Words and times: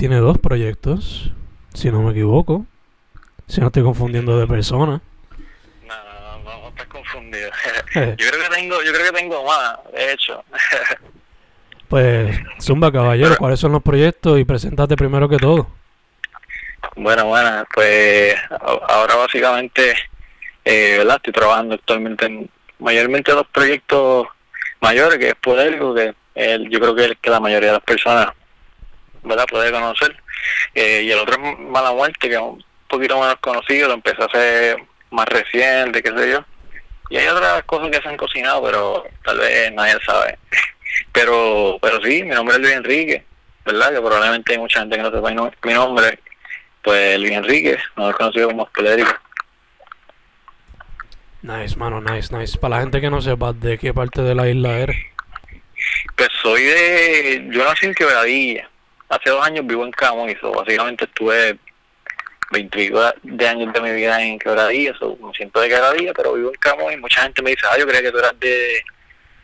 tiene 0.00 0.16
dos 0.16 0.38
proyectos, 0.38 1.30
si 1.74 1.90
no 1.90 2.00
me 2.00 2.12
equivoco. 2.12 2.64
Si 3.46 3.60
no 3.60 3.66
estoy 3.66 3.82
confundiendo 3.82 4.38
de 4.38 4.46
persona. 4.46 5.02
No, 5.86 6.38
no, 6.42 6.42
no, 6.42 6.68
estás 6.68 6.86
confundido. 6.86 7.50
yo 7.94 8.00
creo 8.16 8.42
que 8.42 8.56
tengo, 8.56 8.82
yo 8.82 8.94
creo 8.94 9.12
que 9.12 9.18
tengo 9.18 9.44
más, 9.44 9.78
de 9.92 10.12
hecho. 10.12 10.42
Pues, 11.90 12.38
Zumba 12.62 12.92
Caballero, 12.92 13.36
¿cuáles 13.36 13.58
son 13.58 13.72
los 13.72 13.82
proyectos? 13.82 14.38
Y 14.38 14.44
preséntate 14.44 14.96
primero 14.96 15.28
que 15.28 15.38
todo. 15.38 15.66
bueno, 16.94 17.26
bueno, 17.26 17.64
pues 17.74 18.36
ahora 18.88 19.16
básicamente, 19.16 19.96
eh, 20.64 20.98
¿verdad? 20.98 21.16
Estoy 21.16 21.32
trabajando 21.32 21.74
actualmente 21.74 22.26
en 22.26 22.48
mayormente 22.78 23.32
dos 23.32 23.48
proyectos 23.52 24.28
mayores, 24.80 25.18
que 25.18 25.30
es 25.30 25.34
Podergo, 25.34 25.92
que 25.92 26.14
el, 26.36 26.70
yo 26.70 26.78
creo 26.78 26.94
que 26.94 27.04
el 27.06 27.18
que 27.18 27.28
la 27.28 27.40
mayoría 27.40 27.70
de 27.70 27.78
las 27.78 27.84
personas, 27.84 28.28
¿verdad? 29.22 29.46
Puede 29.48 29.70
conocer. 29.72 30.16
Eh, 30.74 31.02
y 31.04 31.10
el 31.12 31.18
otro 31.18 31.34
es 31.34 31.58
Mala 31.58 31.92
Muerte, 31.92 32.28
que 32.28 32.34
es 32.34 32.40
un 32.40 32.62
poquito 32.88 33.18
menos 33.20 33.36
conocido, 33.40 33.88
lo 33.88 33.94
empecé 33.94 34.22
a 34.22 34.26
hacer 34.26 34.76
más 35.10 35.26
reciente, 35.28 36.02
qué 36.02 36.10
sé 36.16 36.30
yo. 36.30 36.44
Y 37.10 37.16
hay 37.16 37.26
otras 37.28 37.64
cosas 37.64 37.90
que 37.90 38.00
se 38.00 38.08
han 38.08 38.16
cocinado, 38.16 38.62
pero 38.64 39.04
tal 39.24 39.38
vez 39.38 39.72
nadie 39.72 39.96
sabe. 40.06 40.38
Pero, 41.12 41.78
pero 41.80 42.02
sí, 42.02 42.22
mi 42.24 42.30
nombre 42.34 42.56
es 42.56 42.60
Luis 42.62 42.74
Enrique, 42.74 43.24
¿verdad? 43.64 43.90
Que 43.92 44.00
probablemente 44.00 44.52
hay 44.52 44.58
mucha 44.58 44.80
gente 44.80 44.96
que 44.96 45.02
no 45.02 45.10
sepa 45.10 45.30
mi, 45.30 45.36
nom- 45.36 45.54
mi 45.62 45.72
nombre. 45.72 46.18
Pues 46.82 47.18
Luis 47.18 47.32
Enrique, 47.32 47.78
no 47.96 48.10
es 48.10 48.16
conocido 48.16 48.48
como 48.48 48.64
Escolérico. 48.64 49.12
Nice, 51.42 51.76
mano, 51.76 52.00
nice, 52.00 52.34
nice. 52.36 52.58
Para 52.58 52.76
la 52.76 52.82
gente 52.82 53.00
que 53.00 53.10
no 53.10 53.20
sepa 53.22 53.52
de 53.52 53.78
qué 53.78 53.94
parte 53.94 54.22
de 54.22 54.34
la 54.34 54.48
isla 54.48 54.78
eres. 54.78 54.96
Pues 56.16 56.28
soy 56.42 56.62
de... 56.62 57.48
Yo 57.50 57.64
nací 57.64 57.86
en 57.86 57.94
Quebradilla. 57.94 58.68
Hace 59.10 59.30
dos 59.30 59.44
años 59.44 59.66
vivo 59.66 59.84
en 59.84 59.90
Camuy, 59.90 60.36
so 60.40 60.52
básicamente 60.52 61.04
estuve 61.04 61.58
20 62.52 62.92
de 63.22 63.48
años 63.48 63.72
de 63.72 63.80
mi 63.80 63.92
vida 63.92 64.22
en 64.22 64.38
Quebradilla, 64.38 64.94
so 64.98 65.16
me 65.20 65.32
siento 65.34 65.60
de 65.60 65.68
Quebradilla, 65.68 66.12
pero 66.14 66.32
vivo 66.34 66.48
en 66.50 66.60
Camuy. 66.60 66.96
Mucha 66.96 67.22
gente 67.22 67.42
me 67.42 67.50
dice, 67.50 67.66
ah, 67.70 67.78
yo 67.78 67.86
creía 67.86 68.02
que 68.02 68.12
tú 68.12 68.18
eras 68.18 68.38
de, 68.40 68.82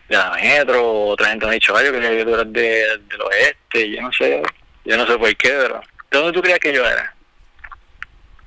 de 0.08 0.16
la 0.16 0.30
metro, 0.40 0.92
otra 1.08 1.28
gente 1.28 1.44
me 1.46 1.50
ha 1.50 1.54
dicho, 1.54 1.76
ah, 1.76 1.82
yo 1.84 1.92
creía 1.92 2.10
que 2.10 2.24
tú 2.24 2.34
eras 2.34 2.52
de, 2.52 2.98
del 3.08 3.20
oeste, 3.22 3.90
yo 3.90 4.02
no 4.02 4.12
sé, 4.12 4.42
yo 4.84 4.96
no 4.96 5.06
sé 5.06 5.18
por 5.18 5.36
qué, 5.36 5.48
pero... 5.50 5.80
¿De 6.10 6.18
dónde 6.18 6.32
tú 6.32 6.40
creías 6.40 6.60
que 6.60 6.72
yo 6.72 6.84
era? 6.86 7.14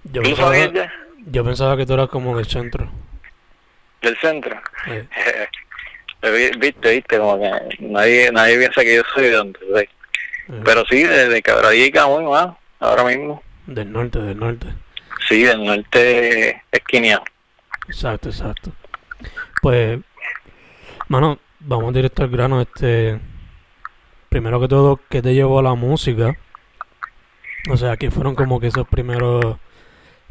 Yo 0.05 0.21
¿Tú 0.21 0.29
pensaba, 0.29 0.47
sabías 0.55 0.73
ya? 0.73 0.93
yo 1.27 1.43
pensaba 1.43 1.75
que 1.77 1.85
tú 1.85 1.93
eras 1.93 2.07
como 2.09 2.37
del 2.37 2.47
centro. 2.47 2.89
Del 4.01 4.17
centro. 4.19 4.59
Vi- 6.21 6.51
viste, 6.57 6.91
viste, 6.91 7.17
como 7.17 7.39
que 7.39 7.49
nadie, 7.79 8.29
nadie 8.31 8.57
piensa 8.57 8.81
que 8.81 8.95
yo 8.95 9.03
soy 9.13 9.23
de 9.25 9.31
donde 9.31 9.59
soy. 9.59 9.89
Eh, 10.49 10.61
Pero 10.63 10.83
sí, 10.89 11.03
desde 11.03 11.37
y 11.75 11.91
Camuy, 11.91 12.25
más, 12.25 12.55
ahora 12.79 13.03
mismo. 13.03 13.41
del 13.67 13.91
norte, 13.91 14.19
del 14.19 14.39
norte. 14.39 14.67
Sí, 15.27 15.43
del 15.43 15.63
norte 15.63 16.63
esquineado. 16.71 17.23
Exacto, 17.87 18.29
exacto. 18.29 18.71
Pues, 19.61 19.99
mano, 21.07 21.39
vamos 21.59 21.93
directo 21.93 22.23
al 22.23 22.29
grano. 22.29 22.61
Este, 22.61 23.19
primero 24.29 24.59
que 24.59 24.67
todo, 24.67 24.99
¿qué 25.09 25.21
te 25.21 25.33
llevó 25.33 25.59
a 25.59 25.63
la 25.63 25.75
música? 25.75 26.37
O 27.69 27.77
sea, 27.77 27.97
¿qué 27.97 28.09
fueron 28.09 28.35
como 28.35 28.59
que 28.59 28.67
esos 28.67 28.87
primeros, 28.87 29.57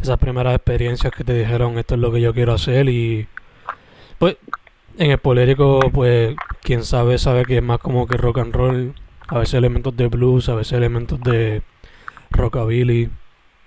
esas 0.01 0.19
primeras 0.19 0.55
experiencias 0.55 1.13
que 1.13 1.25
te 1.25 1.35
dijeron 1.35 1.79
esto 1.79 1.95
es 1.95 2.01
lo 2.01 2.11
que 2.11 2.21
yo 2.21 2.33
quiero 2.35 2.55
hacer? 2.55 2.89
Y, 2.89 3.29
pues, 4.19 4.37
en 4.97 5.11
el 5.13 5.19
polérico, 5.19 5.81
pues, 5.93 6.35
quien 6.63 6.85
sabe, 6.85 7.19
sabe 7.19 7.45
que 7.45 7.59
es 7.59 7.63
más 7.63 7.79
como 7.79 8.07
que 8.07 8.17
rock 8.17 8.39
and 8.39 8.55
roll. 8.55 8.95
A 9.29 9.39
veces 9.39 9.55
elementos 9.55 9.97
de 9.97 10.07
blues, 10.09 10.49
a 10.49 10.55
veces 10.55 10.73
elementos 10.73 11.21
de 11.21 11.63
rockabilly 12.31 13.11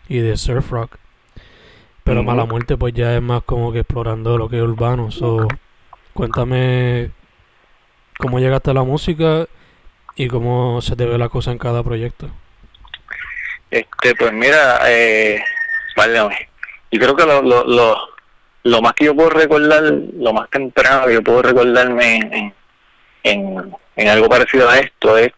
y 0.07 0.19
de 0.19 0.37
surf 0.37 0.71
rock. 0.71 0.97
Pero. 2.03 2.23
Mala 2.23 2.45
Muerte 2.45 2.77
pues 2.77 2.93
ya 2.93 3.15
es 3.15 3.21
más 3.21 3.43
como 3.43 3.71
que 3.71 3.79
explorando 3.79 4.37
lo 4.37 4.49
que 4.49 4.57
es 4.57 4.63
urbano. 4.63 5.11
So, 5.11 5.47
cuéntame 6.13 7.11
cómo 8.17 8.39
llegaste 8.39 8.71
a 8.71 8.73
la 8.73 8.83
música 8.83 9.47
y 10.15 10.27
cómo 10.27 10.81
se 10.81 10.95
te 10.95 11.05
ve 11.05 11.17
la 11.17 11.29
cosa 11.29 11.51
en 11.51 11.57
cada 11.57 11.83
proyecto. 11.83 12.29
Este, 13.69 14.15
pues 14.15 14.33
mira, 14.33 14.79
eh, 14.87 15.43
válgame. 15.95 16.49
Yo 16.91 16.99
creo 16.99 17.15
que 17.15 17.25
lo, 17.25 17.41
lo, 17.41 17.63
lo, 17.63 17.97
lo 18.63 18.81
más 18.81 18.93
que 18.93 19.05
yo 19.05 19.15
puedo 19.15 19.29
recordar, 19.29 19.83
lo 19.83 20.33
más 20.33 20.49
temprano 20.49 21.05
que 21.05 21.13
yo 21.13 21.23
puedo 21.23 21.41
recordarme 21.41 22.17
en, 22.17 22.53
en, 23.23 23.75
en 23.95 24.07
algo 24.09 24.27
parecido 24.27 24.67
a 24.69 24.79
esto 24.79 25.17
es 25.17 25.31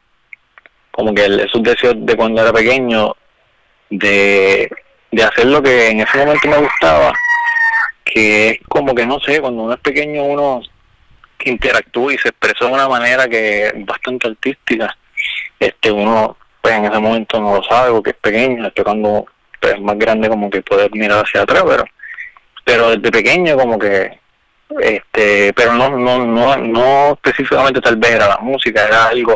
como 0.94 1.14
que 1.14 1.26
esos 1.26 1.64
deseos 1.64 1.96
de 1.98 2.16
cuando 2.16 2.42
era 2.42 2.54
pequeño 2.54 3.16
de, 3.90 4.70
de 5.12 5.24
hacer 5.24 5.46
lo 5.46 5.62
que 5.62 5.90
en 5.90 6.02
ese 6.02 6.18
momento 6.20 6.48
me 6.48 6.58
gustaba, 6.58 7.14
que 8.06 8.50
es 8.50 8.59
como 8.70 8.94
que 8.94 9.06
no 9.06 9.20
sé, 9.20 9.42
cuando 9.42 9.64
uno 9.64 9.74
es 9.74 9.80
pequeño 9.80 10.24
uno 10.24 10.62
interactúa 11.46 12.14
y 12.14 12.18
se 12.20 12.30
expresa 12.30 12.66
de 12.66 12.74
una 12.74 12.88
manera 12.88 13.28
que 13.28 13.68
es 13.68 13.86
bastante 13.86 14.28
artística. 14.28 14.96
Este 15.59 15.92
uno 15.92 16.38
pues 16.62 16.76
en 16.76 16.86
ese 16.86 17.00
momento 17.00 17.42
no 17.42 17.58
lo 17.58 17.64
sabe 17.64 17.92
porque 17.92 18.12
es 18.12 18.18
pequeño, 18.18 18.64
después 18.64 18.86
cuando 18.86 19.25
pues, 19.60 19.74
es 19.74 19.81
más 19.81 19.98
grande 19.98 20.30
como 20.30 20.50
que 20.50 20.62
puede 20.62 20.90
mirar 20.92 21.25
hacia 21.25 21.42
atrás, 21.42 21.63
pero 21.68 21.86
pero 22.63 22.90
desde 22.92 23.12
pequeño 23.12 23.57
como 23.57 23.80
que 23.80 24.19
este 24.80 25.54
pero 25.54 25.74
no 25.74 25.90
no 25.90 26.24
no 26.24 26.56
no 26.56 27.13
específicamente 27.13 27.81
tal 27.81 27.98
vez 27.98 28.12
era 28.12 28.28
la 28.28 28.38
música, 28.38 28.86
era 28.86 29.07
algo 29.07 29.36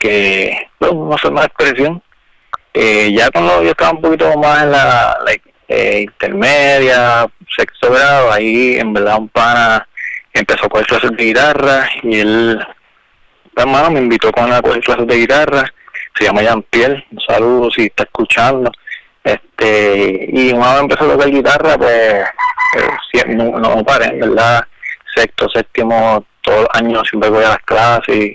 que 0.00 0.68
bueno, 0.80 0.94
una 0.94 1.18
forma 1.18 1.42
de 1.42 1.46
expresión. 1.46 2.02
Eh, 2.72 3.12
ya 3.12 3.30
cuando 3.30 3.62
yo 3.62 3.70
estaba 3.70 3.92
un 3.92 4.00
poquito 4.00 4.36
más 4.38 4.62
en 4.62 4.72
la 4.72 5.18
eh, 5.68 6.00
intermedia, 6.02 7.26
sexto 7.56 7.92
grado, 7.92 8.32
ahí 8.32 8.78
en 8.78 8.92
verdad 8.92 9.18
un 9.18 9.28
pana 9.28 9.86
empezó 10.32 10.66
a 10.66 10.68
coger 10.68 10.86
clases 10.86 11.10
de 11.16 11.24
guitarra 11.24 11.88
y 12.02 12.20
él, 12.20 12.66
hermano, 13.56 13.90
me 13.90 14.00
invitó 14.00 14.32
con 14.32 14.52
a 14.52 14.62
coger 14.62 14.82
clases 14.82 15.06
de 15.06 15.16
guitarra, 15.16 15.64
se 16.16 16.24
llama 16.24 16.42
Jean 16.42 16.62
Pierre, 16.62 17.04
un 17.10 17.20
saludo 17.20 17.70
si 17.70 17.86
está 17.86 18.04
escuchando, 18.04 18.70
este, 19.24 20.28
y 20.32 20.52
una 20.52 20.72
vez 20.74 20.80
empezó 20.82 21.04
a 21.04 21.12
tocar 21.12 21.30
guitarra, 21.30 21.76
pues, 21.76 22.24
eh, 23.14 23.34
no, 23.34 23.58
no 23.58 23.84
paré, 23.84 24.06
en 24.06 24.20
verdad, 24.20 24.64
sexto, 25.14 25.48
séptimo, 25.50 26.24
todos 26.40 26.60
los 26.60 26.68
años 26.72 27.02
siempre 27.08 27.30
voy 27.30 27.44
a 27.44 27.50
las 27.50 27.62
clases 27.64 28.16
y, 28.16 28.34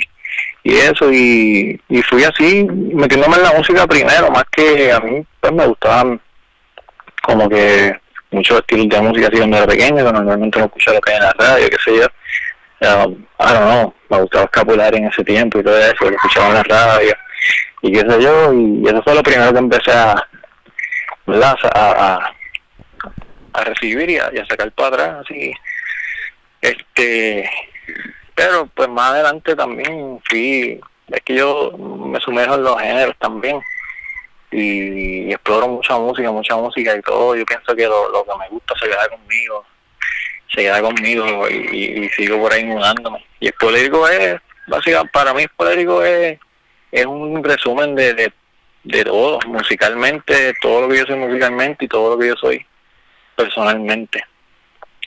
y 0.66 0.78
eso, 0.78 1.14
y, 1.14 1.80
y 1.90 2.02
fui 2.02 2.24
así, 2.24 2.64
metiéndome 2.66 3.36
en 3.36 3.44
la 3.44 3.54
música 3.54 3.86
primero, 3.86 4.32
más 4.32 4.46
que 4.52 4.92
a 4.92 5.00
mí 5.00 5.24
pues 5.40 5.54
me 5.54 5.68
gustaban 5.68 6.20
como 7.22 7.48
que 7.48 7.96
muchos 8.32 8.58
estilos 8.58 8.90
de 8.90 9.02
música 9.02 9.28
así 9.28 9.38
cuando 9.38 9.58
era 9.58 9.68
pequeño, 9.68 9.98
que 9.98 10.12
normalmente 10.12 10.58
no 10.58 10.66
escuchaba 10.66 10.96
lo 10.96 11.02
que 11.02 11.12
hay 11.12 11.18
en 11.18 11.24
la 11.24 11.34
radio, 11.34 11.70
qué 11.70 11.78
sé 11.86 11.98
yo. 11.98 12.08
Um, 12.82 13.26
I 13.40 13.54
don't 13.54 13.66
know, 13.66 13.94
me 14.10 14.22
gustaba 14.22 14.46
escapular 14.46 14.96
en 14.96 15.06
ese 15.06 15.24
tiempo 15.24 15.60
y 15.60 15.64
todo 15.64 15.78
eso, 15.78 16.10
lo 16.10 16.16
escuchaba 16.16 16.48
en 16.48 16.54
la 16.56 16.64
radio 16.64 17.14
y 17.84 17.92
qué 17.92 18.00
sé 18.00 18.22
yo, 18.24 18.52
y 18.52 18.88
eso 18.88 19.04
fue 19.04 19.14
lo 19.14 19.22
primero 19.22 19.54
que 19.54 19.60
empecé 19.60 19.92
a, 19.92 20.14
a, 21.28 21.56
a, 21.76 22.36
a 23.54 23.64
recibir 23.66 24.10
y 24.10 24.18
a, 24.18 24.32
y 24.34 24.40
a 24.40 24.46
sacar 24.48 24.72
para 24.72 24.88
atrás, 24.88 25.26
así. 25.26 25.54
Este, 26.60 27.48
pero 28.36 28.68
pues 28.68 28.90
más 28.90 29.12
adelante 29.12 29.56
también 29.56 30.20
fui, 30.30 30.80
es 31.08 31.22
que 31.22 31.36
yo 31.36 31.72
me 31.78 32.20
sumerjo 32.20 32.56
en 32.56 32.64
los 32.64 32.80
géneros 32.80 33.16
también 33.18 33.62
y, 34.52 35.32
exploro 35.32 35.68
mucha 35.68 35.98
música, 35.98 36.32
mucha 36.32 36.56
música 36.56 36.96
y 36.96 37.02
todo. 37.02 37.36
Yo 37.36 37.46
pienso 37.46 37.76
que 37.76 37.88
lo, 37.88 38.10
lo 38.12 38.26
que 38.26 38.38
me 38.38 38.50
gusta 38.50 38.74
se 38.80 38.88
queda 38.88 39.08
conmigo, 39.10 39.66
se 40.54 40.62
queda 40.62 40.82
conmigo 40.82 41.50
y, 41.50 42.10
sigo 42.10 42.40
por 42.40 42.54
ahí 42.54 42.66
mudándome. 42.66 43.26
Y 43.40 43.48
el 43.48 43.54
político 43.54 44.08
es, 44.08 44.40
básicamente, 44.68 45.12
para 45.14 45.34
mí 45.34 45.44
el 45.44 45.50
político 45.50 46.04
es, 46.04 46.38
es 46.92 47.06
un 47.06 47.44
resumen 47.44 47.96
de, 47.96 48.14
de, 48.14 48.34
de 48.84 49.04
todo, 49.06 49.40
musicalmente, 49.48 50.54
todo 50.62 50.82
lo 50.82 50.90
que 50.90 51.00
yo 51.00 51.06
soy 51.06 51.16
musicalmente 51.16 51.86
y 51.86 51.88
todo 51.88 52.12
lo 52.12 52.20
que 52.20 52.28
yo 52.28 52.36
soy 52.36 52.66
personalmente. 53.36 54.24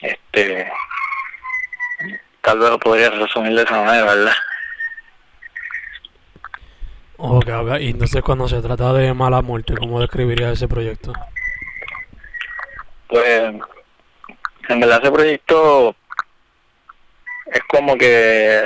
Este, 0.01 0.71
tal 2.49 2.57
vez 2.57 2.69
lo 2.71 2.79
podría 2.79 3.11
resumir 3.11 3.53
de 3.53 3.61
esa 3.61 3.83
manera, 3.83 4.05
¿verdad? 4.05 4.33
Ok, 7.17 7.47
ok. 7.47 7.79
Y 7.79 7.89
entonces 7.91 8.23
cuando 8.23 8.47
se 8.47 8.59
trata 8.59 8.91
de 8.93 9.13
mala 9.13 9.43
muerte, 9.43 9.75
¿cómo 9.77 9.99
describiría 9.99 10.49
ese 10.51 10.67
proyecto? 10.67 11.13
Pues, 13.07 13.53
en 14.67 14.79
verdad 14.79 14.99
ese 15.03 15.11
proyecto 15.11 15.95
es 17.45 17.61
como 17.67 17.95
que 17.97 18.65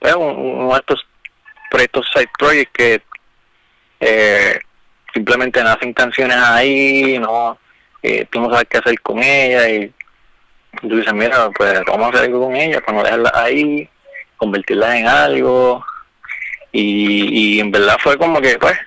es 0.00 0.14
uno 0.16 0.72
de 0.72 0.78
estos 0.78 1.06
proyectos 1.70 2.10
side 2.12 2.30
project 2.36 2.76
que 2.76 3.02
eh, 4.00 4.58
simplemente 5.14 5.62
nacen 5.62 5.92
canciones 5.92 6.36
ahí, 6.36 7.16
no, 7.20 7.58
eh, 8.02 8.26
tú 8.28 8.40
no 8.40 8.50
sabes 8.50 8.66
qué 8.68 8.78
hacer 8.78 9.00
con 9.02 9.22
ellas 9.22 9.68
y 9.68 9.92
tú 10.80 10.96
dices, 10.96 11.12
mira, 11.14 11.50
pues 11.50 11.80
vamos 11.86 12.06
a 12.06 12.08
hacer 12.10 12.24
algo 12.26 12.46
con 12.46 12.56
ellas, 12.56 12.82
para 12.82 12.98
no 12.98 13.04
dejarlas 13.04 13.34
ahí, 13.34 13.88
convertirlas 14.36 14.94
en 14.96 15.06
algo, 15.06 15.84
y, 16.72 17.56
y 17.56 17.60
en 17.60 17.70
verdad 17.70 17.96
fue 18.00 18.16
como 18.16 18.40
que, 18.40 18.58
pues, 18.58 18.78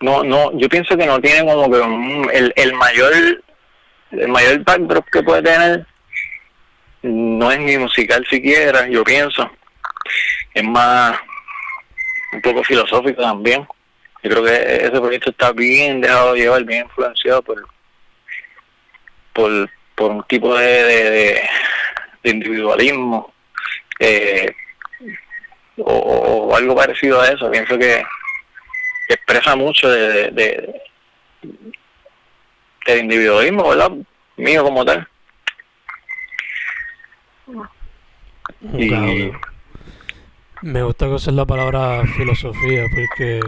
no, 0.00 0.24
no, 0.24 0.56
yo 0.58 0.68
pienso 0.68 0.96
que 0.96 1.06
no 1.06 1.20
tiene 1.20 1.44
como 1.44 1.70
que 1.70 2.36
el, 2.38 2.52
el 2.56 2.74
mayor, 2.74 3.12
el 4.10 4.28
mayor 4.28 4.64
backdrop 4.64 5.06
que 5.10 5.22
puede 5.22 5.42
tener, 5.42 5.86
no 7.02 7.50
es 7.50 7.58
ni 7.60 7.76
musical 7.78 8.26
siquiera, 8.28 8.88
yo 8.88 9.04
pienso, 9.04 9.50
es 10.54 10.64
más, 10.64 11.18
un 12.32 12.40
poco 12.40 12.64
filosófico 12.64 13.22
también. 13.22 13.66
Yo 14.22 14.30
creo 14.30 14.44
que 14.44 14.76
ese 14.76 15.00
proyecto 15.00 15.30
está 15.30 15.52
bien 15.52 16.00
dejado 16.00 16.34
llevar, 16.34 16.64
bien 16.64 16.84
influenciado 16.84 17.42
por, 17.42 17.66
por, 19.32 19.70
por 20.02 20.10
un 20.10 20.24
tipo 20.24 20.56
de, 20.56 21.40
individualismo 22.24 23.32
eh, 24.00 24.52
o, 25.78 26.56
algo 26.56 26.74
parecido 26.74 27.20
a 27.20 27.28
eso. 27.28 27.48
Pienso 27.50 27.78
que, 27.78 28.02
expresa 29.08 29.54
mucho 29.54 29.88
de, 29.88 30.30
de, 30.30 30.82
del 32.86 32.98
individualismo, 32.98 33.68
¿verdad? 33.68 33.92
Mío 34.36 34.64
como 34.64 34.84
tal. 34.84 35.06
Me 40.62 40.82
gusta 40.82 41.06
que 41.06 41.12
uses 41.12 41.34
la 41.34 41.46
palabra 41.46 42.02
filosofía 42.16 42.86
porque 42.92 43.40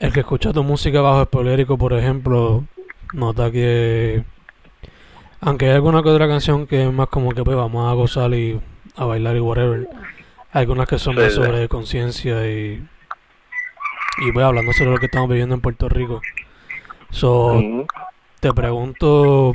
el 0.00 0.12
que 0.12 0.20
escucha 0.20 0.52
tu 0.52 0.62
música 0.62 1.00
bajo 1.02 1.22
el 1.22 1.26
polérico, 1.26 1.76
por 1.76 1.92
ejemplo, 1.92 2.64
nota 3.12 3.50
que 3.50 4.24
aunque 5.44 5.66
hay 5.66 5.72
alguna 5.72 6.02
que 6.02 6.08
otra 6.08 6.26
canción 6.26 6.66
que 6.66 6.84
es 6.84 6.92
más 6.92 7.08
como 7.08 7.32
que 7.32 7.44
pues 7.44 7.56
vamos 7.56 7.90
a 7.90 7.94
gozar 7.94 8.32
y 8.32 8.60
a 8.96 9.04
bailar 9.04 9.36
y 9.36 9.40
whatever, 9.40 9.88
hay 10.52 10.62
algunas 10.62 10.88
que 10.88 10.98
son 10.98 11.16
más 11.16 11.34
sobre 11.34 11.68
conciencia 11.68 12.50
y 12.50 12.82
y 14.18 14.30
voy 14.30 14.42
hablando 14.42 14.72
sobre 14.72 14.92
lo 14.92 14.98
que 14.98 15.06
estamos 15.06 15.28
viviendo 15.28 15.54
en 15.54 15.60
Puerto 15.60 15.88
Rico. 15.88 16.22
So, 17.10 17.60
te 18.40 18.52
pregunto, 18.52 19.52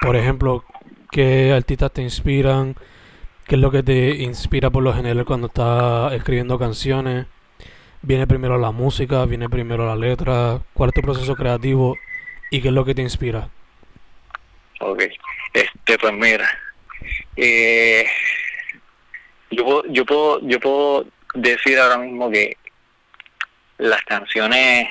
por 0.00 0.16
ejemplo, 0.16 0.64
¿qué 1.10 1.52
artistas 1.52 1.92
te 1.92 2.02
inspiran? 2.02 2.74
¿Qué 3.46 3.56
es 3.56 3.60
lo 3.60 3.70
que 3.70 3.82
te 3.82 4.22
inspira 4.22 4.70
por 4.70 4.82
lo 4.82 4.94
general 4.94 5.26
cuando 5.26 5.48
estás 5.48 6.12
escribiendo 6.14 6.58
canciones? 6.58 7.26
¿Viene 8.02 8.26
primero 8.26 8.56
la 8.56 8.70
música? 8.70 9.26
¿Viene 9.26 9.50
primero 9.50 9.86
la 9.86 9.96
letra? 9.96 10.60
¿Cuál 10.72 10.90
es 10.90 10.94
tu 10.94 11.02
proceso 11.02 11.34
creativo? 11.34 11.96
¿Y 12.50 12.62
qué 12.62 12.68
es 12.68 12.74
lo 12.74 12.84
que 12.84 12.94
te 12.94 13.02
inspira? 13.02 13.50
Ok, 14.82 15.02
este, 15.52 15.98
pues 15.98 16.12
mira, 16.14 16.48
eh, 17.36 18.06
yo, 19.50 19.64
puedo, 19.64 19.84
yo, 19.88 20.06
puedo, 20.06 20.40
yo 20.40 20.58
puedo 20.58 21.06
decir 21.34 21.78
ahora 21.78 21.98
mismo 21.98 22.30
que 22.30 22.56
las 23.76 24.02
canciones, 24.04 24.88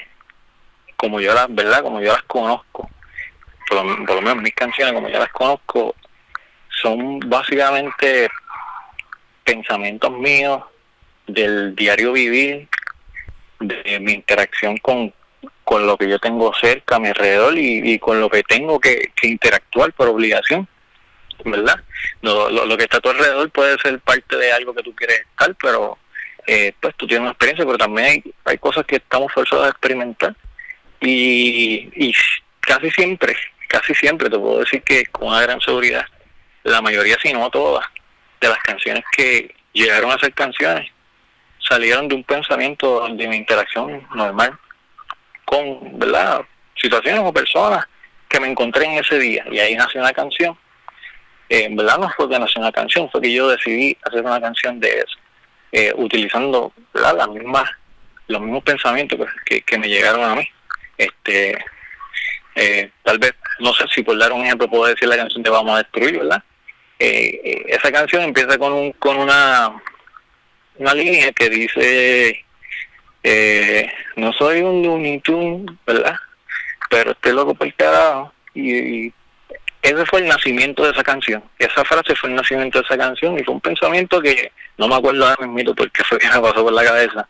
como 0.96 1.20
yo 1.20 1.34
las, 1.34 1.54
¿verdad? 1.54 1.82
Como 1.82 2.02
yo 2.02 2.14
las 2.14 2.22
conozco, 2.24 2.88
por 3.68 3.84
lo, 3.84 4.06
por 4.06 4.16
lo 4.18 4.22
menos 4.22 4.44
mis 4.44 4.54
canciones, 4.54 4.94
como 4.94 5.10
yo 5.10 5.18
las 5.18 5.32
conozco, 5.32 5.96
son 6.70 7.20
básicamente 7.22 8.30
pensamientos 9.44 10.12
míos 10.12 10.64
del 11.26 11.76
diario 11.76 12.12
vivir, 12.12 12.68
de 13.60 14.00
mi 14.00 14.14
interacción 14.14 14.78
con, 14.78 15.12
con 15.70 15.86
lo 15.86 15.98
que 15.98 16.10
yo 16.10 16.18
tengo 16.18 16.52
cerca 16.60 16.96
a 16.96 17.00
mi 17.00 17.10
alrededor 17.10 17.56
y, 17.56 18.00
con 18.00 18.20
lo 18.20 18.28
que 18.28 18.42
tengo 18.42 18.80
que, 18.80 19.12
interactuar 19.22 19.94
por 19.94 20.08
obligación, 20.08 20.68
¿verdad? 21.46 21.80
Lo, 22.24 22.50
lo, 22.50 22.76
que 22.76 22.86
está 22.86 22.98
a 22.98 23.02
tu 23.02 23.10
alrededor 23.10 23.52
puede 23.52 23.78
ser 23.78 24.00
parte 24.00 24.36
de 24.36 24.52
algo 24.52 24.74
que 24.74 24.82
tú 24.82 24.96
quieres 24.96 25.20
estar, 25.20 25.56
pero 25.62 26.00
eh, 26.48 26.74
pues 26.80 26.96
tú 26.96 27.06
tienes 27.06 27.22
una 27.22 27.30
experiencia, 27.34 27.68
pero 27.68 27.78
también 27.78 28.24
hay, 28.46 28.58
cosas 28.58 28.84
que 28.84 28.96
estamos 28.96 29.32
forzados 29.32 29.68
a 29.68 29.70
experimentar 29.70 30.36
y, 31.02 31.88
y 31.94 32.16
casi 32.62 32.90
siempre, 32.90 33.36
casi 33.68 33.94
siempre 33.94 34.28
te 34.28 34.40
puedo 34.40 34.62
decir 34.62 34.82
que 34.82 35.06
con 35.06 35.28
una 35.28 35.42
gran 35.44 35.62
seguridad, 35.62 36.06
la 36.64 36.82
mayoría, 36.82 37.16
si 37.22 37.32
no 37.32 37.48
todas, 37.52 37.86
de 38.42 38.48
las 38.48 38.60
canciones 38.64 39.04
que 39.16 39.54
llegaron 39.74 40.10
a 40.10 40.18
ser 40.18 40.34
canciones 40.34 40.92
salieron 41.60 42.08
de 42.08 42.16
un 42.16 42.24
pensamiento 42.24 43.08
de 43.08 43.28
mi 43.28 43.36
interacción 43.36 44.08
normal 44.16 44.58
con 45.50 45.98
¿verdad? 45.98 46.42
situaciones 46.76 47.22
o 47.26 47.34
personas 47.34 47.84
que 48.28 48.40
me 48.40 48.48
encontré 48.48 48.86
en 48.86 49.04
ese 49.04 49.18
día. 49.18 49.44
Y 49.50 49.58
ahí 49.58 49.76
nació 49.76 50.00
una 50.00 50.14
canción. 50.14 50.56
Eh, 51.50 51.68
verdad 51.72 51.98
no 51.98 52.10
fue 52.12 52.30
que 52.30 52.38
nació 52.38 52.62
una 52.62 52.72
canción 52.72 53.10
fue 53.10 53.22
que 53.22 53.34
yo 53.34 53.50
decidí 53.50 53.98
hacer 54.04 54.24
una 54.24 54.40
canción 54.40 54.80
de 54.80 55.00
eso 55.00 55.18
eh, 55.72 55.92
utilizando 55.96 56.72
las 56.94 57.28
mismas 57.30 57.68
los 58.28 58.40
mismos 58.40 58.64
pensamientos 58.64 59.28
que, 59.44 59.62
que, 59.64 59.78
me 59.80 59.90
llegaron 59.90 60.24
a 60.24 60.36
mí. 60.36 60.48
Este 60.96 61.58
eh, 62.54 62.92
tal 63.02 63.18
vez 63.18 63.34
no 63.58 63.74
sé 63.74 63.86
si 63.88 64.04
por 64.04 64.16
dar 64.20 64.32
un 64.32 64.46
ejemplo 64.46 64.70
puedo 64.70 64.86
decir 64.86 65.08
la 65.08 65.18
canción 65.18 65.42
de 65.42 65.50
vamos 65.50 65.74
a 65.74 65.80
destruir 65.80 66.20
verdad 66.20 66.44
eh, 67.00 67.66
esa 67.70 67.92
canción 67.92 68.22
empieza 68.22 68.60
con 68.60 68.72
un 68.72 68.92
con 68.92 69.18
una 69.18 69.72
una 70.78 70.94
línea 70.94 71.32
que 71.32 71.50
dice 71.50 72.46
eh, 73.24 73.92
no 74.16 74.32
soy 74.34 74.62
un 74.62 74.84
Looney 74.84 75.22
verdad 75.86 76.16
pero 76.90 77.12
estoy 77.12 77.34
loco 77.34 77.54
por 77.54 77.68
el 77.68 77.76
carajo. 77.76 78.34
Y, 78.54 79.06
y, 79.06 79.14
ese 79.82 80.06
fue 80.06 80.20
el 80.20 80.28
nacimiento 80.28 80.84
de 80.84 80.92
esa 80.92 81.04
canción. 81.04 81.42
Esa 81.58 81.86
frase 81.86 82.14
fue 82.16 82.30
el 82.30 82.36
nacimiento 82.36 82.80
de 82.80 82.86
esa 82.86 82.98
canción 82.98 83.40
y 83.40 83.44
fue 83.44 83.54
un 83.54 83.62
pensamiento 83.62 84.22
que 84.22 84.52
no 84.78 84.90
me 84.90 84.96
acuerdo 84.96 85.26
ahora 85.26 85.48
mismo 85.48 85.74
porque 85.74 86.04
fue 86.04 86.18
que 86.18 86.28
me 86.28 86.42
pasó 86.42 86.64
por 86.64 86.74
la 86.74 86.84
cabeza. 86.84 87.30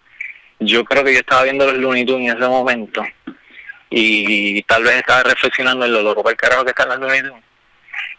Yo 0.60 0.84
creo 0.84 1.04
que 1.04 1.14
yo 1.14 1.20
estaba 1.20 1.44
viendo 1.44 1.66
los 1.66 1.78
Looney 1.78 2.06
Tunes 2.06 2.32
en 2.32 2.38
ese 2.38 2.48
momento 2.48 3.06
y 3.92 4.64
tal 4.64 4.84
vez 4.84 4.96
estaba 4.96 5.24
reflexionando 5.24 5.86
en 5.86 5.94
lo 5.94 6.02
loco 6.02 6.24
por 6.24 6.32
el 6.32 6.38
carajo 6.38 6.64
que 6.64 6.72
están 6.72 6.90
los 6.90 7.00
Looney 7.00 7.22
Tunes. 7.22 7.44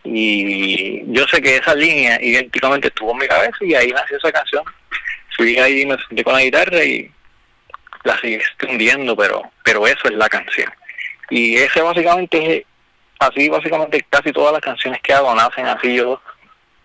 Y 0.04 1.12
yo 1.12 1.26
sé 1.26 1.42
que 1.42 1.56
esa 1.56 1.74
línea 1.74 2.18
idénticamente 2.22 2.88
estuvo 2.88 3.10
en 3.12 3.18
mi 3.18 3.26
cabeza 3.26 3.56
y 3.62 3.74
ahí 3.74 3.90
nació 3.90 4.16
esa 4.16 4.30
canción. 4.30 4.64
Fui 5.36 5.58
ahí 5.58 5.82
y 5.82 5.86
me 5.86 5.96
senté 6.06 6.22
con 6.22 6.34
la 6.34 6.42
guitarra 6.42 6.84
y 6.84 7.10
la 8.04 8.18
seguí 8.18 8.34
extendiendo, 8.34 9.16
pero, 9.16 9.42
pero 9.64 9.86
eso 9.86 10.00
es 10.04 10.12
la 10.12 10.28
canción. 10.28 10.70
Y 11.30 11.56
ese 11.56 11.80
básicamente 11.82 12.58
es, 12.58 12.64
así 13.18 13.48
básicamente 13.48 14.04
casi 14.08 14.32
todas 14.32 14.52
las 14.52 14.62
canciones 14.62 15.00
que 15.02 15.12
hago 15.12 15.34
nacen 15.34 15.66
así. 15.66 15.94
Yo, 15.94 16.20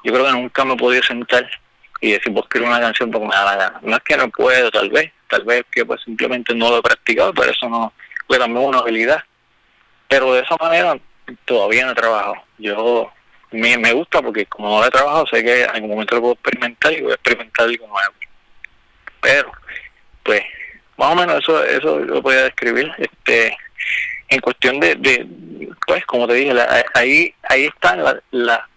yo 0.03 0.13
creo 0.13 0.25
que 0.25 0.31
nunca 0.31 0.65
me 0.65 0.73
he 0.73 0.77
podido 0.77 1.03
sentar 1.03 1.49
y 2.01 2.11
decir, 2.11 2.31
vos 2.31 2.43
escribir 2.43 2.69
una 2.69 2.79
canción 2.79 3.09
porque 3.09 3.27
me 3.27 3.33
da 3.33 3.45
la 3.45 3.55
gana. 3.55 3.79
No 3.81 3.95
es 3.95 4.03
que 4.03 4.17
no 4.17 4.29
puedo, 4.29 4.69
tal 4.69 4.89
vez, 4.89 5.11
tal 5.27 5.43
vez 5.43 5.65
que 5.71 5.85
pues 5.85 6.01
simplemente 6.03 6.53
no 6.53 6.69
lo 6.69 6.79
he 6.79 6.83
practicado, 6.83 7.33
pero 7.33 7.51
eso 7.51 7.67
no 7.69 7.93
fue 8.27 8.37
también 8.37 8.65
una 8.65 8.79
habilidad. 8.79 9.23
Pero 10.07 10.33
de 10.33 10.41
esa 10.41 10.55
manera 10.57 10.97
todavía 11.45 11.85
no 11.85 11.91
he 11.93 11.95
trabajado. 11.95 12.35
Yo 12.59 13.11
me, 13.51 13.77
me 13.77 13.93
gusta 13.93 14.21
porque 14.21 14.45
como 14.45 14.69
no 14.69 14.79
lo 14.81 14.87
he 14.87 14.91
trabajado, 14.91 15.25
sé 15.27 15.43
que 15.43 15.63
en 15.63 15.69
algún 15.69 15.89
momento 15.89 16.15
lo 16.15 16.21
puedo 16.21 16.33
experimentar 16.33 16.93
y 16.93 17.01
voy 17.01 17.11
a 17.11 17.15
experimentar 17.15 17.65
algo 17.65 17.87
nuevo. 17.87 18.13
Pero, 19.21 19.51
pues, 20.21 20.43
más 20.97 21.11
o 21.11 21.15
menos 21.15 21.37
eso 21.39 21.63
eso 21.63 21.99
lo 21.99 22.21
podía 22.21 22.43
describir. 22.43 22.91
este 22.97 23.57
En 24.29 24.39
cuestión 24.39 24.79
de, 24.79 24.95
de 24.95 25.27
pues, 25.87 26.05
como 26.05 26.27
te 26.27 26.33
dije, 26.33 26.53
ahí 26.93 27.33
ahí 27.49 27.65
está 27.65 27.95
la, 27.95 28.19
la 28.31 28.67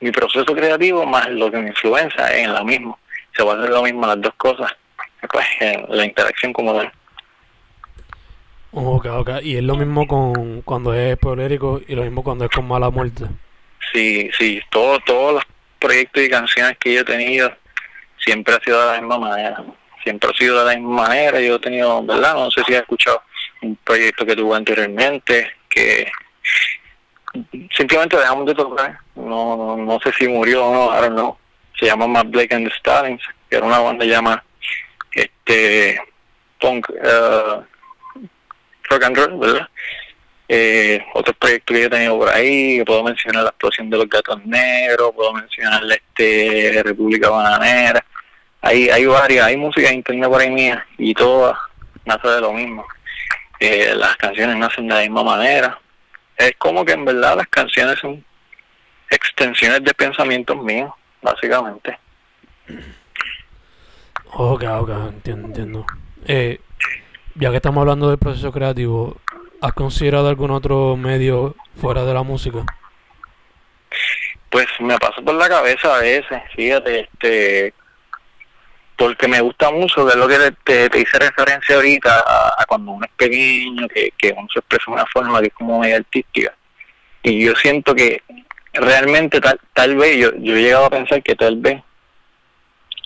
mi 0.00 0.10
proceso 0.10 0.54
creativo 0.54 1.06
más 1.06 1.28
lo 1.30 1.50
que 1.50 1.58
me 1.58 1.68
influencia 1.68 2.36
en 2.36 2.52
lo 2.52 2.64
mismo. 2.64 2.98
Se 3.36 3.42
va 3.42 3.54
a 3.54 3.58
hacer 3.58 3.70
lo 3.70 3.82
mismo 3.82 4.06
las 4.06 4.20
dos 4.20 4.34
cosas, 4.36 4.70
pues 5.30 5.46
la 5.88 6.04
interacción 6.04 6.52
como 6.52 6.74
tal. 6.74 6.92
Ok, 8.72 9.06
ok. 9.06 9.30
Y 9.42 9.56
es 9.56 9.62
lo 9.62 9.76
mismo 9.76 10.06
con 10.06 10.62
cuando 10.62 10.92
es 10.94 11.16
polérico 11.16 11.80
y 11.86 11.94
lo 11.94 12.02
mismo 12.02 12.22
cuando 12.24 12.44
es 12.44 12.50
con 12.50 12.66
mala 12.66 12.90
muerte. 12.90 13.24
Sí, 13.92 14.28
sí. 14.36 14.60
Todo, 14.70 14.98
todos 15.00 15.34
los 15.34 15.44
proyectos 15.78 16.22
y 16.22 16.28
canciones 16.28 16.76
que 16.78 16.94
yo 16.94 17.00
he 17.00 17.04
tenido 17.04 17.52
siempre 18.18 18.54
ha 18.54 18.60
sido 18.60 18.80
de 18.80 18.86
la 18.86 19.00
misma 19.00 19.18
manera. 19.18 19.64
Siempre 20.04 20.30
ha 20.30 20.38
sido 20.38 20.60
de 20.60 20.66
la 20.66 20.78
misma 20.78 21.08
manera. 21.08 21.40
Yo 21.40 21.56
he 21.56 21.58
tenido, 21.58 22.04
¿verdad? 22.04 22.34
No 22.34 22.50
sé 22.50 22.62
si 22.64 22.74
has 22.74 22.82
escuchado 22.82 23.22
un 23.62 23.74
proyecto 23.76 24.24
que 24.24 24.36
tuve 24.36 24.56
anteriormente 24.56 25.50
que 25.68 26.12
simplemente 27.76 28.16
dejamos 28.16 28.46
de 28.46 28.54
tocar. 28.54 28.98
No, 29.16 29.56
no, 29.56 29.76
no 29.76 29.98
sé 30.00 30.12
si 30.12 30.28
murió 30.28 30.66
o 30.66 30.74
no, 30.74 30.92
ahora 30.92 31.08
no. 31.08 31.38
Se 31.78 31.86
llama 31.86 32.06
Matt 32.06 32.28
Blake 32.28 32.54
and 32.54 32.68
the 32.68 32.74
Stalins, 32.76 33.22
que 33.50 33.56
era 33.56 33.66
una 33.66 33.80
banda 33.80 34.04
llama 34.04 34.44
este 35.10 35.98
punk 36.60 36.88
uh, 36.90 37.64
rock 38.90 39.04
and 39.04 39.16
roll, 39.16 39.38
¿verdad? 39.38 39.68
Eh, 40.46 41.02
otros 41.14 41.36
proyectos 41.36 41.74
que 41.74 41.80
yo 41.80 41.86
he 41.86 41.90
tenido 41.90 42.18
por 42.18 42.28
ahí, 42.28 42.84
puedo 42.84 43.02
mencionar 43.02 43.44
la 43.44 43.50
explosión 43.50 43.88
de 43.88 43.96
los 43.96 44.08
gatos 44.08 44.44
negros, 44.44 45.12
puedo 45.14 45.32
mencionar 45.32 45.82
este 45.90 46.82
República 46.84 47.30
Bananera, 47.30 48.04
hay, 48.64 48.88
hay 48.88 49.04
varias, 49.04 49.46
hay 49.46 49.56
música 49.56 49.88
de 49.88 49.94
internet 49.94 50.28
por 50.28 50.40
ahí 50.40 50.50
mía 50.50 50.86
y 50.96 51.12
todas 51.14 51.56
nace 52.06 52.28
de 52.28 52.40
lo 52.40 52.52
mismo. 52.52 52.86
Eh, 53.60 53.94
las 53.94 54.16
canciones 54.16 54.56
nacen 54.56 54.88
de 54.88 54.94
la 54.94 55.00
misma 55.02 55.22
manera, 55.22 55.78
es 56.36 56.54
como 56.56 56.84
que 56.84 56.92
en 56.92 57.04
verdad 57.04 57.36
las 57.36 57.46
canciones 57.48 57.98
son 57.98 58.24
extensiones 59.10 59.84
de 59.84 59.92
pensamientos 59.94 60.56
míos, 60.62 60.92
básicamente. 61.22 61.98
Ok, 64.32 64.64
ok, 64.64 64.90
entiendo, 65.10 65.46
entiendo. 65.46 65.86
Eh, 66.26 66.58
ya 67.34 67.50
que 67.50 67.56
estamos 67.56 67.82
hablando 67.82 68.08
del 68.08 68.18
proceso 68.18 68.50
creativo, 68.50 69.18
¿has 69.60 69.72
considerado 69.74 70.28
algún 70.28 70.50
otro 70.50 70.96
medio 70.96 71.54
fuera 71.80 72.04
de 72.04 72.14
la 72.14 72.22
música? 72.22 72.64
Pues 74.50 74.66
me 74.80 74.96
pasa 74.98 75.20
por 75.20 75.34
la 75.34 75.48
cabeza 75.48 75.96
a 75.96 76.00
veces, 76.00 76.42
fíjate, 76.54 77.00
este, 77.00 77.74
porque 78.96 79.28
me 79.28 79.40
gusta 79.40 79.70
mucho 79.70 80.04
ver 80.04 80.16
lo 80.16 80.28
que 80.28 80.52
te, 80.64 80.98
hice 80.98 81.18
referencia 81.18 81.76
ahorita 81.76 82.24
a, 82.58 82.64
cuando 82.66 82.92
uno 82.92 83.04
es 83.04 83.12
pequeño, 83.16 83.88
que, 83.88 84.12
que 84.16 84.34
uno 84.36 84.46
se 84.52 84.60
expresa 84.60 84.84
de 84.86 84.92
una 84.92 85.06
forma 85.06 85.40
que 85.40 85.48
es 85.48 85.54
como 85.54 85.80
medio 85.80 85.96
artística. 85.96 86.54
Y 87.22 87.44
yo 87.44 87.54
siento 87.56 87.94
que 87.94 88.22
realmente 88.72 89.40
tal, 89.40 89.58
tal 89.72 89.96
vez, 89.96 90.18
yo, 90.18 90.32
yo 90.36 90.56
he 90.56 90.62
llegado 90.62 90.86
a 90.86 90.90
pensar 90.90 91.22
que 91.22 91.34
tal 91.34 91.56
vez 91.56 91.82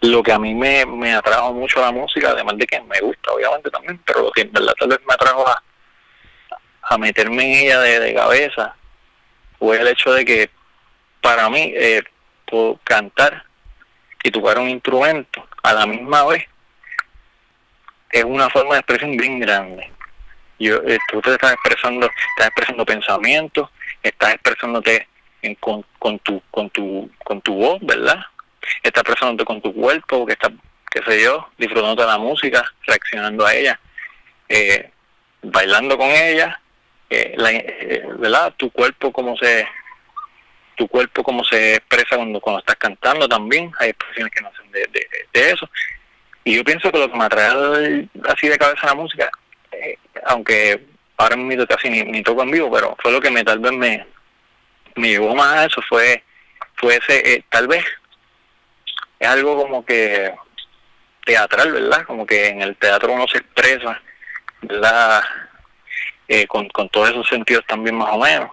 lo 0.02 0.22
que 0.22 0.32
a 0.32 0.38
mí 0.38 0.54
me, 0.54 0.86
me 0.86 1.14
atrajo 1.14 1.52
mucho 1.52 1.80
a 1.80 1.86
la 1.86 1.92
música, 1.92 2.30
además 2.30 2.56
de 2.56 2.66
que 2.66 2.80
me 2.80 3.00
gusta 3.00 3.32
obviamente 3.32 3.70
también, 3.70 4.00
pero 4.04 4.22
lo 4.22 4.30
que 4.30 4.42
en 4.42 4.52
verdad 4.52 4.74
tal 4.78 4.88
vez 4.88 5.00
me 5.06 5.14
atrajo 5.14 5.44
a, 5.48 5.62
meterme 6.98 7.44
en 7.44 7.66
ella 7.66 7.80
de, 7.80 8.14
cabeza 8.14 8.74
fue 9.58 9.78
el 9.78 9.88
hecho 9.88 10.12
de 10.12 10.24
que 10.24 10.50
para 11.20 11.50
mí 11.50 11.72
eh, 11.76 12.02
cantar 12.82 13.44
y 14.24 14.30
tocar 14.30 14.58
un 14.58 14.70
instrumento 14.70 15.46
a 15.68 15.74
la 15.74 15.86
misma 15.86 16.24
vez 16.24 16.44
es 18.10 18.24
una 18.24 18.48
forma 18.48 18.74
de 18.74 18.80
expresión 18.80 19.16
bien 19.18 19.38
grande. 19.38 19.92
Yo, 20.58 20.76
eh, 20.76 20.98
tú 21.10 21.20
te 21.20 21.32
estás 21.32 21.52
expresando, 21.52 22.06
estás 22.30 22.46
expresando 22.46 22.86
pensamientos, 22.86 23.68
estás 24.02 24.32
expresándote 24.32 25.06
en, 25.42 25.54
con, 25.56 25.84
tu, 26.20 26.42
con, 26.50 26.70
tu, 26.70 27.10
con 27.22 27.42
tu 27.42 27.54
voz, 27.54 27.78
¿verdad? 27.82 28.18
Estás 28.82 29.02
expresándote 29.02 29.44
con 29.44 29.60
tu 29.60 29.74
cuerpo, 29.74 30.24
que 30.24 30.32
está, 30.32 30.50
qué 30.90 31.02
sé 31.02 31.22
yo, 31.22 31.46
disfrutando 31.58 32.02
de 32.02 32.08
la 32.08 32.18
música, 32.18 32.64
reaccionando 32.86 33.44
a 33.44 33.54
ella, 33.54 33.78
eh, 34.48 34.90
bailando 35.42 35.98
con 35.98 36.08
ella, 36.08 36.58
eh, 37.10 37.34
la, 37.36 37.50
¿verdad? 38.16 38.54
Tu 38.56 38.70
cuerpo 38.70 39.12
como 39.12 39.36
se 39.36 39.68
tu 40.78 40.88
cuerpo 40.88 41.22
como 41.22 41.44
se 41.44 41.74
expresa 41.74 42.16
cuando, 42.16 42.40
cuando 42.40 42.60
estás 42.60 42.76
cantando 42.76 43.28
también, 43.28 43.70
hay 43.78 43.90
expresiones 43.90 44.32
que 44.32 44.40
nacen 44.40 44.70
de, 44.72 45.08
eso. 45.32 45.68
Y 46.44 46.56
yo 46.56 46.64
pienso 46.64 46.90
que 46.90 46.98
lo 46.98 47.10
que 47.10 47.18
me 47.18 47.24
atrae 47.24 48.08
así 48.28 48.48
de 48.48 48.56
cabeza 48.56 48.86
la 48.86 48.94
música, 48.94 49.30
eh, 49.72 49.98
aunque 50.24 50.86
ahora 51.18 51.36
mismo 51.36 51.66
casi 51.66 51.90
ni, 51.90 52.02
ni 52.02 52.22
toco 52.22 52.42
en 52.42 52.52
vivo, 52.52 52.70
pero 52.72 52.96
fue 53.02 53.12
lo 53.12 53.20
que 53.20 53.30
me 53.30 53.44
tal 53.44 53.58
vez 53.58 53.72
me, 53.72 54.06
me 54.94 55.08
llevó 55.08 55.34
más 55.34 55.56
a 55.56 55.64
eso, 55.66 55.82
fue, 55.88 56.22
fue 56.76 56.96
ese, 56.96 57.34
eh, 57.34 57.44
tal 57.50 57.66
vez, 57.66 57.84
es 59.18 59.28
algo 59.28 59.60
como 59.60 59.84
que 59.84 60.32
teatral, 61.26 61.72
¿verdad? 61.72 62.06
Como 62.06 62.24
que 62.24 62.48
en 62.48 62.62
el 62.62 62.76
teatro 62.76 63.12
uno 63.12 63.26
se 63.26 63.38
expresa, 63.38 64.00
¿verdad? 64.62 65.22
Eh, 66.28 66.46
con, 66.46 66.68
con 66.68 66.88
todos 66.88 67.10
esos 67.10 67.28
sentidos 67.28 67.64
también 67.66 67.96
más 67.96 68.10
o 68.12 68.18
menos. 68.18 68.50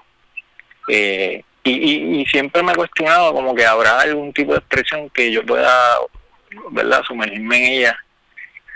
Eh, 0.87 1.43
y, 1.65 2.21
y, 2.21 2.25
siempre 2.27 2.61
me 2.61 2.73
he 2.73 2.75
cuestionado 2.75 3.33
como 3.33 3.55
que 3.55 3.65
habrá 3.65 4.01
algún 4.01 4.31
tipo 4.31 4.51
de 4.51 4.59
expresión 4.59 5.09
que 5.09 5.31
yo 5.31 5.43
pueda, 5.43 5.97
¿verdad?, 6.69 7.03
sumergirme 7.07 7.57
en 7.57 7.73
ella 7.73 7.97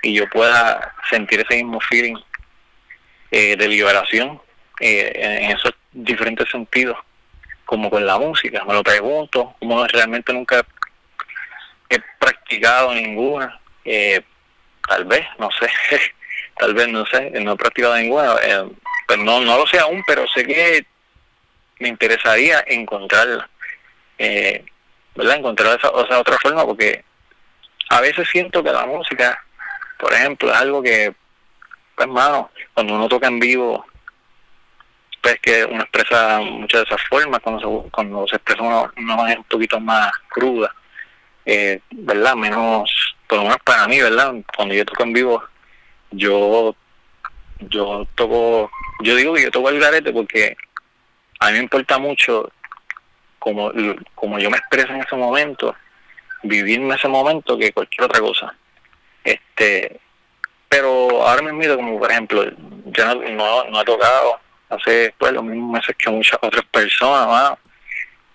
y 0.01 0.15
yo 0.15 0.27
pueda 0.29 0.96
sentir 1.08 1.41
ese 1.41 1.58
mismo 1.58 1.79
feeling 1.81 2.15
eh, 3.29 3.55
de 3.55 3.67
liberación 3.67 4.41
eh, 4.79 5.12
en 5.13 5.51
esos 5.51 5.74
diferentes 5.91 6.50
sentidos, 6.50 6.98
como 7.63 7.91
con 7.91 8.03
la 8.05 8.17
música. 8.17 8.65
Me 8.65 8.74
lo 8.74 8.81
pregunto, 8.81 9.55
como 9.60 9.86
realmente 9.86 10.34
nunca 10.34 10.65
he 11.89 12.00
practicado 12.17 12.96
ninguna, 12.96 13.60
eh, 13.86 14.22
tal 14.88 15.05
vez, 15.05 15.27
no 15.38 15.50
sé, 15.51 15.69
tal 16.58 16.74
vez, 16.74 16.88
no 16.88 17.05
sé, 17.05 17.29
no 17.39 17.53
he 17.53 17.58
practicado 17.58 17.96
ninguna, 17.98 18.34
pues 19.05 19.19
no, 19.19 19.41
no 19.41 19.58
lo 19.60 19.67
sé 19.67 19.77
aún, 19.77 20.03
pero 20.08 20.27
sé 20.29 20.43
que 20.43 20.86
me 21.79 21.89
interesaría 21.89 22.63
encontrarla, 22.67 23.50
eh, 24.17 24.63
¿verdad? 25.15 25.38
Encontrar 25.38 25.77
esa, 25.77 25.91
otra 25.91 26.38
forma, 26.41 26.65
porque 26.65 27.03
a 27.89 28.01
veces 28.01 28.27
siento 28.29 28.63
que 28.63 28.71
la 28.71 28.86
música, 28.86 29.43
por 29.98 30.13
ejemplo, 30.13 30.51
es 30.51 30.57
algo 30.57 30.83
que, 30.83 31.13
pues, 31.95 32.07
hermano, 32.07 32.51
cuando 32.74 32.95
uno 32.95 33.07
toca 33.07 33.27
en 33.27 33.39
vivo, 33.39 33.86
pues 35.21 35.39
que 35.41 35.65
uno 35.65 35.81
expresa 35.81 36.39
muchas 36.41 36.81
de 36.81 36.86
esas 36.88 37.01
formas, 37.09 37.41
cuando 37.41 37.59
se, 37.59 37.89
cuando 37.89 38.27
se 38.27 38.36
expresa 38.38 38.63
una, 38.63 38.91
una 38.98 39.15
manera 39.15 39.39
un 39.39 39.45
poquito 39.45 39.79
más 39.79 40.12
cruda, 40.29 40.74
eh, 41.45 41.81
¿verdad? 41.91 42.36
Menos, 42.36 43.15
por 43.27 43.39
lo 43.39 43.43
menos 43.45 43.59
para 43.63 43.88
mí, 43.88 44.01
¿verdad? 44.01 44.33
Cuando 44.55 44.74
yo 44.74 44.86
toco 44.86 45.03
en 45.03 45.13
vivo, 45.13 45.43
yo 46.12 46.75
yo 47.59 48.07
toco, 48.15 48.71
yo 49.01 49.15
digo 49.15 49.33
que 49.33 49.43
yo 49.43 49.51
toco 49.51 49.69
el 49.69 49.79
garete 49.79 50.12
porque 50.12 50.55
a 51.39 51.48
mí 51.48 51.53
me 51.53 51.60
importa 51.60 51.98
mucho 51.98 52.51
como, 53.39 53.72
como 54.15 54.39
yo 54.39 54.50
me 54.50 54.58
expreso 54.58 54.93
en 54.93 55.01
ese 55.01 55.15
momento, 55.15 55.75
vivirme 56.43 56.96
ese 56.96 57.08
momento 57.08 57.58
que 57.58 57.72
cualquier 57.72 58.03
otra 58.03 58.19
cosa. 58.19 58.55
Este, 59.24 60.00
pero 60.67 61.25
ahora 61.25 61.41
me 61.41 61.53
miro 61.53 61.75
como 61.75 62.00
por 62.00 62.12
ejemplo, 62.12 62.43
ya 62.86 63.13
no, 63.13 63.22
no, 63.29 63.63
no 63.65 63.81
he 63.81 63.86
tocado 63.86 64.39
hace 64.69 65.13
pues 65.17 65.31
los 65.31 65.43
mismos 65.43 65.72
meses 65.72 65.96
que 65.98 66.10
muchas 66.10 66.38
otras 66.41 66.65
personas 66.65 67.58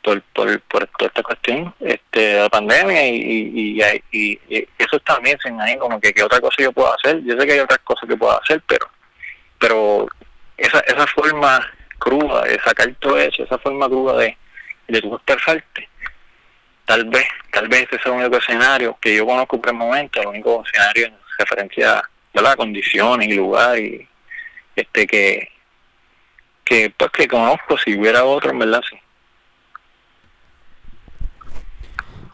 por, 0.02 0.20
por, 0.34 0.60
por 0.62 0.86
toda 0.88 1.08
esta 1.08 1.22
cuestión 1.22 1.74
este, 1.80 2.34
la 2.34 2.48
pandemia 2.50 3.08
y, 3.08 3.16
y, 3.16 3.82
y, 4.12 4.40
y 4.48 4.68
eso 4.78 4.98
también 5.00 5.38
se 5.40 5.50
ahí 5.60 5.78
como 5.78 5.98
que 6.00 6.12
qué 6.12 6.22
otra 6.22 6.40
cosa 6.40 6.56
yo 6.58 6.72
puedo 6.72 6.92
hacer. 6.92 7.22
Yo 7.24 7.38
sé 7.38 7.46
que 7.46 7.52
hay 7.54 7.60
otras 7.60 7.78
cosas 7.80 8.08
que 8.08 8.16
puedo 8.16 8.40
hacer, 8.40 8.62
pero 8.66 8.88
pero 9.58 10.06
esa, 10.58 10.80
esa 10.80 11.06
forma 11.06 11.73
cruda, 11.98 12.42
de 12.42 12.60
sacar 12.60 12.92
todo 12.98 13.18
eso, 13.18 13.44
esa 13.44 13.58
forma 13.58 13.86
cruda 13.86 14.16
de, 14.18 14.36
de 14.88 15.00
tu 15.00 15.14
expresarte. 15.14 15.88
Tal 16.84 17.04
vez, 17.06 17.26
tal 17.50 17.68
vez 17.68 17.84
ese 17.84 17.96
es 17.96 18.06
el 18.06 18.12
único 18.12 18.36
escenario 18.36 18.96
que 19.00 19.16
yo 19.16 19.26
conozco 19.26 19.60
por 19.60 19.70
el 19.70 19.76
momento, 19.76 20.20
el 20.20 20.28
único 20.28 20.62
escenario 20.66 21.06
en 21.06 21.14
referencia 21.38 21.98
a 21.98 22.42
las 22.42 22.56
condiciones 22.56 23.28
y 23.28 23.34
lugar 23.34 23.78
y 23.78 24.06
este 24.76 25.06
que 25.06 25.48
que 26.64 26.92
pues 26.96 27.10
que 27.12 27.28
conozco 27.28 27.78
si 27.78 27.96
hubiera 27.96 28.24
otro 28.24 28.50
en 28.50 28.58
verdad 28.58 28.82
sí 28.88 28.96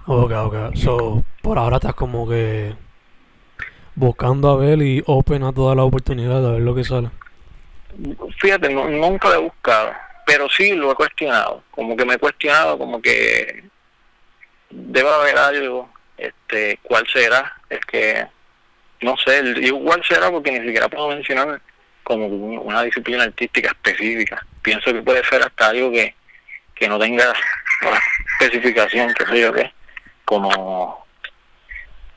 ok 0.06 0.32
ok 0.32 0.74
so 0.74 1.24
por 1.42 1.58
ahora 1.58 1.76
estás 1.76 1.94
como 1.94 2.26
que 2.26 2.74
buscando 4.00 4.50
a 4.50 4.56
ver 4.56 4.80
y 4.80 5.02
open 5.06 5.42
a 5.42 5.52
todas 5.52 5.76
las 5.76 5.84
oportunidades 5.84 6.46
a 6.46 6.52
ver 6.52 6.62
lo 6.62 6.74
que 6.74 6.84
sale. 6.84 7.10
Fíjate, 8.40 8.68
nunca 8.68 9.28
lo 9.28 9.34
he 9.34 9.38
buscado, 9.38 9.92
pero 10.26 10.48
sí 10.48 10.72
lo 10.72 10.92
he 10.92 10.94
cuestionado. 10.94 11.62
Como 11.70 11.96
que 11.96 12.04
me 12.04 12.14
he 12.14 12.18
cuestionado, 12.18 12.78
como 12.78 13.00
que 13.00 13.64
debe 14.70 15.08
haber 15.08 15.38
algo. 15.38 15.90
Este, 16.16 16.78
¿Cuál 16.82 17.06
será? 17.08 17.56
Es 17.68 17.80
que 17.86 18.26
no 19.00 19.16
sé, 19.16 19.42
igual 19.62 20.02
será 20.06 20.30
porque 20.30 20.52
ni 20.52 20.66
siquiera 20.66 20.88
puedo 20.88 21.08
mencionar 21.08 21.60
como 22.02 22.26
una 22.26 22.82
disciplina 22.82 23.24
artística 23.24 23.68
específica. 23.68 24.44
Pienso 24.62 24.92
que 24.92 25.02
puede 25.02 25.24
ser 25.24 25.42
hasta 25.42 25.68
algo 25.68 25.90
que, 25.90 26.14
que 26.74 26.88
no 26.88 26.98
tenga 26.98 27.32
una 27.82 27.98
especificación, 28.32 29.14
que 29.14 29.26
sé 29.26 29.40
yo 29.40 29.52
qué, 29.52 29.72
como, 30.24 31.06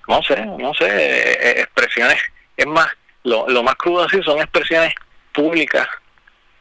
no 0.07 0.23
sé, 0.23 0.45
no 0.45 0.73
sé, 0.73 0.85
eh, 0.85 1.31
eh, 1.31 1.61
expresiones, 1.61 2.21
es 2.57 2.67
más, 2.67 2.89
lo, 3.23 3.47
lo 3.47 3.63
más 3.63 3.75
crudo 3.75 4.03
así 4.03 4.21
son 4.23 4.39
expresiones 4.39 4.93
públicas, 5.33 5.87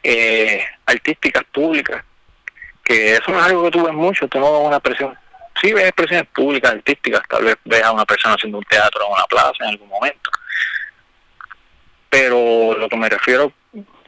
eh, 0.03 0.65
artísticas 0.87 1.45
públicas, 1.53 2.05
que 2.83 3.15
eso 3.15 3.31
no 3.31 3.39
es 3.39 3.47
algo 3.47 3.65
que 3.65 3.71
tú 3.71 3.85
ves 3.85 3.95
mucho, 3.95 4.29
tú 4.29 4.41
no 4.41 4.53
ves 4.53 4.67
una 4.67 4.77
expresión, 4.77 5.17
sí 5.61 5.73
ves 5.73 5.85
expresiones 5.85 6.27
públicas, 6.29 6.73
artísticas, 6.73 7.23
tal 7.29 7.45
vez 7.45 7.57
ves 7.65 7.83
a 7.83 7.93
una 7.93 8.05
persona 8.05 8.35
haciendo 8.35 8.59
un 8.59 8.65
teatro 8.65 9.07
en 9.07 9.13
una 9.13 9.25
plaza 9.27 9.65
en 9.65 9.71
algún 9.71 9.89
momento, 9.89 10.31
pero 12.11 12.77
lo 12.77 12.89
que 12.89 12.97
me 12.97 13.09
refiero 13.09 13.53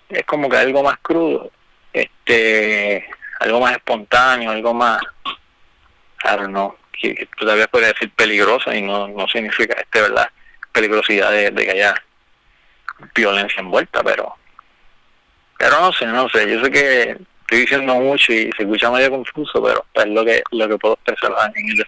es 0.09 0.25
como 0.27 0.49
que 0.49 0.57
algo 0.57 0.83
más 0.83 0.99
crudo, 0.99 1.51
este, 1.93 3.09
algo 3.41 3.61
más 3.61 3.73
espontáneo, 3.73 4.51
algo 4.51 4.75
más, 4.75 5.01
claro, 6.17 6.49
no, 6.49 6.77
que, 6.93 7.29
todavía 7.39 7.69
puede 7.69 7.89
decir 7.89 8.11
peligrosa 8.11 8.75
y 8.75 8.83
no, 8.83 9.09
no 9.09 9.27
significa, 9.29 9.75
este, 9.75 10.01
verdad, 10.01 10.31
peligrosidad 10.73 11.31
de, 11.31 11.55
que 11.55 11.71
haya 11.71 11.95
violencia 13.15 13.61
envuelta, 13.61 14.03
pero, 14.03 14.37
pero 15.59 15.81
no 15.81 15.93
sé, 15.93 16.07
no 16.07 16.29
sé, 16.29 16.51
yo 16.51 16.63
sé 16.65 16.71
que 16.71 17.11
estoy 17.43 17.59
diciendo 17.61 17.95
mucho 17.97 18.33
y 18.33 18.51
se 18.57 18.63
escucha 18.63 18.91
medio 18.91 19.11
confuso, 19.11 19.63
pero 19.63 19.85
es 19.95 20.07
lo 20.07 20.25
que, 20.25 20.43
lo 20.53 20.69
que 20.69 20.79
puedo 20.79 20.95
expresar 20.95 21.53
en 21.55 21.71
el 21.71 21.85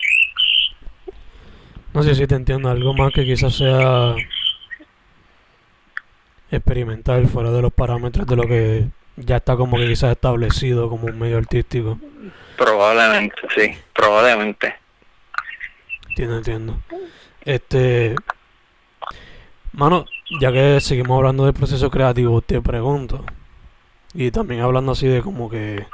no 1.97 2.03
sé 2.03 2.15
si 2.15 2.27
te 2.27 2.35
entiendo, 2.35 2.69
algo 2.69 2.93
más 2.93 3.11
que 3.11 3.25
quizás 3.25 3.57
sea 3.57 4.15
experimental 6.51 7.27
fuera 7.27 7.51
de 7.51 7.63
los 7.63 7.73
parámetros 7.73 8.27
de 8.27 8.37
lo 8.37 8.47
que 8.47 8.85
ya 9.17 9.37
está 9.37 9.57
como 9.57 9.79
que 9.79 9.87
quizás 9.87 10.13
establecido 10.13 10.91
como 10.91 11.07
un 11.07 11.19
medio 11.19 11.39
artístico. 11.39 11.99
Probablemente, 12.59 13.37
sí, 13.55 13.75
probablemente. 13.95 14.75
Entiendo, 16.11 16.37
entiendo. 16.37 16.79
Este, 17.43 18.15
mano, 19.73 20.05
ya 20.39 20.53
que 20.53 20.83
seguimos 20.83 21.17
hablando 21.17 21.47
del 21.47 21.55
proceso 21.55 21.91
creativo, 21.91 22.43
te 22.43 22.61
pregunto, 22.61 23.25
y 24.17 24.31
también 24.31 24.63
hablando 24.63 24.93
así 24.93 25.07
de 25.07 25.21
como 25.21 25.51
que 25.51 25.87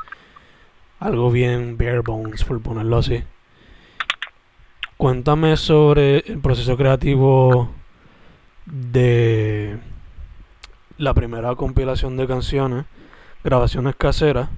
algo 1.01 1.31
bien 1.33 1.77
bare 1.77 2.01
bones, 2.01 2.45
por 2.45 2.63
ponerlo 2.63 2.99
así. 2.99 3.25
Cuéntame 4.97 5.57
sobre 5.57 6.19
el 6.19 6.39
proceso 6.39 6.77
creativo 6.77 7.71
de 8.67 9.77
la 10.99 11.13
primera 11.13 11.57
compilación 11.57 12.17
de 12.17 12.29
canciones, 12.29 12.85
grabaciones 13.43 13.97
caseras, 13.97 14.49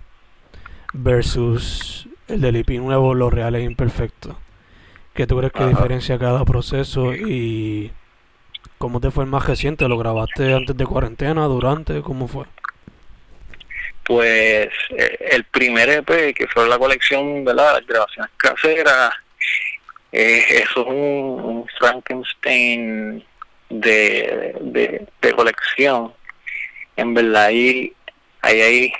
versus 0.93 2.07
el 2.29 2.43
del 2.43 2.57
IP 2.57 2.73
nuevo, 2.81 3.15
Los 3.15 3.33
Reales 3.33 3.65
Imperfectos. 3.65 4.37
¿Qué 5.15 5.27
tú 5.27 5.39
crees 5.39 5.53
que 5.53 5.67
diferencia 5.67 6.19
cada 6.19 6.45
proceso 6.45 7.15
y 7.15 7.93
cómo 8.77 9.01
te 9.01 9.11
fue 9.11 9.25
el 9.25 9.31
más 9.31 9.47
reciente? 9.47 9.89
¿Lo 9.89 9.97
grabaste 9.97 10.53
antes 10.53 10.77
de 10.77 10.85
cuarentena, 10.85 11.45
durante? 11.45 12.03
¿Cómo 12.03 12.29
fue? 12.29 12.45
Pues 14.05 14.69
eh, 14.91 15.17
el 15.33 15.45
primer 15.45 15.89
EP, 15.89 16.35
que 16.35 16.47
fue 16.49 16.69
la 16.69 16.79
colección 16.79 17.45
de 17.45 17.55
las 17.55 17.87
grabaciones 17.87 18.31
caseras, 18.37 19.15
eh, 20.13 20.45
eso 20.63 20.83
es 20.83 20.87
un, 20.87 21.67
Frankenstein 21.79 23.25
de, 23.71 25.07
de 25.21 25.33
colección. 25.33 26.13
En 26.97 27.15
verdad 27.15 27.47
ahí, 27.47 27.93
ahí 28.43 28.61
hay, 28.61 28.93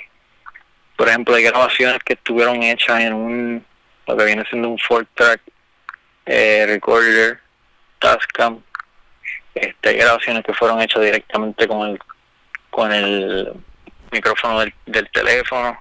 por 0.97 1.07
ejemplo, 1.07 1.35
hay 1.35 1.43
grabaciones 1.43 1.99
que 2.03 2.13
estuvieron 2.13 2.61
hechas 2.63 2.99
en 2.99 3.13
un, 3.13 3.65
lo 4.07 4.17
que 4.17 4.25
viene 4.25 4.43
siendo 4.49 4.69
un 4.69 4.79
four 4.79 5.07
track 5.13 5.41
eh, 6.25 6.65
recorder, 6.67 7.39
Tascam, 7.99 8.61
este, 9.53 9.89
hay 9.89 9.97
grabaciones 9.97 10.43
que 10.43 10.53
fueron 10.53 10.81
hechas 10.81 11.01
directamente 11.01 11.67
con 11.67 11.87
el, 11.87 11.99
con 12.71 12.91
el 12.91 13.53
micrófono 14.15 14.59
del, 14.59 14.73
del 14.85 15.09
teléfono, 15.11 15.77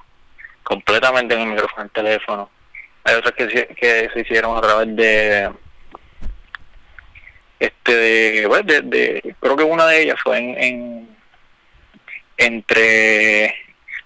completamente 0.62 1.34
en 1.34 1.40
el 1.40 1.48
micrófono 1.48 1.82
del 1.84 1.92
teléfono. 1.92 2.50
Hay 3.04 3.14
otras 3.16 3.34
que, 3.34 3.46
que 3.80 4.10
se 4.12 4.20
hicieron 4.20 4.56
a 4.56 4.60
través 4.60 4.96
de 4.96 5.50
este 7.58 7.92
de, 7.94 8.48
pues, 8.48 8.66
de, 8.66 9.34
creo 9.40 9.56
que 9.56 9.64
una 9.64 9.86
de 9.86 10.02
ellas 10.02 10.18
fue 10.22 10.38
en, 10.38 10.58
en 10.58 11.08
entre 12.36 13.54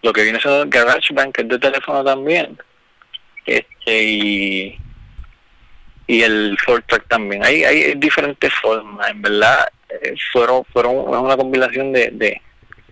lo 0.03 0.13
que 0.13 0.23
viene 0.23 0.41
siendo 0.41 0.65
GarageBand, 0.69 1.33
que 1.33 1.43
es 1.43 1.49
de 1.49 1.59
teléfono 1.59 2.05
también, 2.05 2.59
este 3.47 4.03
y, 4.03 4.79
y 6.07 6.23
el 6.23 6.57
track 6.87 7.09
también. 7.09 7.45
Hay, 7.45 7.65
hay 7.65 7.95
diferentes 7.95 8.53
formas, 8.55 9.11
en 9.11 9.23
verdad, 9.23 9.69
eh, 9.89 10.15
fueron 10.33 10.65
fueron 10.73 10.95
una 10.97 11.37
compilación 11.37 11.93
de, 11.93 12.11
de, 12.13 12.43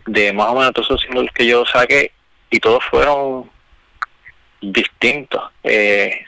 de 0.06 0.32
más 0.32 0.48
o 0.48 0.54
menos 0.54 0.72
todos 0.72 0.88
esos 0.88 1.02
singles 1.02 1.30
que 1.32 1.46
yo 1.46 1.64
saqué 1.66 2.12
y 2.50 2.60
todos 2.60 2.84
fueron 2.84 3.50
distintos. 4.60 5.42
Eh, 5.62 6.24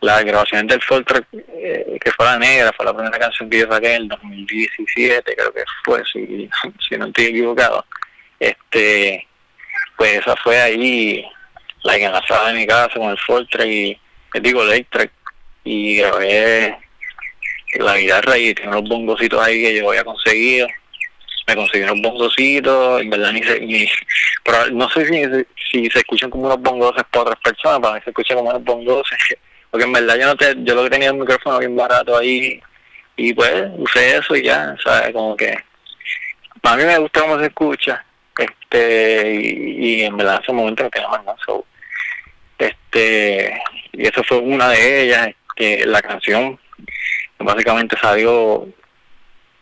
las 0.00 0.24
grabaciones 0.24 0.68
del 0.68 0.82
Folk 0.82 1.26
eh, 1.32 1.98
que 2.00 2.12
fue 2.12 2.24
la 2.24 2.38
negra, 2.38 2.72
fue 2.76 2.86
la 2.86 2.94
primera 2.94 3.18
canción 3.18 3.50
que 3.50 3.60
yo 3.60 3.68
saqué 3.68 3.94
en 3.94 4.02
el 4.02 4.08
2017, 4.08 5.34
creo 5.34 5.52
que 5.52 5.64
fue, 5.84 6.04
si, 6.04 6.48
si 6.88 6.96
no 6.96 7.06
estoy 7.06 7.26
equivocado 7.26 7.84
este 8.38 9.26
pues 9.96 10.20
esa 10.20 10.36
fue 10.36 10.60
ahí 10.60 11.24
la 11.82 11.96
que 11.96 12.04
en 12.04 12.12
la 12.12 12.26
sala 12.26 12.52
de 12.52 12.58
mi 12.58 12.66
casa 12.66 12.94
con 12.94 13.10
el 13.10 13.18
Fortre 13.18 13.66
y 13.66 14.00
el 14.34 14.42
digo 14.42 14.62
Electric 14.62 15.10
y 15.64 15.96
grabé 15.96 16.78
la 17.74 17.96
guitarra 17.98 18.38
y 18.38 18.54
tengo 18.54 18.78
unos 18.78 18.88
bongocitos 18.88 19.40
ahí 19.42 19.62
que 19.62 19.76
yo 19.76 19.88
había 19.90 20.04
conseguido 20.04 20.68
me 21.48 21.56
conseguí 21.56 21.82
unos 21.82 22.02
bongocitos 22.02 23.00
en 23.00 23.10
verdad 23.10 23.32
ni, 23.32 23.40
ni 23.40 23.88
pero 24.44 24.70
no 24.70 24.88
sé 24.90 25.06
si, 25.06 25.22
si 25.70 25.90
se 25.90 25.98
escuchan 26.00 26.30
como 26.30 26.44
unos 26.44 26.60
bongoses 26.60 27.04
para 27.10 27.22
otras 27.22 27.40
personas 27.42 27.80
para 27.80 27.94
mí 27.94 28.00
se 28.04 28.10
escucha 28.10 28.34
como 28.34 28.50
unos 28.50 28.62
bongoses 28.62 29.18
porque 29.70 29.84
en 29.84 29.92
verdad 29.92 30.16
yo 30.18 30.26
no 30.26 30.36
te, 30.36 30.54
yo 30.58 30.74
lo 30.74 30.84
que 30.84 30.90
tenía 30.90 31.12
un 31.12 31.20
micrófono 31.20 31.58
bien 31.58 31.74
barato 31.74 32.16
ahí 32.16 32.60
y 33.16 33.32
pues 33.32 33.52
usé 33.78 34.18
eso 34.18 34.36
y 34.36 34.44
ya 34.44 34.76
sabes 34.84 35.12
como 35.12 35.36
que 35.36 35.58
a 36.62 36.76
mí 36.76 36.84
me 36.84 36.98
gusta 36.98 37.22
cómo 37.22 37.38
se 37.38 37.46
escucha 37.46 38.04
este 38.36 39.34
y, 39.34 40.02
en 40.02 40.16
verdad 40.16 40.36
en 40.36 40.42
ese 40.42 40.52
momento 40.52 40.84
no 40.84 40.90
tenía 40.90 41.08
más 41.08 41.24
nada 41.24 41.38
este 42.58 43.60
y 43.92 44.06
eso 44.06 44.22
fue 44.22 44.38
una 44.38 44.68
de 44.68 45.04
ellas 45.04 45.28
que 45.56 45.84
la 45.86 46.02
canción 46.02 46.58
básicamente 47.38 47.96
salió 48.00 48.68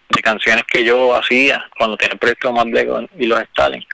de 0.09 0.23
canciones 0.23 0.65
que 0.65 0.85
yo 0.85 1.15
hacía 1.15 1.69
cuando 1.77 1.97
tenía 1.97 2.15
el 2.15 2.19
proyecto 2.19 2.53
más 2.53 2.67
y 3.19 3.27
los 3.27 3.41
Stalin 3.41 3.85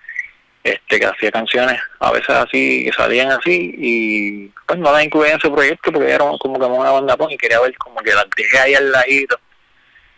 este 0.65 1.01
que 1.01 1.07
hacía 1.07 1.33
canciones 1.33 1.81
a 1.99 2.13
veces 2.13 2.31
así 2.31 2.85
que 2.85 2.93
salían 2.93 3.33
así 3.33 3.75
y 3.77 4.49
pues 4.67 4.79
no 4.79 4.93
las 4.93 5.05
incluía 5.05 5.33
en 5.33 5.39
ese 5.39 5.51
proyecto 5.51 5.91
porque 5.91 6.11
era 6.11 6.25
como 6.39 6.59
que 6.59 6.67
una 6.67 6.91
banda 6.91 7.17
punk 7.17 7.33
y 7.33 7.37
quería 7.37 7.61
ver 7.61 7.77
como 7.79 7.97
que 8.01 8.15
las 8.15 8.27
dejé 8.37 8.59
ahí 8.59 8.75
al 8.75 8.93
ladito 8.93 9.41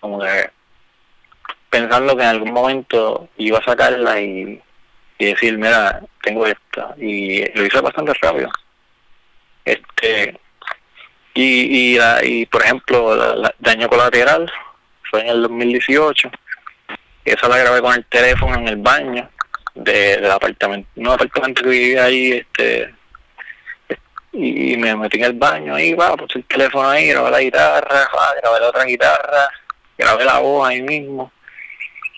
como 0.00 0.20
que 0.20 0.50
pensando 1.74 2.16
que 2.16 2.22
en 2.22 2.28
algún 2.28 2.52
momento 2.52 3.28
iba 3.36 3.58
a 3.58 3.64
sacarla 3.64 4.20
y, 4.20 4.62
decir, 5.18 5.58
mira, 5.58 6.00
tengo 6.22 6.46
esta. 6.46 6.94
Y 6.98 7.44
lo 7.58 7.66
hice 7.66 7.80
bastante 7.80 8.12
rápido. 8.22 8.48
Este 9.64 10.38
y, 11.34 11.96
y, 11.96 11.98
y 12.22 12.46
por 12.46 12.62
ejemplo, 12.62 13.34
la, 13.34 13.52
Daño 13.58 13.88
Colateral 13.88 14.52
fue 15.14 15.20
en 15.20 15.28
el 15.28 15.42
2018. 15.42 16.28
Esa 17.24 17.48
la 17.48 17.58
grabé 17.58 17.80
con 17.80 17.94
el 17.94 18.04
teléfono 18.06 18.56
en 18.56 18.66
el 18.66 18.76
baño 18.76 19.30
de, 19.76 20.16
del 20.16 20.30
apartamento, 20.30 20.88
un 20.96 21.06
apartamento 21.06 21.62
que 21.62 21.68
vivía 21.68 22.04
ahí, 22.04 22.32
este 22.32 22.92
y 24.32 24.76
me 24.76 24.96
metí 24.96 25.18
en 25.18 25.26
el 25.26 25.34
baño 25.34 25.76
ahí, 25.76 25.94
va, 25.94 26.16
puse 26.16 26.40
el 26.40 26.44
teléfono 26.46 26.88
ahí, 26.88 27.06
grabé 27.06 27.30
la 27.30 27.40
guitarra, 27.40 28.08
grabé 28.42 28.60
la 28.60 28.68
otra 28.68 28.84
guitarra, 28.84 29.48
grabé 29.96 30.24
la 30.24 30.40
voz 30.40 30.68
ahí 30.68 30.82
mismo 30.82 31.30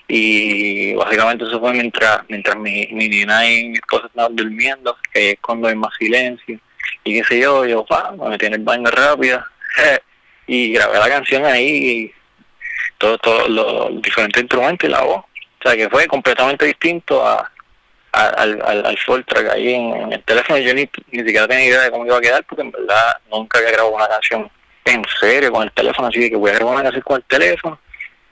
y 0.08 0.94
básicamente 0.94 1.44
eso 1.44 1.60
fue 1.60 1.74
mientras 1.74 2.20
mientras 2.30 2.56
mi, 2.56 2.88
mi 2.92 3.10
nina 3.10 3.46
y 3.46 3.68
mi 3.68 3.74
esposa 3.74 4.06
estaban 4.06 4.34
durmiendo, 4.34 4.96
que 5.12 5.32
es 5.32 5.38
cuando 5.42 5.68
hay 5.68 5.74
más 5.74 5.92
silencio, 5.98 6.58
y 7.04 7.18
qué 7.18 7.24
sé 7.24 7.40
yo, 7.40 7.66
yo 7.66 7.84
pa, 7.84 8.12
me 8.12 8.30
metí 8.30 8.46
en 8.46 8.54
el 8.54 8.62
baño 8.62 8.90
rápido, 8.90 9.44
y 10.46 10.72
grabé 10.72 10.98
la 10.98 11.08
canción 11.10 11.44
ahí 11.44 11.66
y 11.68 12.15
todos 12.98 13.20
todo 13.20 13.48
los 13.48 14.02
diferentes 14.02 14.42
instrumentos 14.42 14.88
y 14.88 14.92
la 14.92 15.02
voz. 15.02 15.18
O 15.18 15.62
sea, 15.62 15.76
que 15.76 15.88
fue 15.88 16.06
completamente 16.06 16.66
distinto 16.66 17.26
a, 17.26 17.50
al, 18.12 18.62
al, 18.62 18.86
al 18.86 19.24
track 19.24 19.50
ahí 19.50 19.74
en, 19.74 20.12
el 20.12 20.22
teléfono. 20.22 20.58
Yo 20.58 20.74
ni, 20.74 20.88
ni 21.10 21.18
siquiera 21.18 21.48
tenía 21.48 21.66
idea 21.66 21.82
de 21.82 21.90
cómo 21.90 22.06
iba 22.06 22.16
a 22.16 22.20
quedar 22.20 22.44
porque 22.44 22.62
en 22.62 22.70
verdad 22.70 23.16
nunca 23.30 23.58
había 23.58 23.72
grabado 23.72 23.94
una 23.94 24.08
canción 24.08 24.50
en 24.84 25.04
serio 25.20 25.50
con 25.50 25.64
el 25.64 25.72
teléfono, 25.72 26.08
así 26.08 26.30
que 26.30 26.36
voy 26.36 26.50
a 26.50 26.54
grabar 26.54 26.74
una 26.74 26.82
canción 26.84 27.02
con 27.02 27.16
el 27.16 27.24
teléfono. 27.24 27.78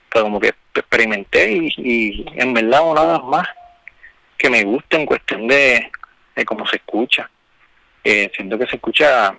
Pero 0.09 0.25
como 0.25 0.39
que 0.39 0.53
experimenté 0.73 1.51
y, 1.51 1.73
y 1.77 2.25
en 2.35 2.53
verdad 2.53 2.81
una 2.83 3.19
más 3.19 3.47
que 4.37 4.49
me 4.49 4.63
gusta 4.63 4.97
en 4.97 5.05
cuestión 5.05 5.47
de, 5.47 5.91
de 6.35 6.45
cómo 6.45 6.65
se 6.67 6.77
escucha. 6.77 7.29
Eh, 8.03 8.31
siento 8.35 8.57
que 8.57 8.67
se 8.67 8.75
escucha 8.75 9.35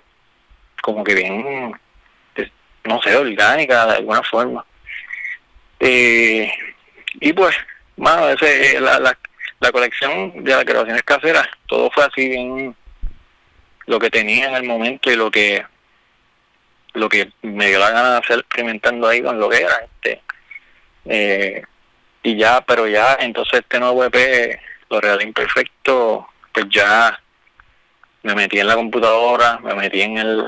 como 0.81 1.03
que 1.03 1.15
bien, 1.15 1.71
no 2.83 3.01
sé, 3.01 3.15
orgánica 3.15 3.85
de 3.85 3.95
alguna 3.95 4.23
forma. 4.23 4.65
Eh, 5.79 6.51
y 7.19 7.33
pues, 7.33 7.55
mano, 7.97 8.29
ese, 8.29 8.79
la, 8.79 8.99
la, 8.99 9.17
la 9.59 9.71
colección 9.71 10.43
de 10.43 10.51
las 10.51 10.65
grabaciones 10.65 11.03
caseras, 11.03 11.47
todo 11.67 11.89
fue 11.91 12.05
así 12.05 12.27
bien 12.27 12.75
lo 13.87 13.99
que 13.99 14.09
tenía 14.09 14.49
en 14.49 14.55
el 14.55 14.63
momento 14.63 15.11
y 15.11 15.15
lo 15.15 15.31
que 15.31 15.65
lo 16.93 17.09
que 17.09 17.31
me 17.41 17.67
dio 17.67 17.79
la 17.79 17.91
gana 17.91 18.11
de 18.11 18.17
hacer 18.17 18.39
experimentando 18.39 19.07
ahí 19.07 19.21
con 19.21 19.39
lo 19.39 19.49
que 19.49 19.61
era 19.61 19.75
este 19.85 20.21
eh, 21.05 21.63
y 22.23 22.35
ya 22.35 22.61
pero 22.61 22.87
ya 22.87 23.17
entonces 23.19 23.61
este 23.61 23.79
nuevo 23.79 24.03
EP 24.03 24.59
lo 24.89 24.99
real 24.99 25.21
imperfecto 25.21 26.27
pues 26.51 26.65
ya 26.69 27.19
me 28.23 28.35
metí 28.35 28.59
en 28.59 28.67
la 28.67 28.75
computadora 28.75 29.59
me 29.59 29.73
metí 29.75 30.01
en 30.01 30.17
el 30.17 30.47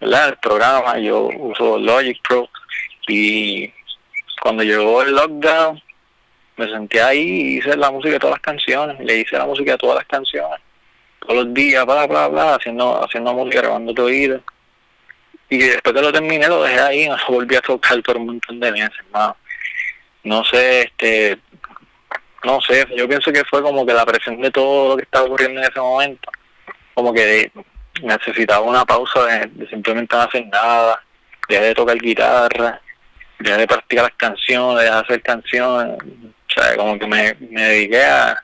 el 0.00 0.36
programa 0.42 0.98
yo 0.98 1.30
uso 1.38 1.78
Logic 1.78 2.20
Pro 2.26 2.48
y 3.06 3.72
cuando 4.40 4.62
llegó 4.62 5.02
el 5.02 5.12
lockdown 5.12 5.82
me 6.56 6.68
senté 6.68 7.00
ahí 7.00 7.18
y 7.18 7.58
hice 7.58 7.76
la 7.76 7.90
música 7.90 8.14
de 8.14 8.18
todas 8.18 8.34
las 8.34 8.42
canciones, 8.42 8.98
le 9.00 9.18
hice 9.18 9.38
la 9.38 9.46
música 9.46 9.72
de 9.72 9.78
todas 9.78 9.96
las 9.96 10.06
canciones, 10.06 10.60
todos 11.20 11.44
los 11.44 11.54
días, 11.54 11.86
bla, 11.86 12.06
bla, 12.06 12.28
bla, 12.28 12.54
haciendo, 12.56 13.02
haciendo 13.02 13.32
música, 13.32 13.62
grabando 13.62 13.94
tu 13.94 14.02
oído. 14.02 14.42
Y 15.48 15.58
después 15.58 15.94
que 15.94 16.02
lo 16.02 16.12
terminé, 16.12 16.46
lo 16.48 16.62
dejé 16.62 16.80
ahí 16.80 17.08
no 17.08 17.16
volví 17.28 17.56
a 17.56 17.60
tocar 17.60 18.02
por 18.02 18.16
un 18.16 18.26
montón 18.26 18.60
de 18.60 18.72
meses, 18.72 19.04
no, 19.12 19.36
no 20.24 20.44
sé, 20.44 20.82
este, 20.82 21.38
no 22.44 22.60
sé, 22.60 22.86
yo 22.96 23.08
pienso 23.08 23.32
que 23.32 23.44
fue 23.44 23.62
como 23.62 23.86
que 23.86 23.94
la 23.94 24.04
presión 24.04 24.40
de 24.40 24.50
todo 24.50 24.90
lo 24.90 24.96
que 24.96 25.04
estaba 25.04 25.26
ocurriendo 25.26 25.60
en 25.60 25.66
ese 25.66 25.80
momento, 25.80 26.30
como 26.94 27.12
que 27.12 27.50
necesitaba 28.02 28.60
una 28.60 28.84
pausa 28.84 29.24
de, 29.24 29.66
simplemente 29.68 30.14
no 30.14 30.22
hacer 30.22 30.46
nada, 30.46 31.02
dejé 31.48 31.64
de 31.64 31.74
tocar 31.74 31.96
guitarra, 31.96 32.80
dejé 33.40 33.58
de 33.58 33.66
practicar 33.66 34.04
las 34.04 34.14
canciones, 34.16 34.84
de 34.84 34.90
hacer 34.90 35.22
canciones, 35.22 35.98
o 36.02 36.52
sea, 36.52 36.76
como 36.76 36.98
que 36.98 37.06
me, 37.06 37.34
me 37.50 37.62
dediqué 37.62 38.04
a, 38.04 38.42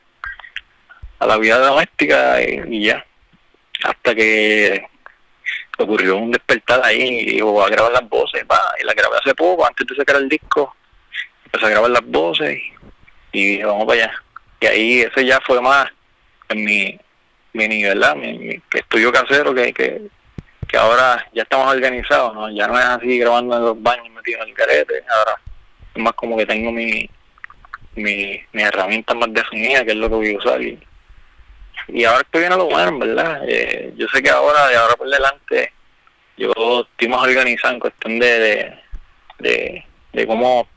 a 1.18 1.26
la 1.26 1.36
vida 1.38 1.58
doméstica 1.58 2.40
y, 2.42 2.84
ya. 2.84 3.04
Hasta 3.84 4.14
que 4.14 4.86
ocurrió 5.78 6.16
un 6.16 6.30
despertar 6.30 6.82
ahí 6.84 7.24
y 7.28 7.40
voy 7.40 7.64
a 7.64 7.68
grabar 7.68 7.92
las 7.92 8.08
voces, 8.08 8.44
va, 8.50 8.60
y 8.80 8.84
la 8.84 8.94
grabé 8.94 9.18
hace 9.18 9.34
poco, 9.34 9.66
antes 9.66 9.86
de 9.86 9.96
sacar 9.96 10.16
el 10.16 10.28
disco, 10.28 10.74
empecé 11.44 11.66
a 11.66 11.70
grabar 11.70 11.90
las 11.90 12.06
voces 12.06 12.58
y, 13.32 13.44
dije, 13.44 13.64
vamos 13.64 13.84
para 13.84 14.04
allá. 14.04 14.22
Y 14.60 14.66
ahí 14.66 15.00
ese 15.00 15.26
ya 15.26 15.38
fue 15.40 15.60
más 15.60 15.90
en 16.48 16.64
mi, 16.64 16.98
mi 17.52 17.68
nivel, 17.68 17.98
¿verdad? 17.98 18.16
Mi, 18.16 18.62
estudio 18.72 19.12
casero 19.12 19.54
que, 19.54 19.72
que, 19.72 20.02
que 20.68 20.76
ahora 20.76 21.26
ya 21.32 21.42
estamos 21.42 21.72
organizados, 21.72 22.34
¿no? 22.34 22.50
Ya 22.50 22.66
no 22.66 22.78
es 22.78 22.84
así 22.84 23.18
grabando 23.18 23.56
en 23.56 23.62
los 23.62 23.82
baños 23.82 24.10
metido 24.10 24.42
en 24.42 24.48
el 24.48 24.54
carete, 24.54 25.04
ahora 25.08 25.40
es 25.94 26.02
más 26.02 26.12
como 26.14 26.36
que 26.36 26.46
tengo 26.46 26.72
mi, 26.72 27.08
mi, 27.94 28.40
mi 28.52 28.62
herramienta 28.62 29.14
más 29.14 29.32
definida, 29.32 29.84
que 29.84 29.92
es 29.92 29.96
lo 29.96 30.08
que 30.08 30.14
voy 30.14 30.34
a 30.34 30.38
usar. 30.38 30.62
Y, 30.62 30.78
y 31.88 32.04
ahora 32.04 32.22
estoy 32.22 32.40
viendo 32.40 32.58
lo 32.58 32.66
bueno, 32.66 32.98
¿verdad? 32.98 33.42
Eh, 33.46 33.92
yo 33.96 34.06
sé 34.08 34.22
que 34.22 34.30
ahora, 34.30 34.68
de 34.68 34.76
ahora 34.76 34.96
por 34.96 35.08
delante, 35.08 35.72
yo 36.36 36.52
estoy 36.90 37.08
más 37.08 37.22
organizado 37.22 37.74
en 37.74 37.80
cuestión 37.80 38.18
de, 38.18 38.74
de, 39.38 39.84
de, 40.12 40.26
cómo 40.26 40.68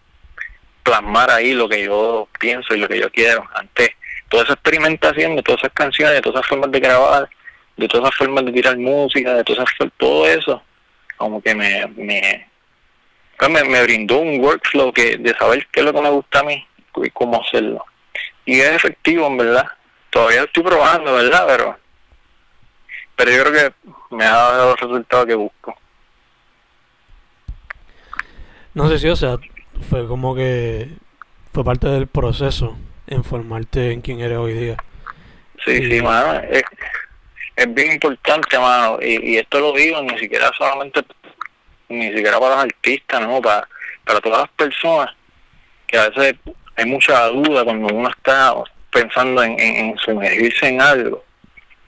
plasmar 0.83 1.29
ahí 1.31 1.53
lo 1.53 1.67
que 1.67 1.83
yo 1.83 2.27
pienso 2.39 2.73
y 2.75 2.79
lo 2.79 2.87
que 2.87 2.99
yo 2.99 3.11
quiero. 3.11 3.47
Antes, 3.53 3.89
toda 4.29 4.43
esa 4.43 4.53
experimentación 4.53 5.35
de 5.35 5.43
todas 5.43 5.61
esas 5.61 5.73
canciones, 5.73 6.15
de 6.15 6.21
todas 6.21 6.39
esas 6.39 6.49
formas 6.49 6.71
de 6.71 6.79
grabar, 6.79 7.29
de 7.79 7.87
todas 7.87 8.07
esas 8.07 8.17
formas 8.17 8.45
de 8.45 8.51
tirar 8.51 8.77
música, 8.77 9.33
de 9.33 9.43
todas 9.43 9.69
esas, 9.73 9.91
todo 9.97 10.27
eso, 10.27 10.61
como 11.17 11.41
que 11.41 11.55
me, 11.55 11.87
me, 11.95 12.47
pues 13.37 13.49
me, 13.49 13.63
me 13.63 13.83
brindó 13.83 14.19
un 14.19 14.39
workflow 14.39 14.91
que 14.91 15.17
de 15.17 15.33
saber 15.37 15.65
qué 15.71 15.79
es 15.79 15.85
lo 15.85 15.93
que 15.93 16.01
me 16.01 16.09
gusta 16.09 16.39
a 16.39 16.43
mí 16.43 16.65
y 16.95 17.09
cómo 17.11 17.41
hacerlo. 17.41 17.85
Y 18.45 18.59
es 18.59 18.71
efectivo, 18.71 19.27
en 19.27 19.37
verdad. 19.37 19.67
Todavía 20.09 20.43
estoy 20.43 20.63
probando, 20.63 21.13
¿verdad? 21.13 21.45
Pero, 21.47 21.77
pero 23.15 23.31
yo 23.31 23.43
creo 23.43 23.53
que 23.53 24.15
me 24.15 24.25
ha 24.25 24.31
dado 24.31 24.71
los 24.71 24.79
resultados 24.79 25.25
que 25.25 25.35
busco. 25.35 25.77
No 28.73 28.89
sé 28.89 28.99
si, 28.99 29.07
o 29.07 29.15
sea, 29.15 29.37
fue 29.89 30.07
como 30.07 30.35
que 30.35 30.89
fue 31.53 31.63
parte 31.63 31.87
del 31.87 32.07
proceso 32.07 32.77
en 33.07 33.23
formarte 33.23 33.91
en 33.91 34.01
quién 34.01 34.19
eres 34.19 34.37
hoy 34.37 34.53
día. 34.53 34.77
Sí, 35.65 35.89
sí, 35.89 36.01
mano. 36.01 36.39
Es, 36.49 36.63
es 37.59 37.73
bien 37.73 37.93
importante, 37.93 38.57
mano. 38.57 38.99
Y, 39.01 39.33
y 39.33 39.37
esto 39.37 39.59
lo 39.59 39.73
digo 39.73 40.01
ni 40.01 40.17
siquiera 40.17 40.51
solamente, 40.57 41.03
ni 41.89 42.07
siquiera 42.07 42.39
para 42.39 42.55
los 42.55 42.63
artistas, 42.65 43.21
¿no? 43.21 43.41
Para, 43.41 43.67
para 44.05 44.21
todas 44.21 44.39
las 44.41 44.49
personas 44.51 45.13
que 45.85 45.97
a 45.97 46.09
veces 46.09 46.35
hay 46.75 46.85
mucha 46.85 47.27
duda 47.27 47.63
cuando 47.63 47.93
uno 47.93 48.09
está 48.09 48.53
pensando 48.91 49.43
en, 49.43 49.97
sumergirse 49.97 50.67
en 50.67 50.81
algo. 50.81 51.23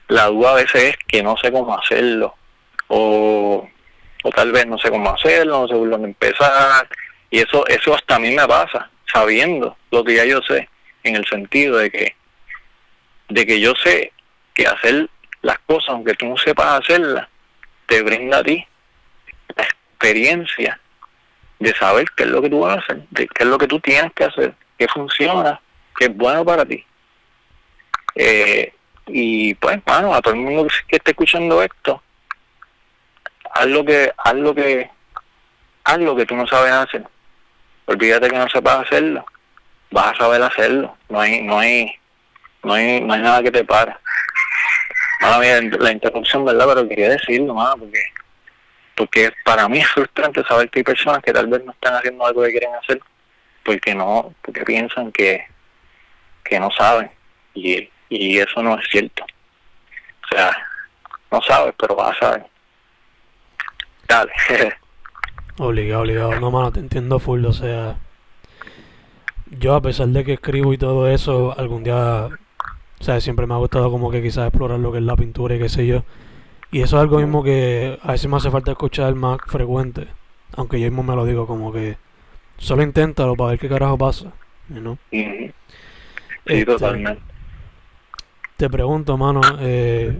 La 0.08 0.26
duda 0.26 0.50
a 0.50 0.54
veces 0.56 0.84
es 0.84 0.96
que 1.08 1.22
no 1.22 1.36
sé 1.38 1.50
cómo 1.50 1.78
hacerlo, 1.78 2.34
o, 2.88 3.66
o 4.24 4.30
tal 4.30 4.52
vez 4.52 4.66
no 4.66 4.76
sé 4.78 4.90
cómo 4.90 5.10
hacerlo, 5.10 5.62
no 5.62 5.68
sé 5.68 5.74
por 5.74 5.88
dónde 5.88 6.08
empezar, 6.08 6.86
y 7.30 7.38
eso, 7.38 7.66
eso 7.68 7.94
hasta 7.94 8.16
a 8.16 8.18
mí 8.18 8.30
me 8.30 8.46
pasa, 8.46 8.90
sabiendo 9.10 9.76
lo 9.90 10.04
que 10.04 10.16
ya 10.16 10.24
yo 10.24 10.42
sé, 10.42 10.68
en 11.04 11.16
el 11.16 11.26
sentido 11.26 11.78
de 11.78 11.90
que, 11.90 12.14
de 13.28 13.46
que 13.46 13.60
yo 13.60 13.72
sé 13.82 14.12
que 14.52 14.66
hacer 14.66 15.08
las 15.42 15.58
cosas, 15.60 15.90
aunque 15.90 16.14
tú 16.14 16.26
no 16.26 16.36
sepas 16.36 16.80
hacerlas, 16.80 17.28
te 17.86 18.02
brinda 18.02 18.38
a 18.38 18.42
ti 18.44 18.66
la 19.56 19.64
experiencia 19.64 20.80
de 21.58 21.74
saber 21.74 22.06
qué 22.16 22.24
es 22.24 22.30
lo 22.30 22.40
que 22.42 22.50
tú 22.50 22.60
vas 22.60 22.76
a 22.76 22.80
hacer, 22.80 23.02
de 23.10 23.28
qué 23.28 23.42
es 23.44 23.48
lo 23.48 23.58
que 23.58 23.68
tú 23.68 23.78
tienes 23.80 24.12
que 24.12 24.24
hacer 24.24 24.54
que 24.82 24.88
funciona, 24.88 25.60
que 25.96 26.06
es 26.06 26.16
bueno 26.16 26.44
para 26.44 26.64
ti. 26.64 26.84
Eh, 28.14 28.72
y 29.06 29.54
pues, 29.54 29.82
bueno, 29.84 30.14
a 30.14 30.20
todo 30.20 30.34
el 30.34 30.40
mundo 30.40 30.66
que 30.88 30.96
esté 30.96 31.12
escuchando 31.12 31.62
esto, 31.62 32.02
haz 33.54 33.66
lo 33.66 33.84
que, 33.84 34.12
haz 34.16 34.34
lo 34.34 34.54
que, 34.54 34.90
haz 35.84 35.98
lo 35.98 36.16
que 36.16 36.26
tú 36.26 36.34
no 36.34 36.46
sabes 36.46 36.72
hacer. 36.72 37.04
Olvídate 37.86 38.30
que 38.30 38.38
no 38.38 38.48
sepas 38.48 38.86
hacerlo, 38.86 39.24
vas 39.90 40.14
a 40.14 40.16
saber 40.16 40.42
hacerlo. 40.42 40.96
No 41.08 41.20
hay, 41.20 41.42
no 41.42 41.58
hay, 41.58 41.92
no 42.62 42.74
hay, 42.74 43.00
no 43.00 43.14
hay 43.14 43.20
nada 43.20 43.42
que 43.42 43.50
te 43.50 43.64
pare. 45.22 45.70
la 45.70 45.92
interrupción, 45.92 46.44
¿verdad? 46.44 46.66
Pero 46.68 46.88
quería 46.88 47.08
decirlo, 47.10 47.54
mano, 47.54 47.76
porque, 47.78 48.02
porque 48.96 49.32
para 49.44 49.68
mí 49.68 49.78
es 49.78 49.88
frustrante 49.88 50.42
saber 50.44 50.68
que 50.70 50.80
hay 50.80 50.84
personas 50.84 51.22
que 51.22 51.32
tal 51.32 51.46
vez 51.46 51.64
no 51.64 51.72
están 51.72 51.94
haciendo 51.94 52.26
algo 52.26 52.42
que 52.42 52.50
quieren 52.50 52.74
hacer 52.74 53.00
porque 53.64 53.94
no, 53.94 54.34
porque 54.42 54.64
piensan 54.64 55.12
que, 55.12 55.46
que 56.44 56.58
no 56.58 56.70
saben 56.70 57.10
y, 57.54 57.88
y 58.08 58.38
eso 58.38 58.62
no 58.62 58.78
es 58.78 58.84
cierto. 58.90 59.24
O 59.24 60.34
sea, 60.34 60.56
no 61.30 61.40
sabes, 61.42 61.74
pero 61.78 61.94
vas 61.94 62.16
a 62.16 62.20
saber. 62.20 62.46
Dale. 64.08 64.32
obligado, 65.58 66.02
obligado. 66.02 66.40
No, 66.40 66.50
mano, 66.50 66.72
te 66.72 66.80
entiendo 66.80 67.18
full. 67.18 67.44
O 67.44 67.52
sea, 67.52 67.96
yo 69.46 69.74
a 69.74 69.80
pesar 69.80 70.08
de 70.08 70.24
que 70.24 70.34
escribo 70.34 70.72
y 70.72 70.78
todo 70.78 71.08
eso, 71.08 71.58
algún 71.58 71.84
día, 71.84 72.28
o 73.02 73.04
sea, 73.04 73.20
siempre 73.20 73.48
me 73.48 73.54
ha 73.54 73.56
gustado 73.56 73.90
como 73.90 74.12
que 74.12 74.22
quizás 74.22 74.46
explorar 74.46 74.78
lo 74.78 74.92
que 74.92 74.98
es 74.98 75.04
la 75.04 75.16
pintura 75.16 75.56
y 75.56 75.58
qué 75.58 75.68
sé 75.68 75.86
yo. 75.86 76.04
Y 76.70 76.82
eso 76.82 76.96
es 76.96 77.02
algo 77.02 77.18
mismo 77.18 77.42
que 77.42 77.98
a 78.00 78.12
veces 78.12 78.30
me 78.30 78.36
hace 78.36 78.48
falta 78.48 78.70
escuchar 78.70 79.12
más 79.16 79.38
frecuente. 79.46 80.06
Aunque 80.56 80.80
yo 80.80 80.86
mismo 80.86 81.02
me 81.02 81.16
lo 81.16 81.26
digo 81.26 81.46
como 81.46 81.72
que 81.72 81.96
Solo 82.62 82.84
inténtalo 82.84 83.34
para 83.34 83.50
ver 83.50 83.58
qué 83.58 83.68
carajo 83.68 83.98
pasa. 83.98 84.32
¿no? 84.68 84.96
Sí, 85.10 85.52
este, 86.46 86.64
totalmente. 86.64 87.20
Te 88.56 88.70
pregunto, 88.70 89.16
mano, 89.16 89.40
eh, 89.58 90.16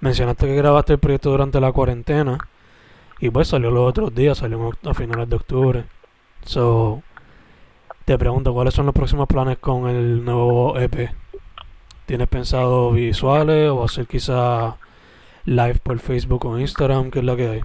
mencionaste 0.00 0.46
que 0.46 0.56
grabaste 0.56 0.94
el 0.94 0.98
proyecto 0.98 1.30
durante 1.30 1.60
la 1.60 1.72
cuarentena 1.72 2.38
y 3.20 3.28
pues 3.28 3.48
salió 3.48 3.70
los 3.70 3.86
otros 3.86 4.14
días, 4.14 4.38
salió 4.38 4.72
a 4.82 4.94
finales 4.94 5.28
de 5.28 5.36
octubre. 5.36 5.84
So, 6.46 7.02
te 8.06 8.16
pregunto, 8.16 8.54
¿cuáles 8.54 8.72
son 8.72 8.86
los 8.86 8.94
próximos 8.94 9.28
planes 9.28 9.58
con 9.58 9.86
el 9.86 10.24
nuevo 10.24 10.78
EP? 10.78 11.10
¿Tienes 12.06 12.28
pensado 12.28 12.92
visuales 12.92 13.70
o 13.70 13.82
hacer 13.82 14.06
quizá 14.06 14.76
live 15.46 15.78
por 15.82 15.98
Facebook 15.98 16.44
o 16.44 16.58
Instagram? 16.58 17.10
¿Qué 17.10 17.20
es 17.20 17.24
lo 17.24 17.36
que 17.36 17.48
hay? 17.48 17.60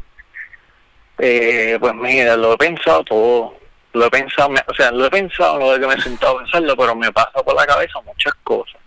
Eh, 1.17 1.78
pues 1.80 1.93
mira, 1.93 2.38
lo 2.38 2.54
he 2.54 2.58
pensado 2.58 3.04
todo. 3.04 3.54
Lo 3.91 4.06
he 4.06 4.10
pensado, 4.10 4.54
o 4.67 4.73
sea, 4.73 4.91
lo 4.91 5.06
he 5.06 5.10
pensado, 5.10 5.60
no 5.60 5.71
de 5.71 5.80
que 5.80 5.88
me 5.88 5.95
he 5.95 6.02
sentado 6.02 6.38
a 6.38 6.43
pensarlo, 6.43 6.78
pero 6.78 6.95
me 6.95 7.12
pasa 7.12 7.43
por 7.43 7.56
la 7.56 7.65
cabeza 7.65 7.99
muchas 8.06 8.34
cosas. 8.43 8.80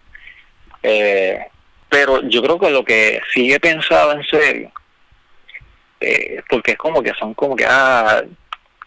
Eh, 0.82 1.38
pero 1.88 2.22
yo 2.22 2.42
creo 2.42 2.58
que 2.58 2.70
lo 2.70 2.84
que 2.84 3.20
sí 3.32 3.52
he 3.52 3.60
pensado 3.60 4.12
en 4.12 4.24
serio, 4.24 4.72
eh, 6.00 6.42
porque 6.48 6.72
es 6.72 6.78
como 6.78 7.02
que 7.02 7.12
son 7.14 7.34
como 7.34 7.54
que, 7.54 7.66
ah, 7.68 8.22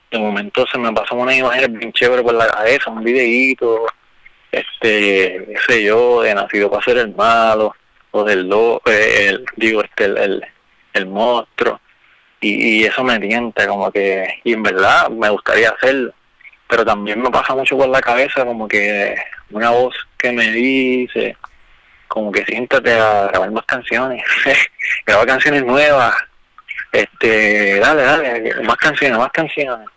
de 0.10 0.18
momento 0.18 0.66
se 0.66 0.78
me 0.78 0.92
pasan 0.94 1.20
unas 1.20 1.36
imágenes 1.36 1.72
bien 1.74 1.94
chéveres 1.94 2.24
por 2.24 2.34
la 2.34 2.48
cabeza, 2.48 2.90
un 2.90 3.04
videíto, 3.04 3.86
este, 4.56 5.46
qué 5.48 5.56
sé 5.68 5.84
yo, 5.84 6.22
de 6.22 6.34
nacido 6.34 6.70
para 6.70 6.84
ser 6.84 6.98
el 6.98 7.14
malo, 7.16 7.76
o 8.12 8.24
del 8.24 8.48
do, 8.48 8.82
eh, 8.86 9.28
el, 9.30 9.46
digo, 9.58 9.84
este, 9.84 10.06
el, 10.06 10.46
el, 10.94 11.06
monstruo, 11.06 11.82
y, 12.40 12.82
y, 12.82 12.84
eso 12.86 13.04
me 13.04 13.20
tienta, 13.20 13.68
como 13.68 13.92
que, 13.92 14.40
y 14.44 14.54
en 14.54 14.64
verdad 14.64 15.10
me 15.10 15.30
gustaría 15.30 15.70
hacerlo, 15.70 16.14
pero 16.68 16.86
también 16.86 17.22
me 17.22 17.30
pasa 17.30 17.54
mucho 17.54 17.78
por 17.78 17.90
la 17.90 18.02
cabeza, 18.02 18.46
como 18.46 18.68
que 18.68 19.16
una 19.52 19.72
voz 19.72 19.96
que 20.18 20.32
me 20.32 20.50
dice, 20.52 21.36
como 22.08 22.32
que 22.32 22.46
siéntate 22.46 22.94
a 22.94 23.28
grabar 23.28 23.52
más 23.52 23.66
canciones, 23.66 24.24
grabar 25.06 25.28
canciones 25.28 25.66
nuevas, 25.66 26.16
este, 26.92 27.80
dale, 27.80 28.04
dale, 28.04 28.64
más 28.64 28.78
canciones, 28.78 29.18
más 29.18 29.32
canciones, 29.32 29.88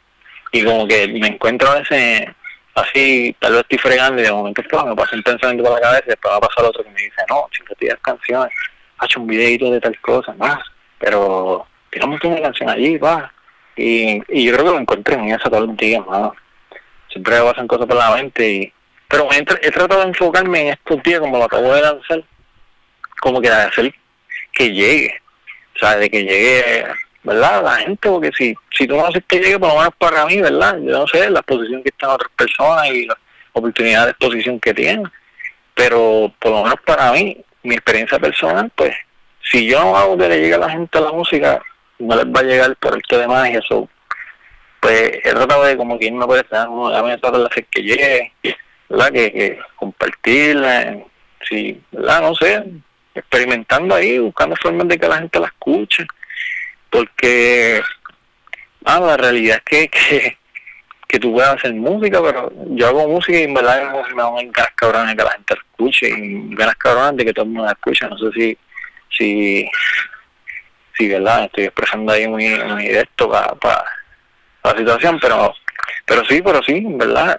y 0.50 0.64
como 0.64 0.88
que 0.88 1.06
me 1.06 1.28
encuentro 1.28 1.70
a 1.70 1.78
veces 1.78 2.28
así, 2.78 3.34
tal 3.38 3.52
vez 3.52 3.62
estoy 3.62 3.78
fregando 3.78 4.20
y 4.20 4.24
de 4.24 4.32
momento 4.32 4.62
pues, 4.68 4.84
me 4.84 4.96
pasa 4.96 5.16
un 5.16 5.22
pensamiento 5.22 5.64
por 5.64 5.74
la 5.74 5.80
cabeza 5.80 6.04
y 6.06 6.10
después 6.10 6.32
va 6.32 6.36
a 6.36 6.40
pasar 6.40 6.64
otro 6.64 6.82
que 6.82 6.90
me 6.90 7.00
dice, 7.00 7.22
no, 7.28 7.48
siempre 7.52 7.76
tienes 7.78 7.98
canciones, 8.00 8.52
ha 8.98 9.04
hecho 9.04 9.20
un 9.20 9.26
videito 9.26 9.70
de 9.70 9.80
tal 9.80 9.98
cosa, 10.00 10.32
más, 10.34 10.58
pero 10.98 11.66
tiramos 11.90 12.22
una 12.24 12.40
canción 12.40 12.68
allí, 12.68 12.96
va. 12.98 13.32
Y, 13.76 14.20
y 14.28 14.44
yo 14.44 14.52
creo 14.52 14.64
que 14.64 14.70
lo 14.72 14.78
encontré 14.78 15.14
en 15.14 15.28
esa 15.28 15.48
todo 15.48 15.64
el 15.64 15.76
día, 15.76 16.00
más. 16.00 16.32
Siempre 17.10 17.38
me 17.38 17.44
pasan 17.44 17.68
cosas 17.68 17.86
por 17.86 17.96
la 17.96 18.14
mente 18.14 18.50
y... 18.50 18.72
Pero 19.08 19.28
he, 19.32 19.38
he 19.38 19.70
tratado 19.70 20.02
de 20.02 20.08
enfocarme 20.08 20.60
en 20.60 20.68
estos 20.74 21.02
días, 21.02 21.20
como 21.20 21.38
lo 21.38 21.44
acabo 21.44 21.72
de 21.72 21.80
lanzar, 21.80 22.22
como 23.20 23.40
que 23.40 23.48
de 23.48 23.56
hacer 23.56 23.94
que 24.52 24.72
llegue, 24.72 25.14
o 25.76 25.78
sea, 25.78 25.96
de 25.96 26.10
que 26.10 26.24
llegue 26.24 26.84
¿verdad? 27.22 27.62
La 27.62 27.76
gente, 27.76 28.08
porque 28.08 28.30
si, 28.36 28.54
si 28.70 28.86
tú 28.86 28.96
no 28.96 29.06
haces 29.06 29.22
que 29.26 29.38
llegue, 29.38 29.58
por 29.58 29.68
lo 29.68 29.76
menos 29.76 29.94
para 29.98 30.24
mí, 30.26 30.40
¿verdad? 30.40 30.78
Yo 30.78 30.98
no 30.98 31.06
sé 31.06 31.28
la 31.30 31.40
exposición 31.40 31.82
que 31.82 31.90
están 31.90 32.10
otras 32.10 32.30
personas 32.36 32.88
y 32.88 33.06
la 33.06 33.18
oportunidad 33.52 34.04
de 34.04 34.10
exposición 34.12 34.60
que 34.60 34.74
tienen, 34.74 35.04
pero 35.74 36.32
por 36.38 36.52
lo 36.52 36.62
menos 36.62 36.80
para 36.84 37.12
mí, 37.12 37.36
mi 37.62 37.74
experiencia 37.74 38.18
personal, 38.18 38.70
pues, 38.74 38.94
si 39.42 39.66
yo 39.66 39.80
no 39.80 39.96
hago 39.96 40.16
que 40.16 40.28
le 40.28 40.40
llegue 40.40 40.54
a 40.54 40.58
la 40.58 40.70
gente 40.70 40.98
a 40.98 41.02
la 41.02 41.12
música, 41.12 41.62
no 41.98 42.16
les 42.16 42.26
va 42.26 42.40
a 42.40 42.44
llegar 42.44 42.76
por 42.76 42.94
el 42.94 43.02
que 43.02 43.16
demás 43.16 43.50
y 43.50 43.56
eso, 43.56 43.88
pues 44.80 45.12
he 45.24 45.30
tratado 45.30 45.64
de 45.64 45.76
como 45.76 45.98
que 45.98 46.06
irme 46.06 46.26
por 46.26 46.38
esta, 46.38 46.66
no, 46.66 46.92
ya 46.92 47.02
me 47.02 47.18
tratar 47.18 47.40
de 47.40 47.46
hacer 47.46 47.66
que 47.66 47.82
llegue, 47.82 48.32
¿verdad? 48.88 49.12
Que, 49.12 49.32
que 49.32 49.58
compartirla, 49.76 50.98
sí, 51.48 51.82
¿verdad? 51.90 52.22
No 52.22 52.34
sé, 52.34 52.64
experimentando 53.14 53.94
ahí, 53.94 54.18
buscando 54.18 54.54
formas 54.56 54.88
de 54.88 54.98
que 54.98 55.08
la 55.08 55.18
gente 55.18 55.40
la 55.40 55.46
escuche 55.46 56.06
porque 56.90 57.82
ah, 58.84 59.00
la 59.00 59.16
realidad 59.16 59.62
es 59.70 59.90
que, 59.90 60.36
que, 61.06 61.18
tú 61.18 61.32
puedes 61.32 61.50
hacer 61.50 61.74
música, 61.74 62.22
pero 62.22 62.52
yo 62.70 62.86
hago 62.86 63.08
música 63.08 63.38
y 63.38 63.44
en 63.44 63.54
verdad 63.54 63.92
me 64.14 64.22
dan 64.22 64.52
ganas 64.52 64.72
cabrones 64.74 65.16
que 65.16 65.24
la 65.24 65.32
gente 65.32 65.54
escuche 65.54 66.08
y 66.08 66.54
ganas 66.54 66.76
cabrones 66.76 67.16
de 67.16 67.24
que 67.24 67.32
todo 67.32 67.44
el 67.44 67.50
mundo 67.50 67.66
la 67.66 67.72
escuche. 67.72 68.06
No 68.08 68.18
sé 68.18 68.32
si, 68.32 68.58
si, 69.10 69.70
si 70.96 71.08
verdad, 71.08 71.44
estoy 71.44 71.64
expresando 71.64 72.12
ahí 72.12 72.28
muy, 72.28 72.48
muy 72.64 72.82
directo 72.84 73.30
para 73.30 73.84
la 74.64 74.76
situación, 74.76 75.18
pero 75.20 75.54
pero 76.08 76.24
sí, 76.24 76.40
pero 76.42 76.62
sí, 76.62 76.82
verdad. 76.86 77.38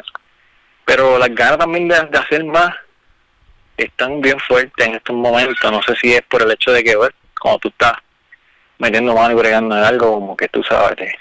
Pero 0.86 1.18
las 1.18 1.34
ganas 1.34 1.58
también 1.58 1.88
de, 1.88 1.96
de 1.96 2.18
hacer 2.18 2.44
más 2.46 2.74
están 3.78 4.22
bien 4.22 4.40
fuertes 4.40 4.88
en 4.88 4.96
estos 4.96 5.16
momentos. 5.16 5.72
No 5.72 5.82
sé 5.82 5.96
si 5.96 6.14
es 6.14 6.22
por 6.22 6.44
el 6.44 6.52
hecho 6.52 6.72
de 6.72 6.84
que, 6.84 6.96
bueno, 6.96 7.14
como 7.40 7.58
tú 7.60 7.70
estás 7.70 7.94
metiendo 8.80 9.14
mano 9.14 9.32
y 9.32 9.36
bregando 9.36 9.78
en 9.78 9.84
algo 9.84 10.14
como 10.14 10.36
que 10.36 10.48
tú 10.48 10.64
sabes 10.64 11.14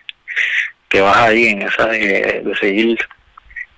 que, 0.88 1.01
vas 1.01 1.16
ahí 1.18 1.49
en 1.49 1.62
esa 1.62 1.87
de, 1.87 2.53
seguir 2.59 2.99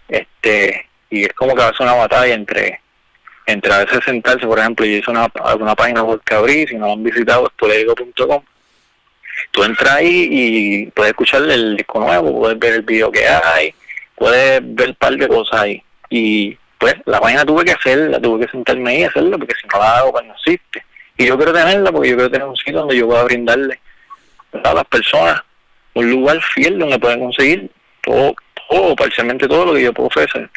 este 0.09 0.87
y 1.11 1.25
es 1.25 1.33
como 1.35 1.55
que 1.55 1.63
ser 1.63 1.75
una 1.81 1.95
batalla 1.95 2.35
entre 2.35 2.81
entre 3.47 3.73
a 3.73 3.85
veces 3.85 4.01
sentarse 4.05 4.47
por 4.47 4.59
ejemplo 4.59 4.87
yo 4.87 4.93
hice 4.93 5.11
una, 5.11 5.27
alguna 5.45 5.75
página 5.75 6.03
web 6.03 6.21
que 6.25 6.35
abrí 6.35 6.67
si 6.69 6.77
no 6.77 6.87
lo 6.87 6.93
han 6.93 7.03
visitado 7.03 7.47
es 7.47 7.53
polérico.com 7.59 8.43
tú 9.51 9.65
entras 9.65 9.97
ahí 9.97 10.29
y 10.31 10.87
puedes 10.93 11.11
escuchar 11.11 11.43
el 11.43 11.77
disco 11.77 11.99
nuevo 11.99 12.39
puedes 12.39 12.59
ver 12.59 12.75
el 12.75 12.83
video 12.83 13.11
que 13.11 13.27
hay 13.27 13.75
puedes 14.21 14.61
ver 14.63 14.91
un 14.91 14.95
par 14.97 15.17
de 15.17 15.27
cosas 15.27 15.63
ahí. 15.63 15.83
Y 16.11 16.57
pues 16.79 16.95
la 17.07 17.21
página 17.21 17.45
tuve 17.45 17.65
que 17.65 17.73
hacerla 17.73 18.21
tuve 18.21 18.45
que 18.45 18.53
sentarme 18.53 18.91
ahí 18.91 19.01
y 19.01 19.05
hacerla 19.05 19.39
porque 19.39 19.55
si 19.61 19.67
no 19.67 19.79
la 19.79 19.99
hago 19.99 20.13
pues 20.13 20.27
no 20.27 20.35
existe 20.35 20.85
y 21.21 21.27
yo 21.27 21.37
quiero 21.37 21.53
tenerla 21.53 21.93
porque 21.93 22.09
yo 22.09 22.17
quiero 22.17 22.31
tener 22.31 22.49
un 22.49 22.57
sitio 22.57 22.79
donde 22.79 22.97
yo 22.97 23.07
pueda 23.07 23.25
brindarle 23.25 23.79
a 24.65 24.73
las 24.73 24.85
personas 24.87 25.43
un 25.93 26.11
lugar 26.11 26.41
fiel 26.41 26.79
donde 26.79 26.99
puedan 26.99 27.21
conseguir 27.21 27.71
todo, 28.01 28.35
todo, 28.71 28.97
parcialmente 28.97 29.47
todo 29.47 29.67
lo 29.67 29.75
que 29.75 29.83
yo 29.83 29.93
puedo 29.93 30.07
ofrecer. 30.07 30.49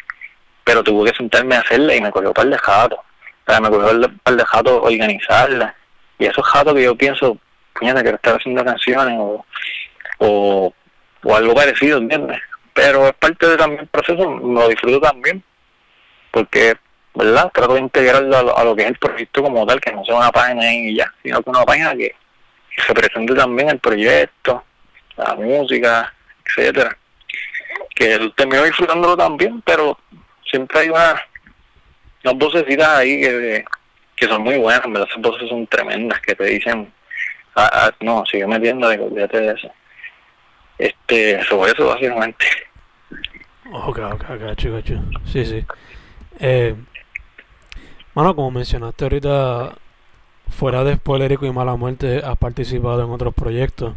Pero 0.64 0.82
tuve 0.82 1.10
que 1.10 1.18
sentarme 1.18 1.56
a 1.56 1.60
hacerla 1.60 1.94
y 1.94 2.00
me 2.00 2.10
cogió 2.10 2.32
par 2.32 2.46
de 2.46 2.56
jatos. 2.56 2.98
Me 3.46 3.68
cogió 3.68 3.90
un 3.90 4.18
par 4.20 4.36
de 4.36 4.44
jatos 4.46 4.80
organizarla. 4.84 5.74
Y 6.18 6.24
esos 6.24 6.46
jatos 6.46 6.72
que 6.72 6.84
yo 6.84 6.96
pienso, 6.96 7.36
puñeta, 7.74 8.02
que 8.02 8.08
estar 8.08 8.36
haciendo 8.36 8.64
canciones 8.64 9.18
o, 9.18 9.44
o, 10.16 10.74
o 11.24 11.36
algo 11.36 11.54
parecido, 11.54 11.98
¿entiendes? 11.98 12.40
Pero 12.72 13.08
es 13.08 13.14
parte 13.16 13.46
de 13.48 13.58
también 13.58 13.82
el 13.82 13.88
proceso, 13.88 14.24
lo 14.24 14.66
disfruto 14.66 14.98
también. 14.98 15.44
Porque 16.30 16.74
¿verdad? 17.14 17.50
Trato 17.52 17.74
de 17.74 17.80
integrarlo 17.80 18.56
a 18.56 18.64
lo, 18.64 18.74
que 18.74 18.82
es 18.82 18.88
el 18.88 18.98
proyecto 18.98 19.42
como 19.42 19.66
tal, 19.66 19.80
que 19.80 19.92
no 19.92 20.04
sea 20.04 20.16
una 20.16 20.32
página 20.32 20.72
y 20.72 20.96
ya, 20.96 21.12
sino 21.22 21.42
que 21.42 21.50
una 21.50 21.64
página 21.64 21.94
que, 21.94 22.14
se 22.86 22.92
presente 22.92 23.34
también 23.34 23.68
el 23.70 23.78
proyecto, 23.78 24.64
la 25.16 25.34
música, 25.36 26.12
etcétera. 26.44 26.96
Que 27.94 28.32
termino 28.36 28.64
disfrutándolo 28.64 29.16
también, 29.16 29.62
pero 29.62 29.96
siempre 30.44 30.80
hay 30.80 30.88
una, 30.88 31.22
unas 32.24 32.36
vocecitas 32.36 32.88
ahí 32.88 33.20
que, 33.20 33.64
que 34.16 34.26
son 34.26 34.42
muy 34.42 34.56
buenas, 34.58 34.84
¿verdad? 34.88 35.06
Esas 35.08 35.22
voces 35.22 35.48
son 35.48 35.68
tremendas 35.68 36.20
que 36.20 36.34
te 36.34 36.46
dicen, 36.46 36.92
ah, 37.54 37.70
ah, 37.72 37.90
no, 38.00 38.26
sigue 38.26 38.46
metiendo, 38.48 38.88
olvídate 38.88 39.40
de 39.40 39.52
eso. 39.52 39.70
Este, 40.76 41.44
sobre 41.44 41.70
eso 41.70 41.86
básicamente. 41.86 42.44
Ok, 43.72 43.98
ok, 43.98 44.24
gacho. 44.40 44.82
Sí, 45.26 45.44
sí. 45.44 45.64
Eh, 46.40 46.74
bueno, 48.14 48.36
como 48.36 48.50
mencionaste 48.50 49.04
ahorita, 49.04 49.74
fuera 50.48 50.84
de 50.84 50.96
Spoilerico 50.96 51.46
y 51.46 51.52
Mala 51.52 51.76
Muerte, 51.76 52.22
has 52.24 52.36
participado 52.38 53.04
en 53.04 53.10
otros 53.10 53.34
proyectos. 53.34 53.94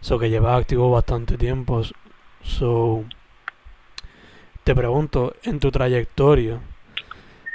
So 0.00 0.18
que 0.18 0.30
llevas 0.30 0.60
activo 0.60 0.90
bastante 0.90 1.36
tiempo. 1.36 1.82
So, 2.42 3.04
te 4.64 4.74
pregunto, 4.74 5.34
en 5.42 5.60
tu 5.60 5.70
trayectoria, 5.70 6.60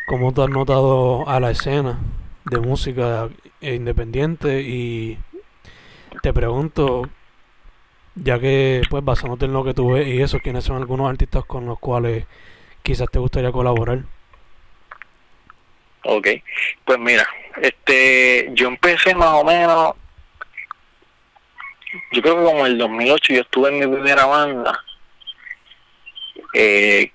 ¿cómo 0.08 0.34
te 0.34 0.44
has 0.44 0.50
notado 0.50 1.28
a 1.28 1.40
la 1.40 1.52
escena 1.52 2.00
de 2.46 2.60
música 2.60 3.30
independiente? 3.62 4.62
Y 4.62 5.18
te 6.22 6.34
pregunto, 6.34 7.10
ya 8.16 8.40
que, 8.40 8.82
pues, 8.90 9.04
basándote 9.04 9.46
en 9.46 9.54
lo 9.54 9.64
que 9.64 9.74
tú 9.74 9.92
ves 9.94 10.08
y 10.08 10.22
eso, 10.22 10.40
¿quiénes 10.40 10.66
son 10.66 10.78
algunos 10.78 11.10
artistas 11.10 11.46
con 11.46 11.66
los 11.66 11.80
cuales 11.80 12.26
quizás 12.84 13.10
te 13.10 13.20
gustaría 13.20 13.52
colaborar? 13.52 14.04
Ok, 16.08 16.28
pues 16.84 17.00
mira, 17.00 17.28
este, 17.60 18.50
yo 18.54 18.68
empecé 18.68 19.16
más 19.16 19.30
o 19.30 19.44
menos, 19.44 19.96
yo 22.12 22.22
creo 22.22 22.38
que 22.38 22.44
como 22.44 22.60
en 22.60 22.74
el 22.74 22.78
2008 22.78 23.34
yo 23.34 23.42
estuve 23.42 23.70
en 23.70 23.80
mi 23.80 23.96
primera 23.96 24.26
banda, 24.26 24.80
eh, 26.54 27.12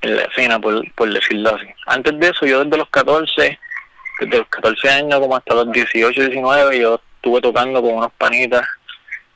en 0.00 0.16
la 0.16 0.22
escena, 0.22 0.58
por, 0.58 0.90
por 0.94 1.12
decirlo 1.12 1.54
así. 1.54 1.66
Antes 1.86 2.18
de 2.18 2.28
eso, 2.28 2.46
yo 2.46 2.64
desde 2.64 2.78
los 2.78 2.88
14, 2.88 3.58
desde 4.20 4.38
los 4.38 4.48
14 4.48 4.88
años 4.88 5.20
como 5.20 5.36
hasta 5.36 5.54
los 5.56 5.70
18, 5.70 6.22
19, 6.22 6.78
yo 6.78 7.02
estuve 7.16 7.42
tocando 7.42 7.82
con 7.82 7.92
unos 7.92 8.12
panitas, 8.12 8.66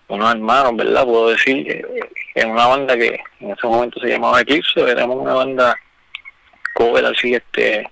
unos 0.08 0.32
hermanos, 0.32 0.76
¿verdad? 0.76 1.04
Puedo 1.04 1.28
decir, 1.28 1.70
eh, 1.70 1.84
en 2.36 2.52
una 2.52 2.66
banda 2.66 2.96
que 2.96 3.20
en 3.40 3.50
ese 3.50 3.66
momento 3.66 4.00
se 4.00 4.08
llamaba 4.08 4.40
Eclipse, 4.40 4.80
éramos 4.80 5.18
una 5.18 5.34
banda 5.34 5.76
cover 6.72 7.04
así, 7.04 7.34
este 7.34 7.86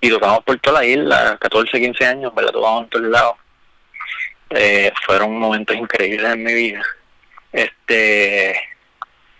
y 0.00 0.10
tocamos 0.10 0.44
por 0.44 0.58
toda 0.60 0.80
la 0.80 0.86
isla, 0.86 1.38
14, 1.40 1.80
15 1.80 2.04
años, 2.06 2.34
¿verdad? 2.34 2.52
Tocamos 2.52 2.84
en 2.84 2.90
todos 2.90 3.06
lados. 3.06 3.36
Eh, 4.50 4.92
fueron 5.04 5.38
momentos 5.38 5.74
increíbles 5.76 6.32
en 6.32 6.42
mi 6.42 6.54
vida. 6.54 6.82
Este 7.52 8.60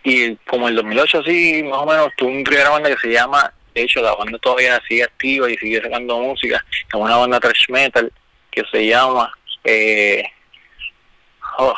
y 0.09 0.37
como 0.49 0.69
el 0.69 0.77
2008 0.77 1.19
así, 1.19 1.65
más 1.65 1.81
o 1.81 1.87
menos, 1.87 2.11
tuve 2.17 2.31
una 2.31 2.45
primera 2.45 2.71
banda 2.71 2.89
que 2.91 2.97
se 2.97 3.13
llama, 3.13 3.53
de 3.75 3.83
hecho 3.83 4.01
la 4.01 4.15
banda 4.15 4.39
todavía 4.39 4.81
sigue 4.87 5.03
activa 5.03 5.51
y 5.51 5.57
sigue 5.57 5.83
sacando 5.83 6.21
música, 6.21 6.65
es 6.71 6.95
una 6.95 7.17
banda 7.17 7.41
thrash 7.41 7.69
metal 7.71 8.13
que 8.53 8.63
se 8.71 8.87
llama 8.87 9.37
eh, 9.65 10.23
oh, 11.59 11.75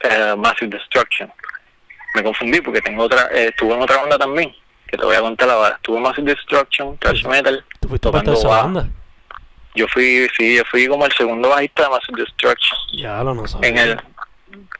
eh, 0.00 0.34
Massive 0.38 0.70
Destruction. 0.78 1.30
Me 2.14 2.22
confundí 2.22 2.62
porque 2.62 2.80
tengo 2.80 3.02
otra, 3.02 3.28
eh, 3.34 3.48
estuve 3.48 3.74
en 3.74 3.82
otra 3.82 3.98
banda 3.98 4.16
también, 4.16 4.56
que 4.88 4.96
te 4.96 5.04
voy 5.04 5.14
a 5.14 5.20
contar 5.20 5.48
ahora. 5.50 5.74
Estuve 5.76 5.98
en 5.98 6.02
Massive 6.02 6.34
Destruction, 6.34 6.98
Thrash 6.98 7.24
Metal. 7.26 7.64
¿Tú 7.80 7.88
fuiste 7.88 8.10
parte 8.10 8.30
de 8.30 8.36
esa 8.36 8.48
banda? 8.48 8.88
Yo 9.74 9.86
fui, 9.88 10.28
sí, 10.36 10.56
yo 10.56 10.64
fui 10.70 10.88
como 10.88 11.06
el 11.06 11.12
segundo 11.12 11.50
bajista 11.50 11.84
de 11.84 11.90
Massive 11.90 12.22
Destruction. 12.22 12.78
Ya 12.92 13.22
lo 13.22 13.34
no 13.34 13.46
sabía. 13.46 13.68
En 13.68 13.78
el, 13.78 14.00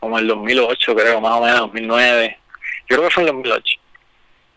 como 0.01 0.19
el 0.19 0.27
2008 0.27 0.95
creo, 0.95 1.21
más 1.21 1.33
o 1.33 1.43
menos, 1.43 1.61
2009. 1.61 2.39
Yo 2.89 2.97
creo 2.97 3.09
que 3.09 3.15
fue 3.15 3.23
en 3.25 3.29
el 3.29 3.35
2008. 3.35 3.81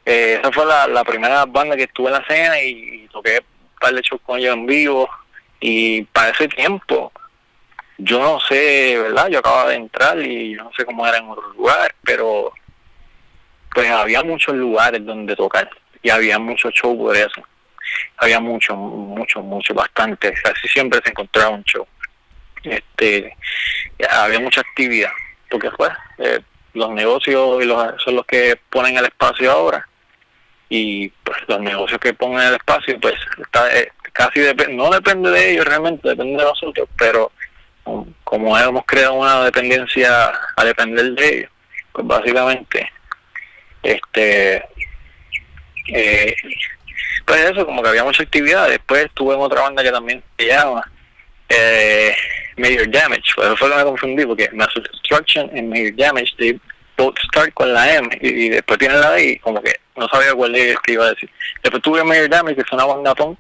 Eh, 0.06 0.40
esa 0.42 0.52
fue 0.52 0.66
la, 0.66 0.88
la 0.88 1.04
primera 1.04 1.46
banda 1.46 1.76
que 1.76 1.84
estuve 1.84 2.08
en 2.08 2.14
la 2.14 2.20
escena 2.20 2.62
y, 2.62 3.04
y 3.04 3.08
toqué 3.10 3.40
un 3.40 3.80
par 3.80 3.94
de 3.94 4.02
shows 4.02 4.22
con 4.26 4.40
ellos 4.40 4.56
en 4.56 4.66
vivo. 4.66 5.10
Y 5.60 6.04
para 6.06 6.30
ese 6.30 6.48
tiempo, 6.48 7.12
yo 8.00 8.20
no 8.20 8.40
sé, 8.40 8.98
¿verdad? 8.98 9.28
Yo 9.28 9.40
acababa 9.40 9.70
de 9.70 9.76
entrar 9.76 10.20
y 10.20 10.56
yo 10.56 10.64
no 10.64 10.72
sé 10.76 10.86
cómo 10.86 11.06
era 11.06 11.18
en 11.18 11.30
otro 11.30 11.50
lugar, 11.54 11.94
pero 12.04 12.52
pues 13.74 13.90
había 13.90 14.24
muchos 14.24 14.56
lugares 14.56 15.06
donde 15.06 15.36
tocar 15.36 15.70
y 16.02 16.10
había 16.10 16.40
muchos 16.40 16.74
shows 16.74 16.98
por 16.98 17.16
eso. 17.16 17.42
Había 18.18 18.40
mucho, 18.40 18.76
mucho, 18.76 19.42
mucho, 19.42 19.74
bastante. 19.74 20.34
Casi 20.44 20.68
siempre 20.68 21.00
se 21.04 21.10
encontraba 21.10 21.50
un 21.50 21.64
show. 21.64 21.86
Este, 22.64 23.36
había 24.10 24.40
mucha 24.40 24.62
actividad, 24.62 25.12
porque 25.50 25.70
pues 25.72 25.92
eh, 26.20 26.40
los 26.74 26.92
negocios 26.92 27.64
y 27.64 27.66
los, 27.66 28.02
son 28.04 28.16
los 28.16 28.26
que 28.26 28.60
ponen 28.70 28.98
el 28.98 29.06
espacio 29.06 29.52
ahora 29.52 29.88
y 30.70 31.10
pues 31.24 31.38
los 31.48 31.60
negocios 31.60 32.00
que 32.00 32.14
ponen 32.14 32.40
el 32.40 32.54
espacio 32.54 32.98
pues 33.00 33.16
está, 33.44 33.78
eh, 33.78 33.92
casi 34.14 34.40
dep 34.40 34.70
no 34.70 34.90
depende 34.90 35.30
de 35.30 35.52
ellos 35.52 35.66
realmente, 35.66 36.08
depende 36.08 36.38
de 36.38 36.50
nosotros, 36.50 36.88
pero 36.98 37.32
um, 37.86 38.14
como 38.24 38.58
hemos 38.58 38.86
creado 38.86 39.16
una 39.16 39.44
dependencia 39.44 40.32
a 40.56 40.64
depender 40.64 41.12
de 41.12 41.38
ellos, 41.40 41.52
pues 41.92 42.08
básicamente 42.08 42.90
este 43.84 44.64
eh, 45.88 46.36
pues 47.26 47.50
eso, 47.50 47.66
como 47.66 47.82
que 47.82 47.90
había 47.90 48.04
mucha 48.04 48.24
actividad, 48.24 48.70
después 48.70 49.06
estuve 49.06 49.36
en 49.36 49.42
otra 49.42 49.62
banda 49.62 49.84
que 49.84 49.92
también 49.92 50.24
se 50.38 50.48
llama 50.48 50.90
eh, 51.50 52.16
Major 52.58 52.90
Damage, 52.90 53.24
pues 53.36 53.48
eso 53.48 53.58
fue 53.58 53.70
lo 53.70 53.76
que 53.76 53.84
me 53.84 53.90
confundí 53.90 54.26
porque 54.26 54.50
Massive 54.54 54.88
Destruction 54.92 55.58
y 55.58 55.62
Major 55.62 55.96
Damage 55.96 56.34
they 56.38 56.60
both 56.98 57.18
start 57.20 57.54
con 57.54 57.74
la 57.74 57.96
M 57.96 58.10
y, 58.22 58.50
después 58.50 58.80
tiene 58.80 58.96
la 58.96 59.12
D 59.12 59.24
y 59.24 59.40
como 59.40 59.62
que 59.62 59.76
no 59.96 60.08
sabía 60.10 60.34
cuál 60.34 60.56
ellos 60.56 60.80
que 60.84 60.94
iba 60.94 61.06
a 61.06 61.12
decir. 61.12 61.30
Después 61.64 61.82
tuve 61.84 62.04
Major 62.04 62.30
Damage 62.30 62.56
que 62.56 62.62
es 62.62 62.72
una 62.72 62.86
banda 62.86 63.16
punk 63.16 63.38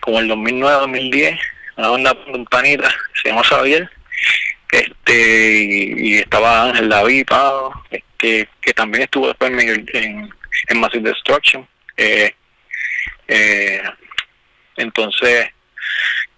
como 0.00 0.20
el 0.20 0.30
2009-2010, 0.30 1.38
una 1.76 1.88
banda 1.88 2.14
punk 2.14 2.48
panita, 2.48 2.94
se 3.22 3.28
llama 3.28 3.42
Xavier, 3.42 3.90
este 4.70 5.96
y, 5.98 6.18
estaba 6.18 6.64
Ángel 6.70 6.88
David, 6.88 7.26
Pau, 7.26 7.72
este, 7.90 8.48
que 8.60 8.72
también 8.74 9.04
estuvo 9.04 9.28
después 9.28 9.50
en, 9.50 9.86
en, 9.92 10.30
en 10.68 10.80
Massive 10.80 11.10
Destruction. 11.10 11.66
Eh, 11.96 12.34
eh, 13.28 13.82
entonces 14.76 15.48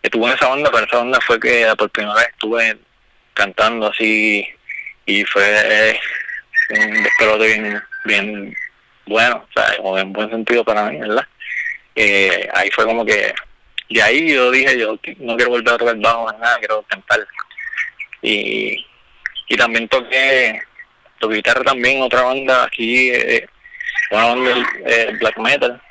estuve 0.03 0.27
en 0.27 0.35
esa 0.35 0.49
banda, 0.49 0.71
pero 0.71 0.87
esa 0.87 0.99
banda 0.99 1.19
fue 1.27 1.41
que 1.41 1.67
por 1.77 1.91
primera 1.91 2.15
vez 2.15 2.29
estuve 2.29 2.79
cantando 3.35 3.89
así 3.89 4.47
y 5.07 5.25
fue 5.25 5.45
eh, 5.45 6.01
un 6.71 7.03
despelote 7.03 7.47
bien, 7.47 7.83
bien 8.05 8.57
bueno, 9.07 9.47
o 9.49 9.53
sea, 9.53 9.77
como 9.79 9.99
en 9.99 10.13
buen 10.13 10.31
sentido 10.31 10.65
para 10.65 10.91
mí, 10.91 10.99
¿verdad? 10.99 11.27
Eh, 11.95 12.49
ahí 12.55 12.71
fue 12.71 12.85
como 12.85 13.05
que, 13.05 13.35
de 13.89 14.03
ahí 14.03 14.33
yo 14.33 14.51
dije, 14.51 14.79
yo 14.79 14.99
no 15.19 15.37
quiero 15.37 15.51
volver 15.51 15.75
a 15.75 15.79
tocar 15.79 15.97
bajo 15.97 16.27
más 16.27 16.39
nada, 16.39 16.59
quiero 16.59 16.83
cantar. 16.83 17.27
Y, 18.23 18.85
y 19.49 19.57
también 19.57 19.89
toqué, 19.89 20.61
toqué 21.19 21.37
guitarra 21.37 21.63
también 21.63 22.03
otra 22.03 22.23
banda 22.23 22.65
aquí, 22.65 23.11
eh, 23.11 23.49
una 24.11 24.27
banda 24.27 24.69
black 25.21 25.39
metal, 25.39 25.83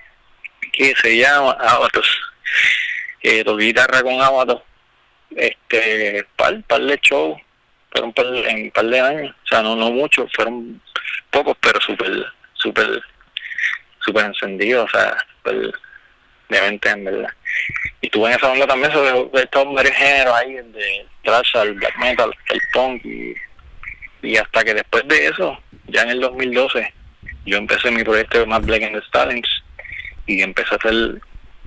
que 0.71 0.93
se 1.01 1.17
llama 1.17 1.51
Avatos. 1.59 2.07
Eh, 3.21 3.43
toqué 3.43 3.65
guitarra 3.65 4.03
con 4.03 4.21
Avatos, 4.21 4.61
este, 5.35 6.25
par, 6.35 6.61
par 6.63 6.81
de 6.81 6.99
shows, 7.01 7.39
fueron 7.91 8.13
par, 8.13 8.25
en 8.25 8.63
un 8.63 8.71
par 8.71 8.85
de 8.85 8.99
años, 8.99 9.35
o 9.43 9.47
sea, 9.47 9.61
no, 9.61 9.75
no 9.75 9.91
muchos, 9.91 10.31
fueron 10.33 10.81
pocos, 11.31 11.57
pero 11.61 11.79
súper, 11.81 12.25
súper, 12.53 13.01
súper 13.99 14.25
encendidos, 14.25 14.85
o 14.85 14.97
sea, 14.97 15.17
súper 15.37 15.71
demente 16.49 16.89
en 16.89 17.03
verdad. 17.03 17.29
Y 18.07 18.09
estuve 18.09 18.29
en 18.29 18.37
esa 18.37 18.49
onda 18.49 18.65
también 18.65 18.89
sobre 18.93 19.41
estos 19.41 19.65
géneros 19.97 20.33
ahí, 20.33 20.53
de 20.53 21.05
thrash 21.23 21.57
al 21.57 21.73
black 21.73 21.97
metal, 21.97 22.33
el 22.47 22.61
punk, 22.71 23.03
y, 23.03 23.33
y 24.21 24.37
hasta 24.37 24.63
que 24.63 24.75
después 24.75 25.05
de 25.09 25.27
eso, 25.27 25.59
ya 25.87 26.03
en 26.03 26.11
el 26.11 26.21
2012, 26.21 26.93
yo 27.45 27.57
empecé 27.57 27.91
mi 27.91 28.05
proyecto 28.05 28.45
más 28.45 28.65
Black 28.65 28.83
and 28.83 29.01
the 29.01 29.41
y 30.25 30.41
empecé 30.41 30.73
a 30.73 30.77
hacer 30.77 31.21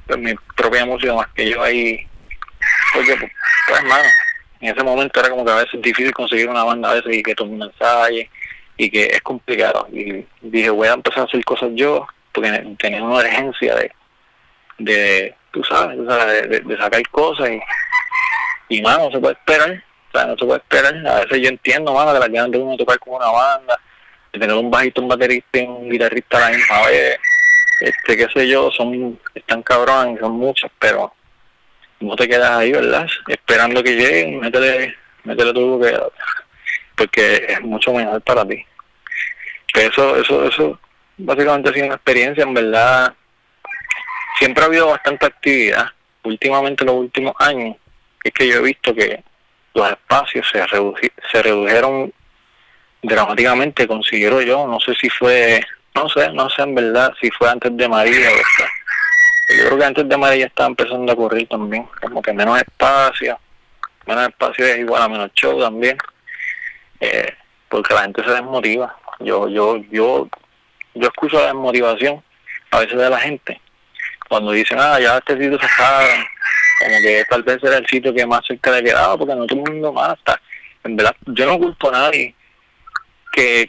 pues, 0.06 0.18
mi 0.18 0.32
propia 0.56 0.86
música 0.86 1.12
más 1.12 1.28
que 1.34 1.50
yo 1.50 1.62
ahí, 1.62 2.08
porque 2.94 3.16
pues, 3.16 3.32
pues 3.68 3.78
hermano, 3.78 4.08
en 4.62 4.72
ese 4.72 4.82
momento 4.82 5.20
era 5.20 5.28
como 5.28 5.44
que 5.44 5.52
a 5.52 5.56
veces 5.56 5.74
es 5.74 5.82
difícil 5.82 6.14
conseguir 6.14 6.48
una 6.48 6.64
banda 6.64 6.90
a 6.90 6.94
veces 6.94 7.18
y 7.18 7.22
que 7.22 7.34
todo 7.34 7.48
el 7.48 7.50
mundo 7.50 7.66
ensaye 7.66 8.30
y 8.78 8.90
que 8.90 9.04
es 9.04 9.20
complicado 9.20 9.86
y 9.92 10.24
dije 10.40 10.70
voy 10.70 10.88
a 10.88 10.94
empezar 10.94 11.20
a 11.20 11.24
hacer 11.24 11.44
cosas 11.44 11.68
yo 11.74 12.06
porque 12.32 12.50
tenía 12.78 13.02
una 13.02 13.16
urgencia 13.16 13.74
de 13.74 13.92
de 14.78 15.34
tú 15.52 15.62
sabes, 15.64 15.96
tú 15.96 16.06
sabes, 16.08 16.48
de, 16.48 16.76
sacar 16.76 17.02
cosas 17.10 17.50
y 17.50 17.60
y 18.70 18.82
mano 18.82 19.06
no 19.06 19.10
se 19.10 19.18
puede 19.18 19.34
esperar 19.34 19.82
o 20.12 20.18
sea 20.18 20.26
no 20.26 20.36
se 20.36 20.44
puede 20.44 20.58
esperar. 20.58 21.06
A 21.06 21.20
veces 21.20 21.40
yo 21.40 21.48
entiendo 21.48 21.94
mano 21.94 22.12
que 22.12 22.18
las 22.18 22.28
ganas 22.30 22.50
de 22.50 22.58
uno 22.58 22.76
tocar 22.76 22.98
con 22.98 23.14
una 23.14 23.30
banda 23.30 23.78
de 24.32 24.38
tener 24.38 24.56
un 24.56 24.70
bajito 24.70 25.00
un 25.00 25.08
baterista 25.08 25.58
y 25.58 25.66
un 25.66 25.88
guitarrista 25.88 26.38
a 26.38 26.50
la 26.50 26.56
misma 26.56 26.86
vez. 26.86 27.18
Este 27.80 28.16
qué 28.16 28.28
sé 28.34 28.48
yo 28.48 28.70
son 28.70 29.18
están 29.34 29.62
cabrones 29.62 30.20
son 30.20 30.32
muchas 30.32 30.70
pero 30.78 31.14
no 32.00 32.16
te 32.16 32.28
quedas 32.28 32.50
ahí 32.50 32.72
verdad 32.72 33.06
esperando 33.28 33.82
que 33.82 33.94
lleguen 33.94 34.40
métele 34.40 34.94
métele 35.24 35.52
lo 35.52 35.80
que 35.80 35.98
porque 36.96 37.46
es 37.48 37.60
mucho 37.62 37.92
mejor 37.92 38.20
para 38.22 38.46
ti. 38.46 38.64
Eso 39.74 40.16
eso 40.16 40.44
eso 40.44 40.78
básicamente 41.16 41.70
ha 41.70 41.72
sido 41.72 41.86
una 41.86 41.94
experiencia 41.94 42.42
en 42.42 42.54
verdad 42.54 43.14
siempre 44.40 44.64
ha 44.64 44.66
habido 44.66 44.88
bastante 44.88 45.26
actividad 45.26 45.86
últimamente 46.24 46.84
los 46.84 46.96
últimos 46.96 47.34
años 47.38 47.76
es 48.24 48.32
que 48.32 48.48
yo 48.48 48.56
he 48.56 48.62
visto 48.62 48.92
que 48.94 49.22
los 49.74 49.88
espacios 49.88 50.48
se, 50.50 50.64
reduci- 50.66 51.12
se 51.30 51.42
redujeron 51.42 52.12
dramáticamente 53.02 53.86
considero 53.86 54.42
yo. 54.42 54.66
No 54.66 54.80
sé 54.80 54.94
si 55.00 55.08
fue 55.08 55.60
no 55.94 56.08
sé 56.08 56.32
no 56.32 56.50
sé 56.50 56.62
en 56.62 56.74
verdad 56.74 57.12
si 57.20 57.30
fue 57.30 57.48
antes 57.48 57.76
de 57.76 57.88
María 57.88 58.28
o 58.30 59.54
yo 59.56 59.66
creo 59.66 59.78
que 59.78 59.84
antes 59.84 60.08
de 60.08 60.16
María 60.16 60.46
estaba 60.46 60.68
empezando 60.68 61.10
a 61.10 61.14
ocurrir 61.14 61.48
también 61.48 61.86
como 62.00 62.20
que 62.22 62.32
menos 62.32 62.58
espacio 62.60 63.38
menos 64.06 64.28
espacio 64.28 64.66
es 64.66 64.78
igual 64.78 65.02
a 65.02 65.08
menos 65.08 65.30
show 65.34 65.60
también 65.60 65.96
eh, 67.00 67.34
porque 67.68 67.94
la 67.94 68.02
gente 68.02 68.24
se 68.24 68.30
desmotiva. 68.30 68.96
Yo 69.20 69.48
yo 69.48 69.76
yo 69.90 70.28
yo 70.94 71.08
escucho 71.08 71.38
la 71.38 71.46
desmotivación 71.46 72.22
a 72.72 72.80
veces 72.80 72.98
de 72.98 73.10
la 73.10 73.18
gente 73.20 73.60
cuando 74.30 74.52
dicen 74.52 74.78
ah 74.80 74.98
ya 74.98 75.18
este 75.18 75.34
sitio 75.34 75.58
se 75.60 75.66
está 75.66 76.00
como 76.78 76.96
que 77.02 77.24
tal 77.28 77.42
vez 77.42 77.62
era 77.62 77.76
el 77.76 77.86
sitio 77.86 78.14
que 78.14 78.24
más 78.24 78.40
cerca 78.46 78.70
le 78.70 78.84
quedaba 78.84 79.18
porque 79.18 79.34
no 79.34 79.46
todo 79.46 79.62
el 79.62 79.72
mundo 79.72 79.92
más 79.92 80.16
está 80.16 80.40
en 80.84 80.96
verdad 80.96 81.14
yo 81.26 81.44
no 81.44 81.58
culpo 81.58 81.88
a 81.90 81.92
nadie 81.92 82.34
que 83.32 83.68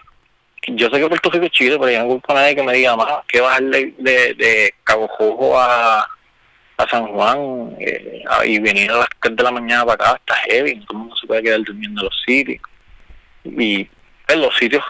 yo 0.68 0.90
sé 0.90 1.00
que 1.00 1.08
Puerto 1.08 1.30
Rico 1.30 1.46
es 1.46 1.52
chido 1.52 1.80
pero 1.80 1.92
yo 1.92 2.00
no 2.00 2.08
culpo 2.08 2.32
a 2.32 2.36
nadie 2.36 2.56
que 2.56 2.64
me 2.64 2.74
diga 2.74 2.96
más 2.96 3.26
que 3.28 3.42
bajar 3.42 3.64
de, 3.64 3.94
de, 3.98 4.74
Cabo 4.86 5.10
Jojo 5.10 5.60
a 5.60 6.08
a 6.82 6.90
San 6.90 7.08
Juan 7.08 7.76
eh, 7.80 8.24
y 8.46 8.60
venir 8.60 8.92
a 8.92 8.98
las 8.98 9.08
3 9.22 9.36
de 9.36 9.44
la 9.44 9.52
mañana 9.52 9.86
para 9.86 10.12
acá 10.12 10.20
está 10.20 10.36
heavy, 10.48 10.80
todo 10.82 10.94
el 10.94 10.98
mundo 11.00 11.16
se 11.16 11.28
puede 11.28 11.44
quedar 11.44 11.62
durmiendo 11.64 12.02
en 12.02 12.06
los 12.06 12.22
sitios. 12.26 12.62
Y 13.44 13.88
en 14.28 14.42
los 14.42 14.56
sitios, 14.56 14.84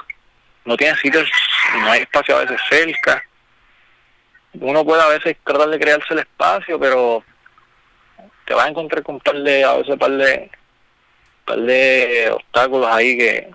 no 0.65 0.77
tienen 0.77 0.97
sitios, 0.97 1.29
no 1.79 1.91
hay 1.91 2.01
espacio 2.01 2.37
a 2.37 2.41
veces 2.41 2.61
cerca. 2.69 3.23
Uno 4.59 4.83
puede 4.83 5.01
a 5.01 5.07
veces 5.07 5.37
tratar 5.43 5.69
de 5.69 5.79
crearse 5.79 6.13
el 6.13 6.19
espacio, 6.19 6.79
pero 6.79 7.23
te 8.45 8.53
vas 8.53 8.65
a 8.65 8.69
encontrar 8.69 9.01
con 9.03 9.15
un 9.15 9.21
par 9.21 9.35
de, 9.35 9.63
a 9.63 9.77
veces 9.77 9.97
par 9.97 10.11
de, 10.11 10.51
par 11.45 11.57
de 11.57 12.31
obstáculos 12.33 12.87
ahí 12.91 13.17
que, 13.17 13.49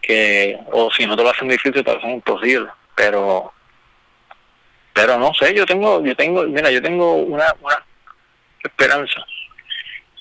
que, 0.00 0.58
o 0.72 0.90
si 0.90 1.06
no 1.06 1.16
te 1.16 1.22
lo 1.22 1.30
hacen 1.30 1.48
difícil, 1.48 1.84
te 1.84 1.92
lo 1.92 1.98
hacen 1.98 2.10
imposible. 2.10 2.68
Pero 2.94 3.52
pero 4.98 5.16
no 5.16 5.32
sé 5.32 5.54
yo 5.54 5.64
tengo 5.64 6.04
yo 6.04 6.16
tengo 6.16 6.42
mira 6.42 6.72
yo 6.72 6.82
tengo 6.82 7.14
una, 7.14 7.54
una 7.60 7.84
esperanza 8.64 9.24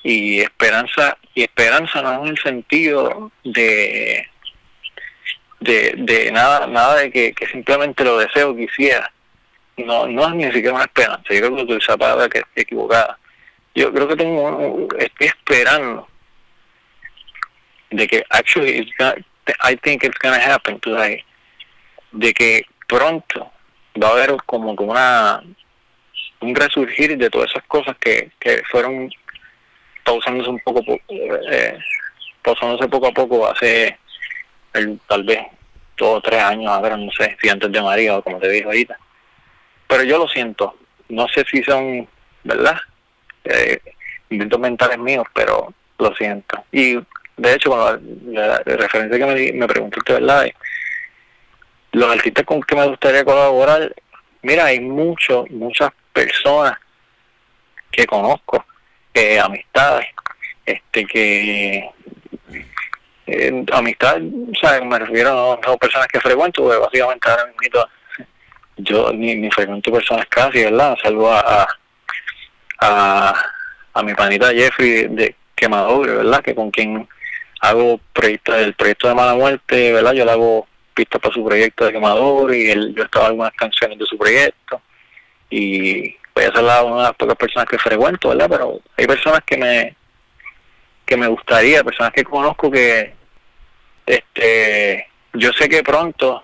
y 0.03 0.39
esperanza 0.41 1.17
y 1.33 1.41
esperanza 1.41 2.03
no 2.03 2.21
en 2.21 2.27
el 2.27 2.37
sentido 2.37 3.31
de 3.43 4.27
de, 5.61 5.93
de 5.97 6.31
nada 6.31 6.67
nada 6.67 6.97
de 6.97 7.11
que, 7.11 7.33
que 7.33 7.47
simplemente 7.47 8.03
lo 8.03 8.19
deseo 8.19 8.55
quisiera 8.55 9.11
no 9.77 10.07
no 10.07 10.27
es 10.27 10.35
ni 10.35 10.43
siquiera 10.45 10.73
una 10.73 10.85
esperanza 10.85 11.23
yo 11.29 11.39
creo 11.39 11.55
que 11.55 11.61
utilizo 11.63 11.77
esa 11.77 11.97
palabra 11.97 12.29
que 12.29 12.39
es 12.39 12.45
equivocada. 12.55 13.17
Yo 13.75 13.93
creo 13.93 14.07
que 14.07 14.15
tengo 14.15 14.87
estoy 14.97 15.27
esperando 15.27 16.07
de 17.91 18.07
que 18.07 18.23
actually 18.29 18.79
it's 18.79 18.91
gonna, 18.97 19.15
I 19.63 19.75
think 19.77 20.03
it's 20.03 20.17
gonna 20.19 20.37
happen 20.37 20.79
today 20.79 21.23
de 22.11 22.33
que 22.33 22.65
pronto 22.87 23.51
va 24.01 24.09
a 24.09 24.11
haber 24.11 24.35
como 24.45 24.75
que 24.75 24.83
una 24.83 25.43
un 26.39 26.55
resurgir 26.55 27.17
de 27.17 27.29
todas 27.29 27.49
esas 27.51 27.63
cosas 27.65 27.95
que, 27.97 28.31
que 28.39 28.63
fueron 28.69 29.09
pausándose 30.03 30.49
un 30.49 30.59
poco 30.59 30.81
eh, 31.07 31.77
pausándose 32.41 32.87
poco 32.87 33.07
a 33.07 33.11
poco 33.11 33.47
hace 33.47 33.97
tal 35.07 35.23
vez 35.23 35.39
dos 35.97 36.17
o 36.17 36.21
tres 36.21 36.41
años 36.41 36.71
ahora 36.71 36.97
no 36.97 37.11
sé 37.11 37.37
si 37.41 37.49
antes 37.49 37.71
de 37.71 37.81
María 37.81 38.17
o 38.17 38.23
como 38.23 38.39
te 38.39 38.49
dije 38.49 38.65
ahorita 38.65 38.97
pero 39.87 40.03
yo 40.03 40.17
lo 40.17 40.27
siento. 40.27 40.75
No 41.09 41.27
sé 41.27 41.45
si 41.49 41.63
son 41.63 42.07
verdad 42.43 42.77
eh, 43.43 43.79
inventos 44.29 44.59
mentales 44.59 44.99
míos 44.99 45.25
pero 45.33 45.73
lo 45.97 46.15
siento. 46.15 46.63
Y 46.71 46.95
de 47.37 47.53
hecho 47.53 47.99
la, 48.27 48.59
referencia 48.65 49.17
que 49.17 49.25
me, 49.25 49.51
me 49.53 49.67
preguntó 49.67 49.99
usted 49.99 50.15
verdad 50.15 50.51
los 51.91 52.11
artistas 52.11 52.45
con 52.45 52.61
que 52.61 52.75
me 52.75 52.87
gustaría 52.87 53.23
colaborar 53.23 53.93
mira 54.41 54.65
hay 54.65 54.79
muchos 54.79 55.49
muchas 55.49 55.91
personas 56.13 56.77
que 57.91 58.05
conozco 58.05 58.65
eh, 59.13 59.39
amistades 59.39 60.07
este 60.65 61.05
que 61.05 61.89
eh, 63.27 63.65
amistad, 63.73 64.21
o 64.21 64.85
me 64.85 64.99
refiero 64.99 65.53
a, 65.53 65.59
no, 65.67 65.77
personas 65.77 66.07
que 66.07 66.21
frecuento, 66.21 66.63
básicamente 66.63 67.29
ahora 67.29 67.45
mismo 67.61 67.85
yo 68.77 69.11
ni, 69.13 69.35
ni 69.35 69.51
frecuento 69.51 69.91
personas 69.91 70.25
casi, 70.27 70.63
¿verdad? 70.63 70.97
Salvo 71.01 71.31
a, 71.31 71.67
a, 72.79 73.33
a 73.93 74.03
mi 74.03 74.13
panita 74.13 74.51
Jeffrey 74.51 75.07
de 75.07 75.35
Quemador, 75.55 76.17
¿verdad? 76.17 76.43
Que 76.43 76.55
con 76.55 76.71
quien 76.71 77.07
hago 77.61 77.99
proyecto, 78.13 78.55
el 78.55 78.73
proyecto 78.73 79.07
de 79.07 79.15
Mala 79.15 79.35
Muerte, 79.35 79.91
¿verdad? 79.91 80.13
Yo 80.13 80.25
le 80.25 80.31
hago 80.31 80.67
pistas 80.93 81.21
para 81.21 81.33
su 81.33 81.43
proyecto 81.43 81.85
de 81.85 81.91
Quemador 81.91 82.53
y 82.53 82.69
él, 82.69 82.93
yo 82.95 83.03
estaba 83.03 83.27
algunas 83.27 83.53
canciones 83.53 83.97
de 83.97 84.05
su 84.05 84.17
proyecto 84.17 84.81
y 85.49 86.15
voy 86.35 86.43
a 86.43 86.51
ser 86.51 86.63
una 86.63 86.97
de 86.97 87.03
las 87.03 87.15
pocas 87.15 87.35
personas 87.35 87.67
que 87.67 87.77
frecuento, 87.77 88.29
¿verdad? 88.29 88.47
Pero 88.49 88.79
hay 88.95 89.07
personas 89.07 89.41
que 89.45 89.57
me 89.57 89.95
que 91.05 91.15
me 91.15 91.27
gustaría, 91.27 91.85
personas 91.85 92.11
que 92.11 92.25
conozco 92.25 92.69
que 92.69 93.13
este 94.05 95.07
yo 95.33 95.53
sé 95.53 95.69
que 95.69 95.81
pronto 95.81 96.43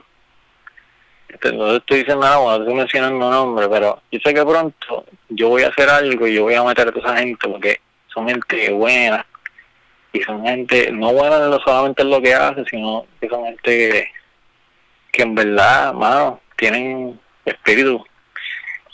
no 1.54 1.76
estoy 1.76 2.00
diciendo 2.00 2.24
nada, 2.24 2.58
estoy 2.58 2.74
mencionando 2.74 3.30
nombre, 3.30 3.68
pero 3.70 4.02
yo 4.12 4.20
sé 4.24 4.34
que 4.34 4.46
pronto 4.46 5.06
yo 5.30 5.50
voy 5.50 5.64
a 5.64 5.70
hacer 5.70 5.90
algo 5.90 6.28
y 6.28 6.36
yo 6.36 6.44
voy 6.44 6.54
a 6.54 6.64
meter 6.64 6.88
a 6.88 6.92
toda 6.92 7.14
esa 7.14 7.18
gente 7.18 7.48
porque 7.48 7.80
son 8.08 8.28
gente 8.28 8.72
buena 8.72 9.26
y 10.12 10.22
son 10.22 10.46
gente 10.46 10.92
no 10.92 11.14
buena 11.14 11.40
no 11.48 11.60
solamente 11.60 12.02
en 12.02 12.10
lo 12.10 12.22
que 12.22 12.34
hace, 12.34 12.64
sino 12.70 13.06
que 13.20 13.28
son 13.30 13.46
gente 13.46 14.12
que, 15.12 15.22
en 15.22 15.36
verdad, 15.36 15.94
mano, 15.94 16.40
tienen 16.56 17.20
espíritu 17.46 18.04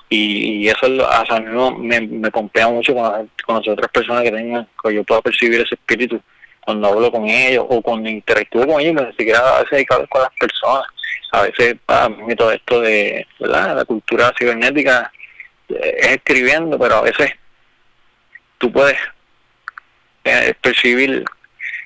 y, 0.10 0.68
eso 0.68 0.88
a 1.08 1.40
mí 1.40 1.88
me, 1.88 2.02
me 2.02 2.32
pompea 2.32 2.68
mucho 2.68 2.96
con, 2.96 3.30
con 3.46 3.58
las 3.58 3.68
otras 3.68 3.92
personas 3.92 4.24
que 4.24 4.32
tengan, 4.32 4.68
que 4.84 4.94
yo 4.94 5.04
pueda 5.04 5.22
percibir 5.22 5.62
ese 5.62 5.76
espíritu 5.76 6.20
cuando 6.70 6.88
hablo 6.88 7.12
con 7.12 7.28
ellos 7.28 7.66
o 7.68 7.82
cuando 7.82 8.10
interactúo 8.10 8.68
con 8.68 8.82
ellos, 8.82 8.94
ni 8.94 9.14
siquiera 9.14 9.40
a 9.40 9.64
veces 9.64 9.88
con 9.88 10.22
las 10.22 10.32
personas. 10.40 10.86
A 11.32 11.43
veces 11.43 11.75
para 11.86 12.09
mí 12.09 12.36
todo 12.36 12.51
esto 12.51 12.82
de 12.82 13.27
la 13.39 13.86
cultura 13.86 14.34
cibernética 14.38 15.11
eh, 15.69 15.95
es 15.99 16.07
escribiendo, 16.07 16.77
pero 16.80 16.95
a 16.95 17.01
veces 17.01 17.32
tú 18.57 18.71
puedes 18.71 18.97
eh, 20.23 20.53
percibir 20.61 21.23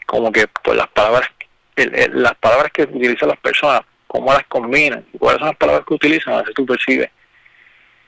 como 0.05 0.31
que 0.31 0.47
pues 0.47 0.77
las 0.77 0.87
palabras 0.89 1.29
las 1.75 2.35
palabras 2.35 2.71
que 2.71 2.83
utilizan 2.83 3.29
las 3.29 3.39
personas, 3.39 3.81
cómo 4.07 4.31
las 4.31 4.45
combinan, 4.45 5.05
cuáles 5.17 5.39
son 5.39 5.47
las 5.47 5.57
palabras 5.57 5.85
que 5.87 5.93
utilizan, 5.95 6.33
a 6.33 6.37
veces 6.37 6.53
tú 6.53 6.65
percibes 6.65 7.09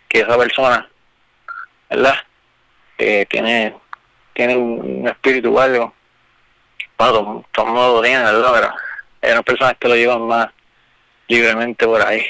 que 0.08 0.20
esa 0.20 0.38
persona, 0.38 0.88
¿verdad? 1.90 2.16
Eh, 2.98 3.26
tiene, 3.30 3.76
tiene 4.34 4.56
un, 4.56 5.08
espíritu 5.08 5.56
o 5.56 5.60
algo. 5.60 5.94
Bueno, 6.98 7.44
todo, 7.52 7.66
el 7.66 7.74
mundo 7.74 8.02
¿verdad? 8.02 8.52
Pero 8.54 8.74
hay 9.22 9.32
unas 9.32 9.44
personas 9.44 9.76
que 9.80 9.88
lo 9.88 9.96
llevan 9.96 10.22
más 10.28 10.50
libremente 11.28 11.86
por 11.86 12.02
ahí. 12.02 12.26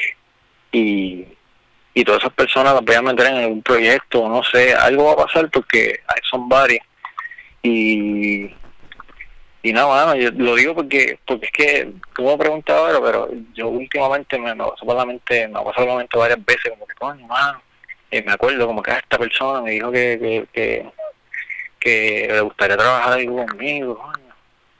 Y, 0.71 1.25
y 1.93 2.03
todas 2.03 2.21
esas 2.21 2.33
personas 2.33 2.73
las 2.73 2.83
voy 2.83 2.95
a 2.95 3.01
meter 3.01 3.27
en 3.27 3.35
algún 3.37 3.61
proyecto, 3.61 4.27
no 4.27 4.43
sé, 4.43 4.73
algo 4.73 5.05
va 5.05 5.13
a 5.13 5.25
pasar 5.25 5.49
porque 5.49 6.01
son 6.29 6.49
varias. 6.49 6.85
Y 7.63 8.51
y 9.65 9.73
no, 9.73 9.87
bueno, 9.87 10.15
yo 10.15 10.29
lo 10.29 10.53
digo 10.53 10.75
porque 10.75 11.17
porque 11.25 11.47
es 11.47 11.51
que 11.51 11.91
tú 12.13 12.23
me 12.23 12.37
preguntado 12.37 12.85
ahora, 12.85 12.99
pero 13.03 13.29
yo 13.55 13.67
últimamente 13.69 14.37
me, 14.37 14.53
me 14.53 14.63
pasó 14.63 14.85
la 14.85 15.05
me 15.05 15.15
ha 15.15 15.63
pasado 15.63 15.87
por 15.87 15.97
la 15.97 16.19
varias 16.19 16.45
veces, 16.45 16.69
como 16.69 16.85
que 16.85 16.93
coño, 16.93 17.25
mano, 17.25 17.59
y 18.11 18.21
me 18.21 18.33
acuerdo 18.33 18.67
como 18.67 18.83
que 18.83 18.91
ah, 18.91 18.99
esta 18.99 19.17
persona 19.17 19.61
me 19.61 19.71
dijo 19.71 19.91
que, 19.91 20.45
que, 20.53 20.85
que, 21.79 22.27
le 22.29 22.41
gustaría 22.41 22.77
trabajar 22.77 23.13
ahí 23.13 23.25
conmigo, 23.25 23.97
coño. 23.97 24.35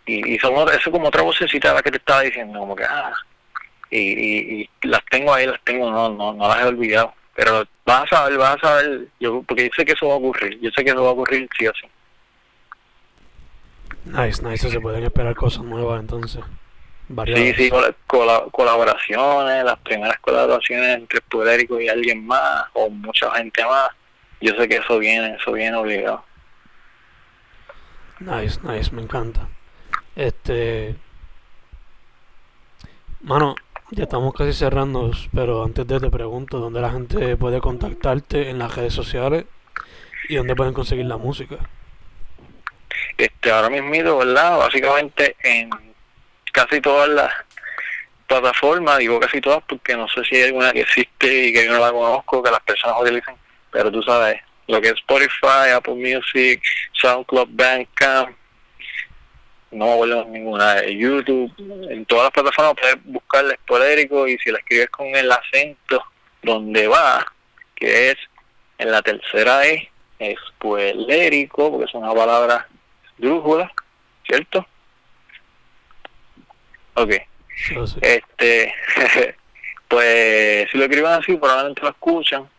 Y, 0.05 0.36
y 0.36 0.38
son, 0.38 0.53
eso 0.53 0.78
es 0.78 0.89
como 0.91 1.07
otra 1.07 1.24
vocecita 1.24 1.74
la 1.74 1.82
que 1.82 1.89
te 1.89 1.97
estaba 1.97 2.22
diciendo, 2.22 2.59
como 2.59 2.76
que 2.76 2.84
ah, 2.84 3.11
y, 3.90 4.62
y, 4.62 4.70
las 4.84 5.04
tengo 5.06 5.34
ahí, 5.34 5.46
las 5.48 5.62
tengo, 5.64 5.90
no, 5.92 6.10
no, 6.10 6.34
no 6.34 6.48
las 6.48 6.62
he 6.62 6.66
olvidado. 6.66 7.14
Pero 7.36 7.66
vas 7.86 8.04
a 8.04 8.16
saber, 8.16 8.38
vas 8.38 8.56
a 8.56 8.68
saber, 8.68 9.08
yo, 9.20 9.44
porque 9.44 9.66
yo 9.66 9.70
sé 9.76 9.86
que 9.86 9.94
eso 9.94 10.08
va 10.08 10.14
a 10.14 10.18
ocurrir, 10.18 10.60
yo 10.62 10.72
sé 10.72 10.84
que 10.84 10.92
eso 10.92 11.04
va 11.04 11.10
a 11.10 11.14
ocurrir 11.14 11.48
sí 11.58 11.68
o 11.68 11.74
sí. 11.74 11.88
Nice, 14.06 14.44
nice, 14.44 14.70
se 14.70 14.80
pueden 14.80 15.04
esperar 15.04 15.36
cosas 15.36 15.64
nuevas 15.64 16.00
entonces. 16.00 16.44
Sí, 17.08 17.54
sí, 17.54 17.72
colaboraciones, 18.52 19.64
las 19.64 19.78
primeras 19.80 20.18
colaboraciones 20.20 20.98
entre 20.98 21.22
Pudérico 21.22 21.80
y 21.80 21.88
alguien 21.88 22.26
más, 22.26 22.66
o 22.74 22.90
mucha 22.90 23.32
gente 23.36 23.64
más. 23.64 23.90
Yo 24.42 24.54
sé 24.56 24.68
que 24.68 24.78
eso 24.78 24.98
viene, 24.98 25.36
eso 25.36 25.52
viene 25.52 25.78
obligado. 25.78 26.26
Nice, 28.20 28.60
nice, 28.64 28.92
me 28.92 29.04
encanta. 29.04 29.48
Este. 30.16 30.96
Mano, 33.22 33.56
ya 33.92 34.04
estamos 34.04 34.34
casi 34.34 34.54
cerrando, 34.54 35.12
pero 35.34 35.64
antes 35.64 35.88
de 35.88 36.00
te 36.00 36.10
pregunto 36.10 36.60
dónde 36.60 36.82
la 36.82 36.92
gente 36.92 37.38
puede 37.38 37.60
contactarte 37.60 38.50
en 38.50 38.60
las 38.60 38.76
redes 38.76 38.94
sociales 38.94 39.46
y 40.28 40.36
dónde 40.36 40.56
pueden 40.56 40.74
conseguir 40.74 41.06
la 41.06 41.18
música 41.18 41.58
este 43.18 43.52
ahora 43.52 43.70
mismo, 43.70 44.18
¿verdad? 44.18 44.58
Básicamente 44.58 45.36
en 45.44 45.70
casi 46.52 46.82
todas 46.82 47.10
las 47.10 47.34
plataformas, 48.28 48.98
digo 48.98 49.20
casi 49.20 49.40
todas 49.42 49.64
porque 49.68 49.96
no 49.96 50.08
sé 50.08 50.24
si 50.26 50.36
hay 50.36 50.44
alguna 50.44 50.72
que 50.72 50.82
existe 50.82 51.48
y 51.48 51.54
que 51.54 51.66
yo 51.66 51.74
no 51.74 51.80
la 51.80 51.92
conozco, 51.92 52.42
que 52.42 52.52
las 52.52 52.62
personas 52.62 52.98
utilicen, 53.02 53.36
pero 53.72 53.92
tú 53.92 54.02
sabes, 54.02 54.42
lo 54.68 54.82
que 54.82 54.90
es 54.90 54.94
Spotify, 54.96 55.70
Apple 55.76 55.96
Music, 55.96 56.62
SoundCloud, 56.94 57.50
Bandcamp, 57.52 58.36
no 59.72 59.86
me 59.86 59.93
acuerdo 59.93 60.26
ninguna, 60.26 60.86
YouTube, 60.86 61.51
en 61.89 62.05
todas 62.05 62.26
las 62.26 62.32
plataformas 62.32 62.76
puedes 62.80 62.97
buscarle 63.05 63.53
Espolérico 63.53 64.28
y 64.28 64.38
si 64.38 64.51
la 64.51 64.59
escribes 64.59 64.89
con 64.89 65.07
el 65.07 65.32
acento 65.32 66.03
donde 66.41 66.88
va, 66.88 67.26
que 67.76 68.11
es 68.11 68.18
en 68.78 68.91
la 68.91 69.01
tercera 69.01 69.66
E, 69.68 69.89
Espolérico, 70.20 71.72
porque 71.72 71.86
es 71.86 71.93
una 71.93 72.13
palabra 72.13 72.68
drújula, 73.18 73.72
¿cierto? 74.26 74.66
Ok. 76.93 77.11
Este, 78.01 78.74
pues 79.88 80.70
si 80.72 80.78
lo 80.78 80.84
escriben 80.86 81.11
así, 81.11 81.36
probablemente 81.36 81.82
lo 81.82 81.89
escuchan. 81.89 82.49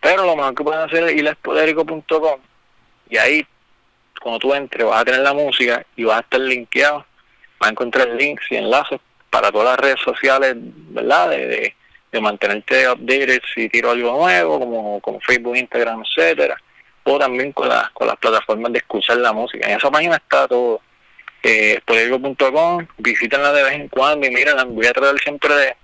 Pero 0.00 0.24
lo 0.24 0.36
mejor 0.36 0.54
que 0.54 0.64
pueden 0.64 0.80
hacer 0.80 1.04
es 1.04 1.12
ir 1.14 1.28
a 1.28 1.32
espodérico.com 1.32 2.40
y 3.10 3.16
ahí, 3.16 3.46
cuando 4.20 4.38
tú 4.38 4.54
entres, 4.54 4.86
vas 4.86 5.00
a 5.00 5.04
tener 5.04 5.20
la 5.20 5.32
música 5.32 5.84
y 5.96 6.04
vas 6.04 6.18
a 6.18 6.20
estar 6.20 6.40
linkeado. 6.40 7.06
Vas 7.58 7.68
a 7.68 7.72
encontrar 7.72 8.08
links 8.08 8.44
y 8.50 8.56
enlaces 8.56 9.00
para 9.28 9.50
todas 9.50 9.68
las 9.68 9.80
redes 9.80 10.00
sociales, 10.04 10.54
¿verdad? 10.56 11.30
De, 11.30 11.74
de, 12.12 12.20
mantenerte 12.20 12.88
updated 12.88 13.40
si 13.54 13.68
tiro 13.68 13.90
algo 13.90 14.12
nuevo, 14.12 14.58
como, 14.58 15.00
como 15.00 15.20
Facebook, 15.20 15.56
Instagram, 15.56 16.02
etcétera 16.04 16.56
o 17.04 17.18
también 17.18 17.52
con, 17.52 17.68
las 17.68 17.90
con 17.90 18.06
las 18.06 18.16
plataformas 18.16 18.72
de 18.72 18.78
escuchar 18.78 19.16
la 19.18 19.32
música. 19.32 19.68
En 19.68 19.76
esa 19.76 19.90
página 19.90 20.16
está 20.16 20.46
todo. 20.48 20.80
Eh, 21.42 21.80
Poliego.com, 21.86 22.86
visítenla 22.98 23.52
de 23.52 23.62
vez 23.62 23.72
en 23.72 23.88
cuando 23.88 24.26
y 24.26 24.30
miren, 24.30 24.56
voy 24.74 24.86
a 24.86 24.92
tratar 24.92 25.18
siempre 25.20 25.54
de, 25.54 25.76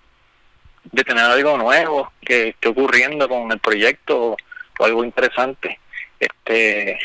de 0.93 1.03
tener 1.03 1.25
algo 1.25 1.57
nuevo 1.57 2.13
que 2.21 2.49
esté 2.49 2.69
ocurriendo 2.69 3.27
con 3.27 3.51
el 3.51 3.59
proyecto 3.59 4.37
o, 4.79 4.85
algo 4.85 5.03
interesante. 5.03 5.81
Este, 6.21 6.99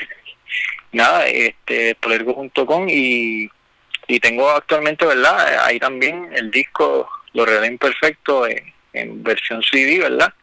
nada, 0.92 1.28
este, 1.28 1.96
Poliego.com 1.96 2.88
y, 2.90 3.50
y 4.08 4.20
tengo 4.20 4.50
actualmente, 4.50 5.06
¿verdad? 5.06 5.66
Ahí 5.66 5.80
también 5.80 6.30
el 6.34 6.52
disco 6.52 7.10
Lo 7.34 7.46
Real 7.46 7.66
Imperfecto 7.66 8.48
en, 8.48 9.24
versión 9.24 9.64
CD, 9.64 10.00
¿verdad? 10.00 10.34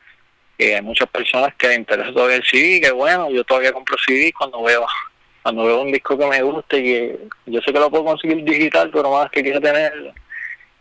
hay 0.58 0.82
muchas 0.82 1.08
personas 1.10 1.54
que 1.54 1.68
les 1.68 1.78
interesa 1.78 2.12
todavía 2.12 2.36
el 2.36 2.44
CD, 2.44 2.80
que 2.80 2.90
bueno, 2.90 3.30
yo 3.30 3.44
todavía 3.44 3.72
compro 3.72 3.96
CD 4.04 4.32
cuando 4.32 4.62
veo 4.62 4.86
cuando 5.42 5.64
veo 5.64 5.80
un 5.80 5.92
disco 5.92 6.18
que 6.18 6.26
me 6.26 6.42
gusta 6.42 6.76
y 6.76 6.82
que 6.82 7.18
yo 7.46 7.60
sé 7.60 7.72
que 7.72 7.78
lo 7.78 7.90
puedo 7.90 8.04
conseguir 8.04 8.42
digital, 8.44 8.90
pero 8.92 9.10
más 9.12 9.30
que 9.30 9.42
quiero 9.42 9.60
tenerlo. 9.60 10.12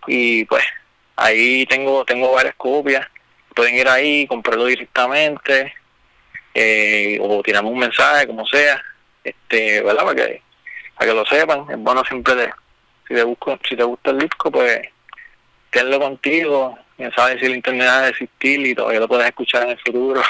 Y 0.08 0.46
pues 0.46 0.64
ahí 1.16 1.66
tengo 1.68 2.04
tengo 2.06 2.34
varias 2.34 2.56
copias. 2.56 3.08
Pueden 3.56 3.76
ir 3.76 3.88
ahí, 3.88 4.28
comprarlo 4.28 4.66
directamente 4.66 5.74
eh, 6.54 7.18
o 7.22 7.42
tirarme 7.44 7.70
un 7.70 7.80
mensaje, 7.80 8.28
como 8.28 8.46
sea, 8.46 8.84
este, 9.30 9.82
¿verdad? 9.82 10.04
Para 10.04 10.16
que, 10.16 10.42
para 10.96 11.12
que 11.12 11.16
lo 11.16 11.26
sepan. 11.26 11.66
Es 11.70 11.78
bueno 11.78 12.04
siempre 12.06 12.36
de, 12.36 12.50
si 13.08 13.14
te 13.14 13.24
busco, 13.24 13.58
si 13.68 13.76
te 13.76 13.84
gusta 13.84 14.12
el 14.12 14.20
disco, 14.20 14.52
pues 14.52 14.82
tenlo 15.70 16.00
contigo. 16.00 16.78
Quién 16.96 17.12
sabe 17.14 17.40
si 17.40 17.46
el 17.46 17.56
internet 17.56 17.88
va 17.88 18.00
a 18.00 18.10
existir 18.10 18.66
y 18.66 18.74
todavía 18.74 19.00
lo 19.00 19.08
puedes 19.08 19.28
escuchar 19.28 19.64
en 19.64 19.70
el 19.70 19.80
futuro. 19.80 20.22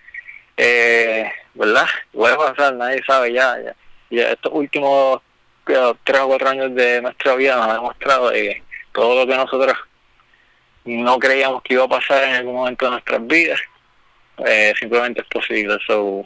eh, 0.56 1.30
¿Verdad? 1.54 1.86
Puede 2.12 2.36
pasar, 2.36 2.74
nadie 2.74 3.02
sabe 3.06 3.32
ya. 3.32 3.56
ya. 3.62 3.74
Y 4.10 4.20
estos 4.20 4.52
últimos 4.52 5.20
tres 5.64 6.20
o 6.20 6.28
cuatro 6.28 6.48
años 6.48 6.74
de 6.74 7.02
nuestra 7.02 7.34
vida 7.34 7.56
nos 7.56 7.68
ha 7.68 7.74
demostrado 7.74 8.30
que 8.30 8.62
todo 8.92 9.24
lo 9.24 9.26
que 9.30 9.36
nosotros 9.36 9.76
no 10.84 11.18
creíamos 11.18 11.62
que 11.62 11.74
iba 11.74 11.84
a 11.84 11.88
pasar 11.88 12.22
en 12.24 12.34
algún 12.36 12.54
momento 12.54 12.84
de 12.84 12.90
nuestras 12.92 13.26
vidas, 13.26 13.60
eh, 14.46 14.72
simplemente 14.78 15.22
es 15.22 15.26
posible. 15.26 15.76
So, 15.86 16.24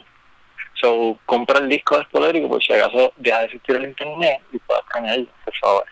so, 0.81 1.19
compra 1.27 1.59
el 1.59 1.69
disco 1.69 1.99
de 1.99 2.05
Spolérico 2.05 2.49
por 2.49 2.63
si 2.63 2.73
acaso 2.73 3.13
deja 3.17 3.41
de 3.41 3.45
existir 3.47 3.77
el 3.77 3.85
internet 3.85 4.41
y 4.53 4.59
puedas 4.59 4.85
tenerlo, 4.93 5.29
por 5.45 5.55
favor. 5.57 5.85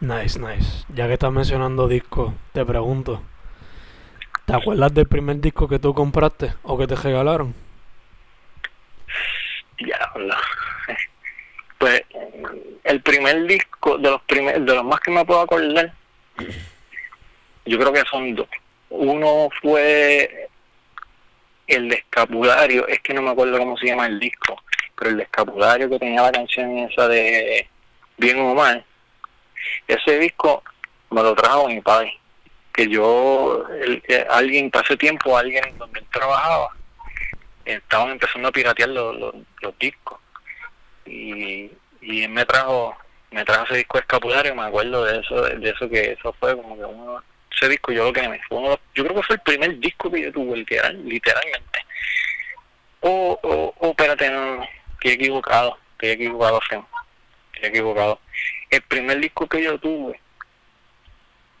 Nice, 0.00 0.38
nice. 0.38 0.84
Ya 0.94 1.06
que 1.06 1.12
estás 1.12 1.30
mencionando 1.32 1.86
discos, 1.86 2.32
te 2.52 2.64
pregunto, 2.64 3.22
¿te 4.46 4.54
acuerdas 4.54 4.92
del 4.94 5.06
primer 5.06 5.40
disco 5.40 5.68
que 5.68 5.78
tú 5.78 5.94
compraste 5.94 6.54
o 6.62 6.76
que 6.76 6.86
te 6.86 6.96
regalaron? 6.96 7.54
Diablo. 9.78 10.34
Pues 11.78 12.02
el 12.84 13.00
primer 13.02 13.46
disco, 13.46 13.98
de 13.98 14.10
los 14.10 14.22
primer, 14.22 14.60
de 14.60 14.74
los 14.74 14.84
más 14.84 15.00
que 15.00 15.10
me 15.10 15.24
puedo 15.24 15.40
acordar, 15.40 15.92
yo 17.64 17.78
creo 17.78 17.92
que 17.92 18.02
son 18.10 18.34
dos. 18.34 18.48
Uno 18.90 19.48
fue 19.60 20.41
el 21.74 21.92
escapulario, 21.92 22.86
es 22.88 23.00
que 23.00 23.14
no 23.14 23.22
me 23.22 23.30
acuerdo 23.30 23.58
cómo 23.58 23.76
se 23.76 23.86
llama 23.86 24.06
el 24.06 24.18
disco, 24.18 24.62
pero 24.96 25.10
el 25.10 25.20
escapulario 25.20 25.88
que 25.88 25.98
tenía 25.98 26.22
la 26.22 26.32
canción 26.32 26.78
esa 26.78 27.08
de 27.08 27.68
Bien 28.16 28.38
o 28.40 28.54
Mal, 28.54 28.84
ese 29.86 30.18
disco 30.18 30.62
me 31.10 31.22
lo 31.22 31.34
trajo 31.34 31.68
mi 31.68 31.80
padre, 31.80 32.18
que 32.72 32.88
yo, 32.88 33.64
el, 33.80 34.02
alguien, 34.30 34.70
pasé 34.70 34.96
tiempo, 34.96 35.36
alguien 35.36 35.76
donde 35.78 36.00
él 36.00 36.06
trabajaba, 36.10 36.70
estaban 37.64 38.10
empezando 38.10 38.48
a 38.48 38.52
piratear 38.52 38.88
los, 38.88 39.16
los, 39.16 39.78
discos. 39.78 40.18
Y, 41.04 41.70
y 42.00 42.24
él 42.24 42.30
me 42.30 42.44
trajo 42.44 42.96
me 43.30 43.44
trajo 43.44 43.64
ese 43.64 43.76
disco 43.76 43.98
escapulario 43.98 44.54
me 44.54 44.62
acuerdo 44.62 45.04
de 45.04 45.20
eso 45.20 45.42
de 45.42 45.70
eso 45.70 45.88
que 45.88 46.12
eso 46.12 46.34
fue 46.38 46.54
como 46.54 46.76
que 46.76 46.84
uno 46.84 47.22
ese 47.54 47.68
disco 47.68 47.92
yo 47.92 48.04
lo 48.04 48.12
que 48.12 48.28
me 48.28 48.40
fue 48.48 48.58
uno, 48.58 48.80
yo 48.94 49.04
creo 49.04 49.16
que 49.16 49.22
fue 49.22 49.36
el 49.36 49.42
primer 49.42 49.78
disco 49.78 50.10
que 50.10 50.22
yo 50.22 50.32
tuve 50.32 50.58
literal, 50.58 51.08
literalmente 51.08 51.86
o, 53.00 53.38
o, 53.42 53.74
o 53.78 53.90
espérate 53.90 54.30
no, 54.30 54.62
estoy 54.94 55.12
equivocado 55.12 55.78
estoy 55.92 56.10
equivocado 56.10 56.60
Fem. 56.68 56.82
estoy 57.54 57.70
equivocado 57.70 58.20
el 58.70 58.82
primer 58.82 59.20
disco 59.20 59.48
que 59.48 59.62
yo 59.62 59.78
tuve 59.78 60.20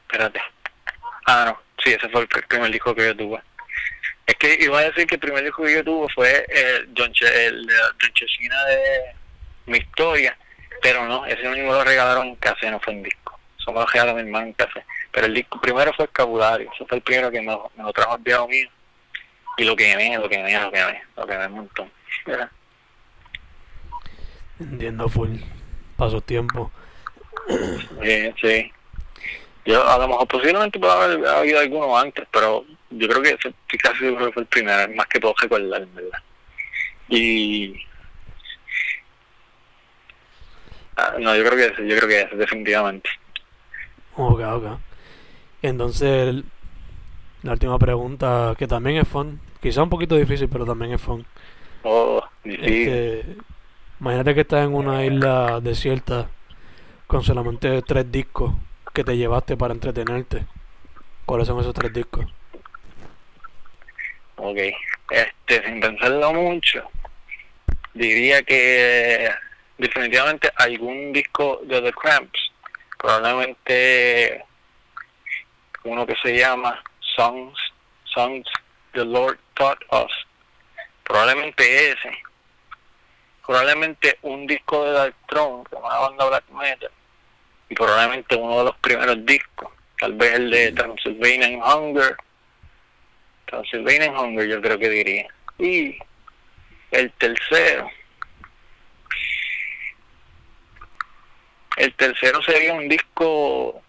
espérate 0.02 0.40
ah 1.26 1.44
no 1.46 1.60
sí 1.82 1.92
ese 1.92 2.08
fue 2.08 2.22
el 2.22 2.28
primer 2.28 2.70
disco 2.70 2.94
que 2.94 3.06
yo 3.06 3.16
tuve 3.16 3.40
es 4.26 4.34
que 4.36 4.56
iba 4.60 4.78
a 4.78 4.82
decir 4.82 5.06
que 5.06 5.16
el 5.16 5.20
primer 5.20 5.42
disco 5.42 5.64
que 5.64 5.74
yo 5.74 5.84
tuve 5.84 6.06
fue 6.14 6.46
el 6.48 6.88
el 6.88 7.66
de 7.66 7.74
John 8.00 8.12
Chesina 8.14 8.64
de 8.66 9.14
Mi 9.66 9.78
Historia, 9.78 10.36
pero 10.80 11.06
no, 11.06 11.26
ese 11.26 11.48
mismo 11.48 11.72
lo 11.72 11.84
regalaron 11.84 12.28
en 12.28 12.36
casa, 12.36 12.70
no 12.70 12.80
fue 12.80 12.92
en 12.92 13.02
disco. 13.02 13.38
Eso 13.58 13.72
me 13.72 13.80
lo 13.80 13.86
regaló 13.86 14.14
mi 14.14 14.20
hermano 14.20 14.46
en 14.46 14.52
casa. 14.52 14.84
Pero 15.12 15.26
el 15.26 15.34
disco 15.34 15.60
primero 15.60 15.92
fue 15.92 16.06
Escapulario, 16.06 16.70
eso 16.74 16.86
fue 16.86 16.96
el 16.96 17.02
primero 17.02 17.30
que 17.30 17.40
me, 17.40 17.56
me 17.76 17.82
lo 17.82 17.92
trajo 17.92 18.16
el 18.16 18.22
viejo 18.22 18.48
mío. 18.48 18.68
Y 19.58 19.64
lo 19.64 19.76
que 19.76 19.94
me, 19.94 20.16
lo 20.16 20.28
que 20.28 20.38
me, 20.38 20.58
lo 20.58 20.70
que 20.72 20.84
me, 20.84 21.02
lo 21.16 21.26
que 21.26 21.38
me 21.38 21.46
un 21.46 21.52
montón. 21.52 21.90
¿verdad? 22.26 22.50
Entiendo, 24.58 25.08
full. 25.08 25.36
Pasó 25.96 26.20
tiempo. 26.20 26.72
Sí, 28.02 28.34
sí. 28.40 28.72
Yo, 29.64 29.86
a 29.88 29.98
lo 29.98 30.08
mejor 30.08 30.26
posiblemente 30.26 30.78
puede 30.78 30.92
haber 30.92 31.26
habido 31.26 31.60
alguno 31.60 31.96
antes, 31.96 32.26
pero 32.32 32.64
yo 32.90 33.08
creo 33.08 33.22
que 33.22 33.30
estoy 33.30 33.78
casi 33.78 33.98
seguro 33.98 34.26
que 34.26 34.32
fue 34.32 34.42
el 34.42 34.48
primero, 34.48 34.92
más 34.94 35.06
que 35.06 35.20
puedo 35.20 35.34
recordar, 35.40 35.86
¿verdad? 35.86 36.18
Y... 37.08 37.74
Ah, 40.96 41.14
no, 41.18 41.36
yo 41.36 41.44
creo 41.44 41.56
que 41.56 41.66
ese, 41.66 41.88
yo 41.88 41.96
creo 41.96 42.08
que 42.08 42.20
ese, 42.22 42.36
definitivamente. 42.36 43.08
Ok, 44.16 44.40
ok. 44.40 44.78
Entonces, 45.62 46.42
la 47.42 47.52
última 47.52 47.78
pregunta, 47.78 48.54
que 48.58 48.66
también 48.66 48.98
es 48.98 49.08
fun, 49.08 49.40
quizá 49.60 49.82
un 49.82 49.90
poquito 49.90 50.16
difícil, 50.16 50.48
pero 50.48 50.66
también 50.66 50.92
es 50.92 51.00
fun. 51.00 51.24
Oh, 51.84 52.22
difícil. 52.44 52.72
Es 52.72 52.86
que, 52.86 53.36
imagínate 54.00 54.34
que 54.34 54.40
estás 54.40 54.64
en 54.64 54.74
una 54.74 55.04
isla 55.04 55.60
desierta 55.60 56.28
con 57.06 57.22
solamente 57.22 57.82
tres 57.82 58.10
discos 58.10 58.52
que 58.92 59.04
te 59.04 59.16
llevaste 59.16 59.56
para 59.56 59.74
entretenerte. 59.74 60.46
¿Cuáles 61.24 61.46
son 61.46 61.60
esos 61.60 61.74
tres 61.74 61.92
discos? 61.92 62.26
Ok, 64.36 64.58
este, 65.10 65.64
sin 65.64 65.80
pensarlo 65.80 66.32
mucho, 66.32 66.82
diría 67.94 68.42
que 68.42 69.30
definitivamente 69.78 70.50
algún 70.56 71.12
disco 71.12 71.60
de 71.64 71.80
The 71.80 71.92
Cramps, 71.92 72.52
probablemente 72.98 74.44
uno 75.84 76.06
que 76.06 76.16
se 76.16 76.36
llama 76.36 76.82
Songs, 77.16 77.58
Songs 78.04 78.46
the 78.92 79.04
Lord 79.04 79.38
Taught 79.54 79.82
Us, 79.90 80.12
probablemente 81.04 81.90
ese, 81.90 82.18
probablemente 83.46 84.18
un 84.22 84.46
disco 84.46 84.84
de 84.84 84.92
Dark 84.92 85.14
Throne, 85.28 85.64
una 85.72 85.98
banda 85.98 86.26
black 86.26 86.48
metal, 86.50 86.90
y 87.68 87.74
probablemente 87.74 88.36
uno 88.36 88.58
de 88.58 88.64
los 88.64 88.76
primeros 88.76 89.24
discos, 89.24 89.70
tal 89.98 90.12
vez 90.14 90.34
el 90.34 90.50
de 90.50 90.72
Transylvanian 90.72 91.62
Hunger, 91.62 92.16
Transylvanian 93.46 94.16
Hunger 94.16 94.48
yo 94.48 94.60
creo 94.60 94.78
que 94.78 94.88
diría. 94.88 95.26
Y 95.58 95.98
el 96.90 97.12
tercero, 97.12 97.90
el 101.76 101.94
tercero 101.94 102.42
sería 102.42 102.72
un 102.74 102.88
disco 102.88 103.82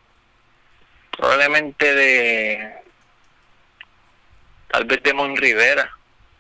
probablemente 1.24 1.96
de 1.96 2.74
tal 4.70 4.84
vez 4.84 5.02
de 5.04 5.14
Mon 5.14 5.38
Rivera, 5.38 5.90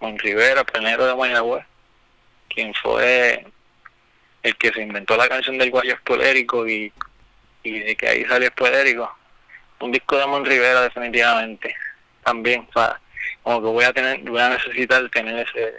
Mon 0.01 0.19
Rivera, 0.19 0.65
pionero 0.65 1.05
de 1.05 1.15
Mayagüez, 1.15 1.63
quien 2.49 2.73
fue 2.73 3.47
el 4.41 4.57
que 4.57 4.73
se 4.73 4.81
inventó 4.81 5.15
la 5.15 5.29
canción 5.29 5.57
del 5.57 5.71
guayo 5.71 5.93
espolérico 5.93 6.67
y, 6.67 6.91
y 7.63 7.79
de 7.79 7.95
que 7.95 8.09
ahí 8.09 8.25
salió 8.25 8.49
espolérico. 8.49 9.09
Un 9.79 9.93
disco 9.93 10.17
de 10.17 10.27
Mon 10.27 10.43
Rivera 10.43 10.81
definitivamente, 10.81 11.73
también, 12.21 12.67
o 12.69 12.73
sea, 12.73 12.99
como 13.41 13.61
que 13.61 13.67
voy 13.67 13.85
a 13.85 13.93
tener, 13.93 14.19
voy 14.29 14.41
a 14.41 14.49
necesitar 14.49 15.09
tener 15.11 15.47
ese 15.47 15.75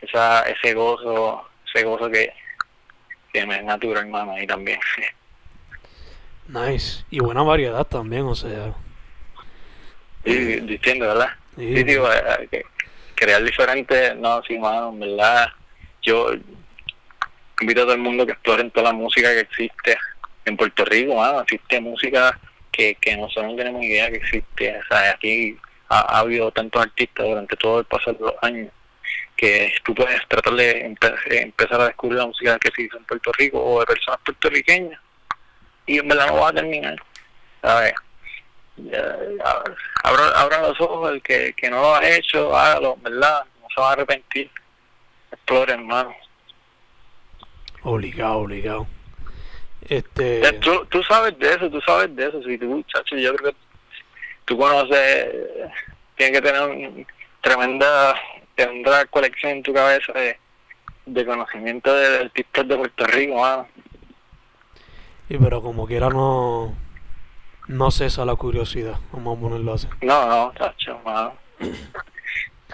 esa, 0.00 0.40
ese 0.48 0.72
gozo, 0.72 1.50
ese 1.66 1.84
gozo 1.84 2.10
que, 2.10 2.32
que 3.30 3.44
me 3.44 3.56
es 3.56 3.64
natural, 3.64 4.04
hermano, 4.04 4.32
ahí 4.32 4.46
también. 4.46 4.80
Nice. 6.52 7.04
Y 7.10 7.20
buena 7.20 7.42
variedad 7.42 7.86
también, 7.86 8.22
o 8.22 8.34
sea. 8.34 8.74
Sí, 10.24 10.60
diciendo, 10.60 11.06
¿verdad? 11.06 11.30
Sí. 11.56 11.76
Sí, 11.76 11.84
digo, 11.84 12.12
eh, 12.12 12.48
que 12.50 12.64
crear 13.14 13.42
diferente, 13.44 14.14
no, 14.16 14.42
sí, 14.42 14.58
mano, 14.58 14.90
en 14.90 15.00
verdad, 15.00 15.48
yo 16.02 16.32
invito 17.60 17.82
a 17.82 17.84
todo 17.84 17.94
el 17.94 18.00
mundo 18.00 18.26
que 18.26 18.32
exploren 18.32 18.70
toda 18.70 18.92
la 18.92 18.98
música 18.98 19.28
que 19.30 19.40
existe 19.40 19.96
en 20.44 20.56
Puerto 20.56 20.84
Rico, 20.84 21.14
mano, 21.14 21.42
existe 21.42 21.80
música 21.80 22.38
que, 22.72 22.96
que 23.00 23.16
nosotros 23.16 23.52
no 23.52 23.56
tenemos 23.56 23.82
idea 23.82 24.10
que 24.10 24.16
existe, 24.16 24.78
o 24.78 24.82
sea, 24.88 25.12
aquí 25.12 25.56
ha, 25.88 26.16
ha 26.16 26.18
habido 26.20 26.50
tantos 26.50 26.82
artistas 26.82 27.26
durante 27.26 27.56
todo 27.56 27.80
el 27.80 27.84
paso 27.84 28.12
de 28.12 28.20
los 28.20 28.34
años 28.42 28.72
que 29.36 29.72
tú 29.84 29.94
puedes 29.94 30.26
tratar 30.28 30.54
de 30.54 30.84
empe 30.84 31.12
empezar 31.30 31.80
a 31.80 31.86
descubrir 31.86 32.18
la 32.18 32.26
música 32.26 32.58
que 32.58 32.70
se 32.74 32.82
hizo 32.82 32.96
en 32.98 33.04
Puerto 33.04 33.32
Rico 33.32 33.62
o 33.62 33.80
de 33.80 33.86
personas 33.86 34.20
puertorriqueñas 34.24 35.00
y 35.90 35.98
en 35.98 36.06
verdad 36.06 36.28
no 36.28 36.36
va 36.36 36.50
a 36.50 36.52
terminar, 36.52 36.96
¿sabes? 37.60 37.94
Ya, 38.76 39.18
abra, 40.04 40.28
abra 40.36 40.62
los 40.62 40.80
ojos, 40.80 41.10
el 41.10 41.20
que, 41.20 41.52
que 41.54 41.68
no 41.68 41.80
lo 41.80 41.94
ha 41.96 42.08
hecho, 42.08 42.56
hágalo, 42.56 42.96
¿verdad? 43.02 43.44
No 43.60 43.66
se 43.74 43.80
va 43.80 43.88
a 43.88 43.92
arrepentir. 43.94 44.48
Explore, 45.32 45.72
hermano. 45.72 46.14
Obligado, 47.82 48.38
obligado. 48.38 48.86
Este. 49.88 50.40
Tú, 50.60 50.86
tú 50.86 51.02
sabes 51.02 51.36
de 51.40 51.54
eso, 51.54 51.68
tú 51.68 51.80
sabes 51.80 52.14
de 52.14 52.28
eso. 52.28 52.40
Si 52.44 52.56
tú, 52.56 52.66
muchacho, 52.66 53.16
yo 53.16 53.34
creo 53.34 53.50
que 53.50 53.58
tú 54.44 54.56
conoces, 54.56 55.28
tienes 56.16 56.40
que 56.40 56.46
tener 56.46 56.62
un, 56.62 57.06
tremenda, 57.40 58.14
tremenda 58.54 59.06
colección 59.06 59.54
en 59.54 59.62
tu 59.64 59.74
cabeza 59.74 60.12
de, 60.12 60.38
de 61.06 61.26
conocimiento 61.26 61.92
de 61.92 62.18
artistas 62.20 62.68
de 62.68 62.76
Puerto 62.76 63.06
Rico, 63.06 63.40
mano. 63.40 63.66
Y 65.30 65.38
pero 65.38 65.62
como 65.62 65.86
quiera 65.86 66.10
no 66.10 66.74
no 67.68 67.90
cesa 67.92 68.24
la 68.24 68.34
curiosidad, 68.34 68.98
vamos 69.12 69.38
a 69.38 69.40
ponerlo 69.40 69.74
así. 69.74 69.86
No, 70.02 70.26
no, 70.26 70.52
mano. 71.04 71.32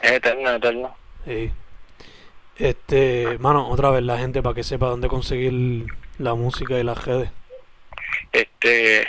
Es 0.02 0.12
eterno, 0.12 0.50
eterno. 0.50 0.96
Sí. 1.24 1.50
Este, 2.56 3.38
mano, 3.40 3.68
otra 3.68 3.90
vez 3.90 4.02
la 4.02 4.18
gente 4.18 4.42
para 4.42 4.54
que 4.54 4.62
sepa 4.62 4.86
dónde 4.86 5.08
conseguir 5.08 5.86
la 6.18 6.34
música 6.34 6.78
y 6.78 6.82
las 6.82 7.04
redes. 7.04 7.30
Este, 8.32 9.06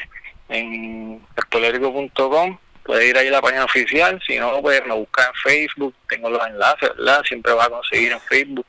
en 0.50 1.22
espolérico.com 1.36 2.58
puede 2.84 3.10
ir 3.10 3.18
ahí 3.18 3.28
a 3.28 3.32
la 3.32 3.42
página 3.42 3.66
oficial, 3.66 4.20
si 4.26 4.40
no, 4.40 4.62
puede 4.62 4.82
me 4.84 4.96
buscar 4.96 5.28
en 5.28 5.34
Facebook, 5.36 5.94
tengo 6.08 6.30
los 6.30 6.46
enlaces, 6.48 6.90
¿verdad? 6.98 7.22
Siempre 7.26 7.54
va 7.54 7.66
a 7.66 7.70
conseguir 7.70 8.14
en 8.14 8.22
Facebook, 8.22 8.66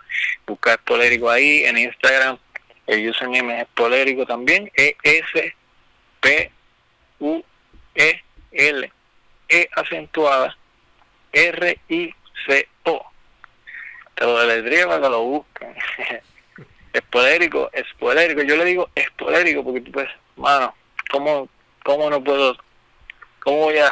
buscar 0.46 0.74
Espolérico 0.74 1.30
ahí, 1.30 1.64
en 1.64 1.78
Instagram, 1.78 2.36
el 2.88 3.08
username 3.08 3.54
es 3.54 3.62
Espolérico 3.62 4.26
también, 4.26 4.70
E-S-P-U-E-L, 4.74 5.52
E 9.48 9.70
acentuada, 9.76 10.56
R-I-C-O. 11.32 13.06
Te 14.14 14.24
lo 14.24 14.38
deletría 14.40 14.86
para 14.86 15.02
que 15.02 15.08
lo 15.08 15.22
busquen. 15.22 15.76
espolérico, 16.92 17.70
espolérico, 17.72 18.42
yo 18.42 18.56
le 18.56 18.64
digo 18.64 18.90
espolérico 18.94 19.62
porque 19.62 19.80
tú 19.82 19.92
pues, 19.92 20.08
mano, 20.36 20.74
¿cómo, 21.10 21.48
cómo 21.84 22.10
no 22.10 22.22
puedo 22.24 22.56
¿cómo 23.40 23.58
voy 23.58 23.78
a 23.78 23.90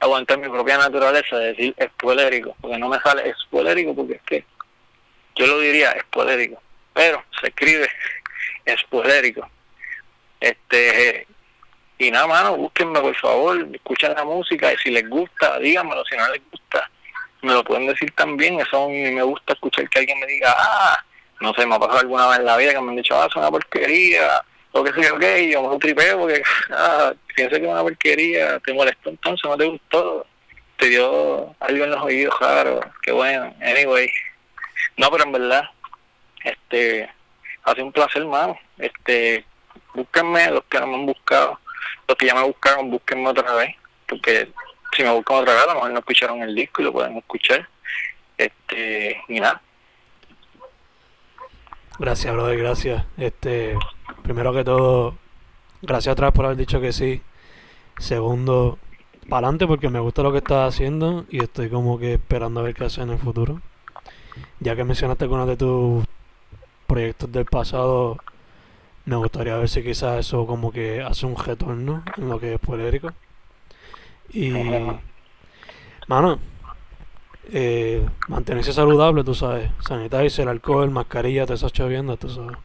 aguantar 0.00 0.38
mi 0.38 0.48
propia 0.48 0.78
naturaleza 0.78 1.36
de 1.36 1.48
decir 1.48 1.74
espoelérico? 1.76 2.56
Porque 2.60 2.78
no 2.78 2.88
me 2.88 2.98
sale 3.00 3.28
espoelérico 3.30 3.94
porque 3.94 4.14
es 4.14 4.22
que 4.22 4.44
yo 5.36 5.46
lo 5.46 5.60
diría 5.60 5.92
espoelérico, 5.92 6.60
pero 6.94 7.22
se 7.40 7.48
escribe 7.48 7.88
espoelérico. 8.74 9.48
Este, 10.40 11.26
y 11.98 12.10
nada, 12.10 12.26
mano, 12.26 12.56
búsquenme 12.56 13.00
por 13.00 13.16
favor, 13.16 13.68
escuchen 13.72 14.14
la 14.14 14.24
música 14.24 14.72
y 14.72 14.76
si 14.78 14.90
les 14.90 15.08
gusta, 15.08 15.58
díganmelo, 15.58 16.04
si 16.04 16.16
no 16.16 16.28
les 16.28 16.40
gusta, 16.50 16.88
me 17.42 17.52
lo 17.52 17.64
pueden 17.64 17.86
decir 17.86 18.10
también, 18.12 18.60
eso 18.60 18.84
a 18.84 18.88
mí 18.88 19.10
me 19.10 19.22
gusta 19.22 19.52
escuchar 19.52 19.88
que 19.88 19.98
alguien 19.98 20.20
me 20.20 20.26
diga, 20.26 20.54
ah, 20.56 21.04
no 21.40 21.52
sé, 21.54 21.66
me 21.66 21.74
ha 21.74 21.78
pasado 21.78 22.00
alguna 22.00 22.28
vez 22.28 22.38
en 22.38 22.44
la 22.44 22.56
vida 22.56 22.72
que 22.72 22.80
me 22.80 22.90
han 22.90 22.96
dicho, 22.96 23.20
ah, 23.20 23.26
es 23.28 23.36
una 23.36 23.50
porquería, 23.50 24.42
o 24.72 24.84
que 24.84 24.92
sé 24.92 25.08
yo 25.08 25.18
qué, 25.18 25.50
yo 25.50 25.68
me 25.68 25.78
tripeo 25.78 26.18
porque, 26.20 26.42
ah, 26.70 27.12
pienso 27.34 27.56
que 27.56 27.62
es 27.62 27.68
una 27.68 27.82
porquería, 27.82 28.58
te 28.60 28.72
molestó 28.72 29.10
entonces, 29.10 29.50
no 29.50 29.56
te 29.56 29.64
gustó, 29.64 30.26
te 30.76 30.88
dio 30.88 31.54
algo 31.58 31.84
en 31.84 31.90
los 31.90 32.02
oídos 32.02 32.38
raro, 32.40 32.80
qué 33.02 33.10
bueno, 33.10 33.52
anyway. 33.60 34.08
No, 34.96 35.10
pero 35.10 35.24
en 35.24 35.32
verdad, 35.32 35.64
este, 36.44 37.10
hace 37.70 37.82
un 37.82 37.92
placer, 37.92 38.22
hermano, 38.22 38.58
este, 38.78 39.44
búsquenme, 39.94 40.50
los 40.50 40.64
que 40.64 40.80
no 40.80 40.86
me 40.86 40.94
han 40.94 41.06
buscado, 41.06 41.58
los 42.06 42.16
que 42.16 42.26
ya 42.26 42.34
me 42.34 42.42
buscaron, 42.42 42.90
búsquenme 42.90 43.28
otra 43.28 43.54
vez, 43.54 43.74
porque 44.08 44.50
si 44.96 45.02
me 45.02 45.12
buscan 45.12 45.38
otra 45.38 45.54
vez, 45.54 45.62
a 45.62 45.66
lo 45.66 45.74
mejor 45.74 45.90
no 45.90 45.98
escucharon 45.98 46.42
el 46.42 46.54
disco 46.54 46.82
y 46.82 46.84
lo 46.86 46.92
pueden 46.92 47.16
escuchar, 47.16 47.68
este, 48.36 49.22
y 49.28 49.40
nada. 49.40 49.60
Gracias, 51.98 52.32
brother, 52.32 52.58
gracias. 52.58 53.04
Este, 53.16 53.76
primero 54.22 54.52
que 54.52 54.62
todo, 54.62 55.18
gracias 55.82 56.14
vez 56.16 56.32
por 56.32 56.44
haber 56.44 56.56
dicho 56.56 56.80
que 56.80 56.92
sí. 56.92 57.22
Segundo, 57.98 58.78
para 59.28 59.48
adelante 59.48 59.66
porque 59.66 59.88
me 59.88 59.98
gusta 59.98 60.22
lo 60.22 60.30
que 60.30 60.38
estás 60.38 60.74
haciendo 60.74 61.26
y 61.28 61.42
estoy 61.42 61.68
como 61.68 61.98
que 61.98 62.14
esperando 62.14 62.60
a 62.60 62.62
ver 62.62 62.74
qué 62.74 62.84
haces 62.84 62.98
en 62.98 63.10
el 63.10 63.18
futuro. 63.18 63.60
Ya 64.60 64.76
que 64.76 64.84
mencionaste 64.84 65.26
con 65.26 65.40
uno 65.40 65.46
de 65.46 65.56
tus 65.56 66.04
proyectos 66.88 67.30
del 67.30 67.44
pasado, 67.44 68.16
me 69.04 69.16
gustaría 69.16 69.56
ver 69.56 69.68
si 69.68 69.82
quizás 69.82 70.18
eso 70.18 70.46
como 70.46 70.72
que 70.72 71.02
hace 71.02 71.26
un 71.26 71.36
retorno 71.36 72.02
en 72.16 72.28
lo 72.28 72.40
que 72.40 72.54
es 72.54 72.60
polérico. 72.60 73.12
Y, 74.32 74.52
mano, 76.06 76.38
eh, 77.52 78.04
mantenerse 78.28 78.72
saludable, 78.72 79.22
tú 79.22 79.34
sabes. 79.34 79.70
Sanitizer, 79.80 80.42
el 80.42 80.48
alcohol, 80.48 80.90
mascarilla, 80.90 81.46
te 81.46 81.54
estás 81.54 81.72
choviendo, 81.72 82.16
tú 82.16 82.28
sabes. 82.28 82.56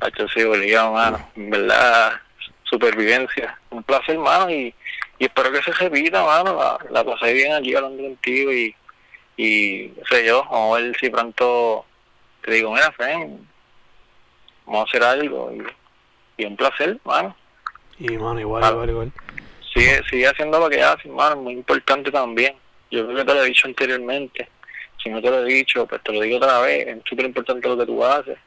Hacho, 0.00 0.28
sí, 0.28 0.42
obligado, 0.42 0.92
mano. 0.92 1.28
En 1.34 1.50
verdad, 1.50 2.12
supervivencia. 2.64 3.58
Un 3.70 3.82
placer, 3.82 4.18
mano, 4.18 4.50
y, 4.50 4.74
y 5.18 5.24
espero 5.24 5.50
que 5.50 5.62
se 5.62 5.72
repita, 5.72 6.24
mano. 6.24 6.54
La, 6.54 6.78
la 6.90 7.04
pasé 7.04 7.32
bien 7.32 7.52
aquí 7.52 7.74
hablando 7.74 8.02
contigo 8.02 8.52
y, 8.52 8.74
y 9.36 9.92
no 9.96 10.06
sé 10.06 10.26
yo, 10.26 10.44
vamos 10.50 10.78
a 10.78 10.82
ver 10.82 10.96
si 10.98 11.10
pronto 11.10 11.84
te 12.44 12.52
digo, 12.52 12.72
mira, 12.72 12.92
Fen, 12.92 13.46
vamos 14.66 14.80
a 14.80 14.84
hacer 14.90 15.02
algo 15.02 15.50
y, 15.52 16.42
y 16.42 16.46
un 16.46 16.56
placer, 16.56 16.98
mano. 17.04 17.34
Y, 17.98 18.10
mano, 18.18 18.40
igual, 18.40 18.64
igual, 18.70 18.90
igual. 18.90 19.12
Sigue, 19.72 20.02
sigue 20.10 20.26
haciendo 20.28 20.58
lo 20.58 20.68
que 20.68 20.82
haces, 20.82 21.10
mano, 21.10 21.36
muy 21.36 21.54
importante 21.54 22.10
también. 22.10 22.54
Yo 22.90 23.04
creo 23.06 23.16
que 23.18 23.24
te 23.24 23.34
lo 23.34 23.42
he 23.42 23.46
dicho 23.48 23.66
anteriormente. 23.66 24.48
Si 25.02 25.08
no 25.10 25.20
te 25.20 25.30
lo 25.30 25.40
he 25.40 25.52
dicho, 25.52 25.86
pues 25.86 26.02
te 26.02 26.12
lo 26.12 26.20
digo 26.20 26.36
otra 26.36 26.60
vez. 26.60 26.86
Es 26.86 26.98
súper 27.04 27.26
importante 27.26 27.68
lo 27.68 27.76
que 27.76 27.86
tú 27.86 28.04
haces. 28.04 28.38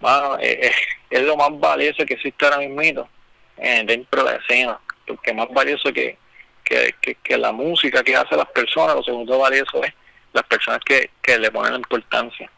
Mano, 0.00 0.36
es, 0.38 0.58
es- 0.68 0.86
es 1.10 1.22
lo 1.22 1.36
más 1.36 1.50
valioso 1.58 2.04
que 2.06 2.14
existe 2.14 2.44
ahora 2.44 2.58
mismo 2.58 3.08
eh, 3.56 3.82
dentro 3.86 4.22
de 4.24 4.30
la 4.32 4.36
escena. 4.38 4.78
Porque 5.06 5.32
más 5.34 5.48
valioso 5.50 5.92
que, 5.92 6.16
que, 6.64 6.94
que, 7.00 7.14
que 7.16 7.36
la 7.38 7.50
música 7.52 8.02
que 8.04 8.14
hacen 8.14 8.38
las 8.38 8.48
personas, 8.48 8.94
lo 8.96 9.02
segundo 9.02 9.38
valioso 9.38 9.82
es 9.82 9.92
las 10.32 10.44
personas 10.44 10.80
que, 10.84 11.10
que 11.22 11.38
le 11.38 11.50
ponen 11.50 11.72
la 11.72 11.78
importancia 11.78 12.50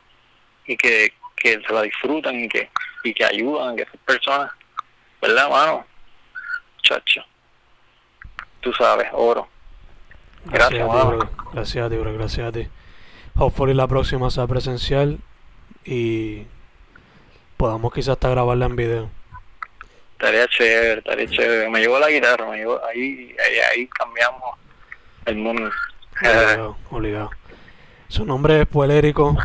y 0.66 0.76
que, 0.76 1.12
que 1.36 1.60
se 1.66 1.72
la 1.72 1.82
disfrutan 1.82 2.36
y 2.36 2.48
que, 2.48 2.70
y 3.04 3.14
que 3.14 3.24
ayudan 3.24 3.76
que 3.76 3.82
esas 3.82 3.96
personas, 4.06 4.50
¿verdad, 5.20 5.50
mano? 5.50 5.86
Chacho. 6.82 7.22
Tú 8.60 8.72
sabes, 8.72 9.08
oro. 9.12 9.48
Gracias, 10.44 10.82
a 10.82 11.00
ti, 11.00 11.06
bro. 11.06 11.30
Gracias 11.52 11.86
a 11.86 11.90
ti, 11.90 11.96
bro. 11.96 12.12
Gracias 12.12 12.46
a 12.48 12.52
ti. 12.52 12.68
Hopefully 13.36 13.74
la 13.74 13.86
próxima 13.86 14.30
sea 14.30 14.46
presencial 14.46 15.18
y 15.84 16.44
podamos 17.56 17.92
quizás 17.92 18.10
hasta 18.10 18.28
grabarla 18.28 18.66
en 18.66 18.76
video. 18.76 19.10
Estaría 20.12 20.46
chévere, 20.48 20.98
estaría 20.98 21.26
chévere. 21.26 21.70
Me 21.70 21.80
llevo 21.80 21.98
la 21.98 22.10
guitarra, 22.10 22.48
me 22.48 22.58
llevo, 22.58 22.80
ahí, 22.84 23.34
ahí, 23.44 23.58
ahí 23.72 23.86
cambiamos 23.88 24.56
el 25.26 25.36
mundo. 25.36 25.70
Obligado, 26.20 26.76
obligado. 26.90 27.30
Su 28.08 28.24
nombre 28.24 28.60
es 28.60 28.68
Poelérico. 28.68 29.36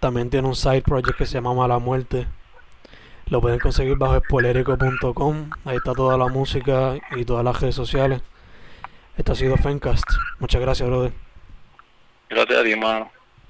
También 0.00 0.30
tiene 0.30 0.46
un 0.46 0.54
side 0.54 0.82
project 0.82 1.18
que 1.18 1.26
se 1.26 1.34
llama 1.34 1.54
Mala 1.54 1.78
Muerte. 1.78 2.26
Lo 3.26 3.40
pueden 3.40 3.58
conseguir 3.58 3.96
bajo 3.96 4.18
spoilerico.com. 4.18 5.50
Ahí 5.64 5.76
está 5.76 5.92
toda 5.92 6.16
la 6.16 6.28
música 6.28 6.94
y 7.16 7.24
todas 7.24 7.44
las 7.44 7.60
redes 7.60 7.74
sociales. 7.74 8.22
Esto 9.16 9.32
ha 9.32 9.34
sido 9.34 9.56
Fencast. 9.56 10.04
Muchas 10.38 10.60
gracias, 10.60 10.88
brother. 10.88 11.12
Gracias 12.30 12.58
a 12.58 12.64
ti, 12.64 12.76
mano. 12.76 13.10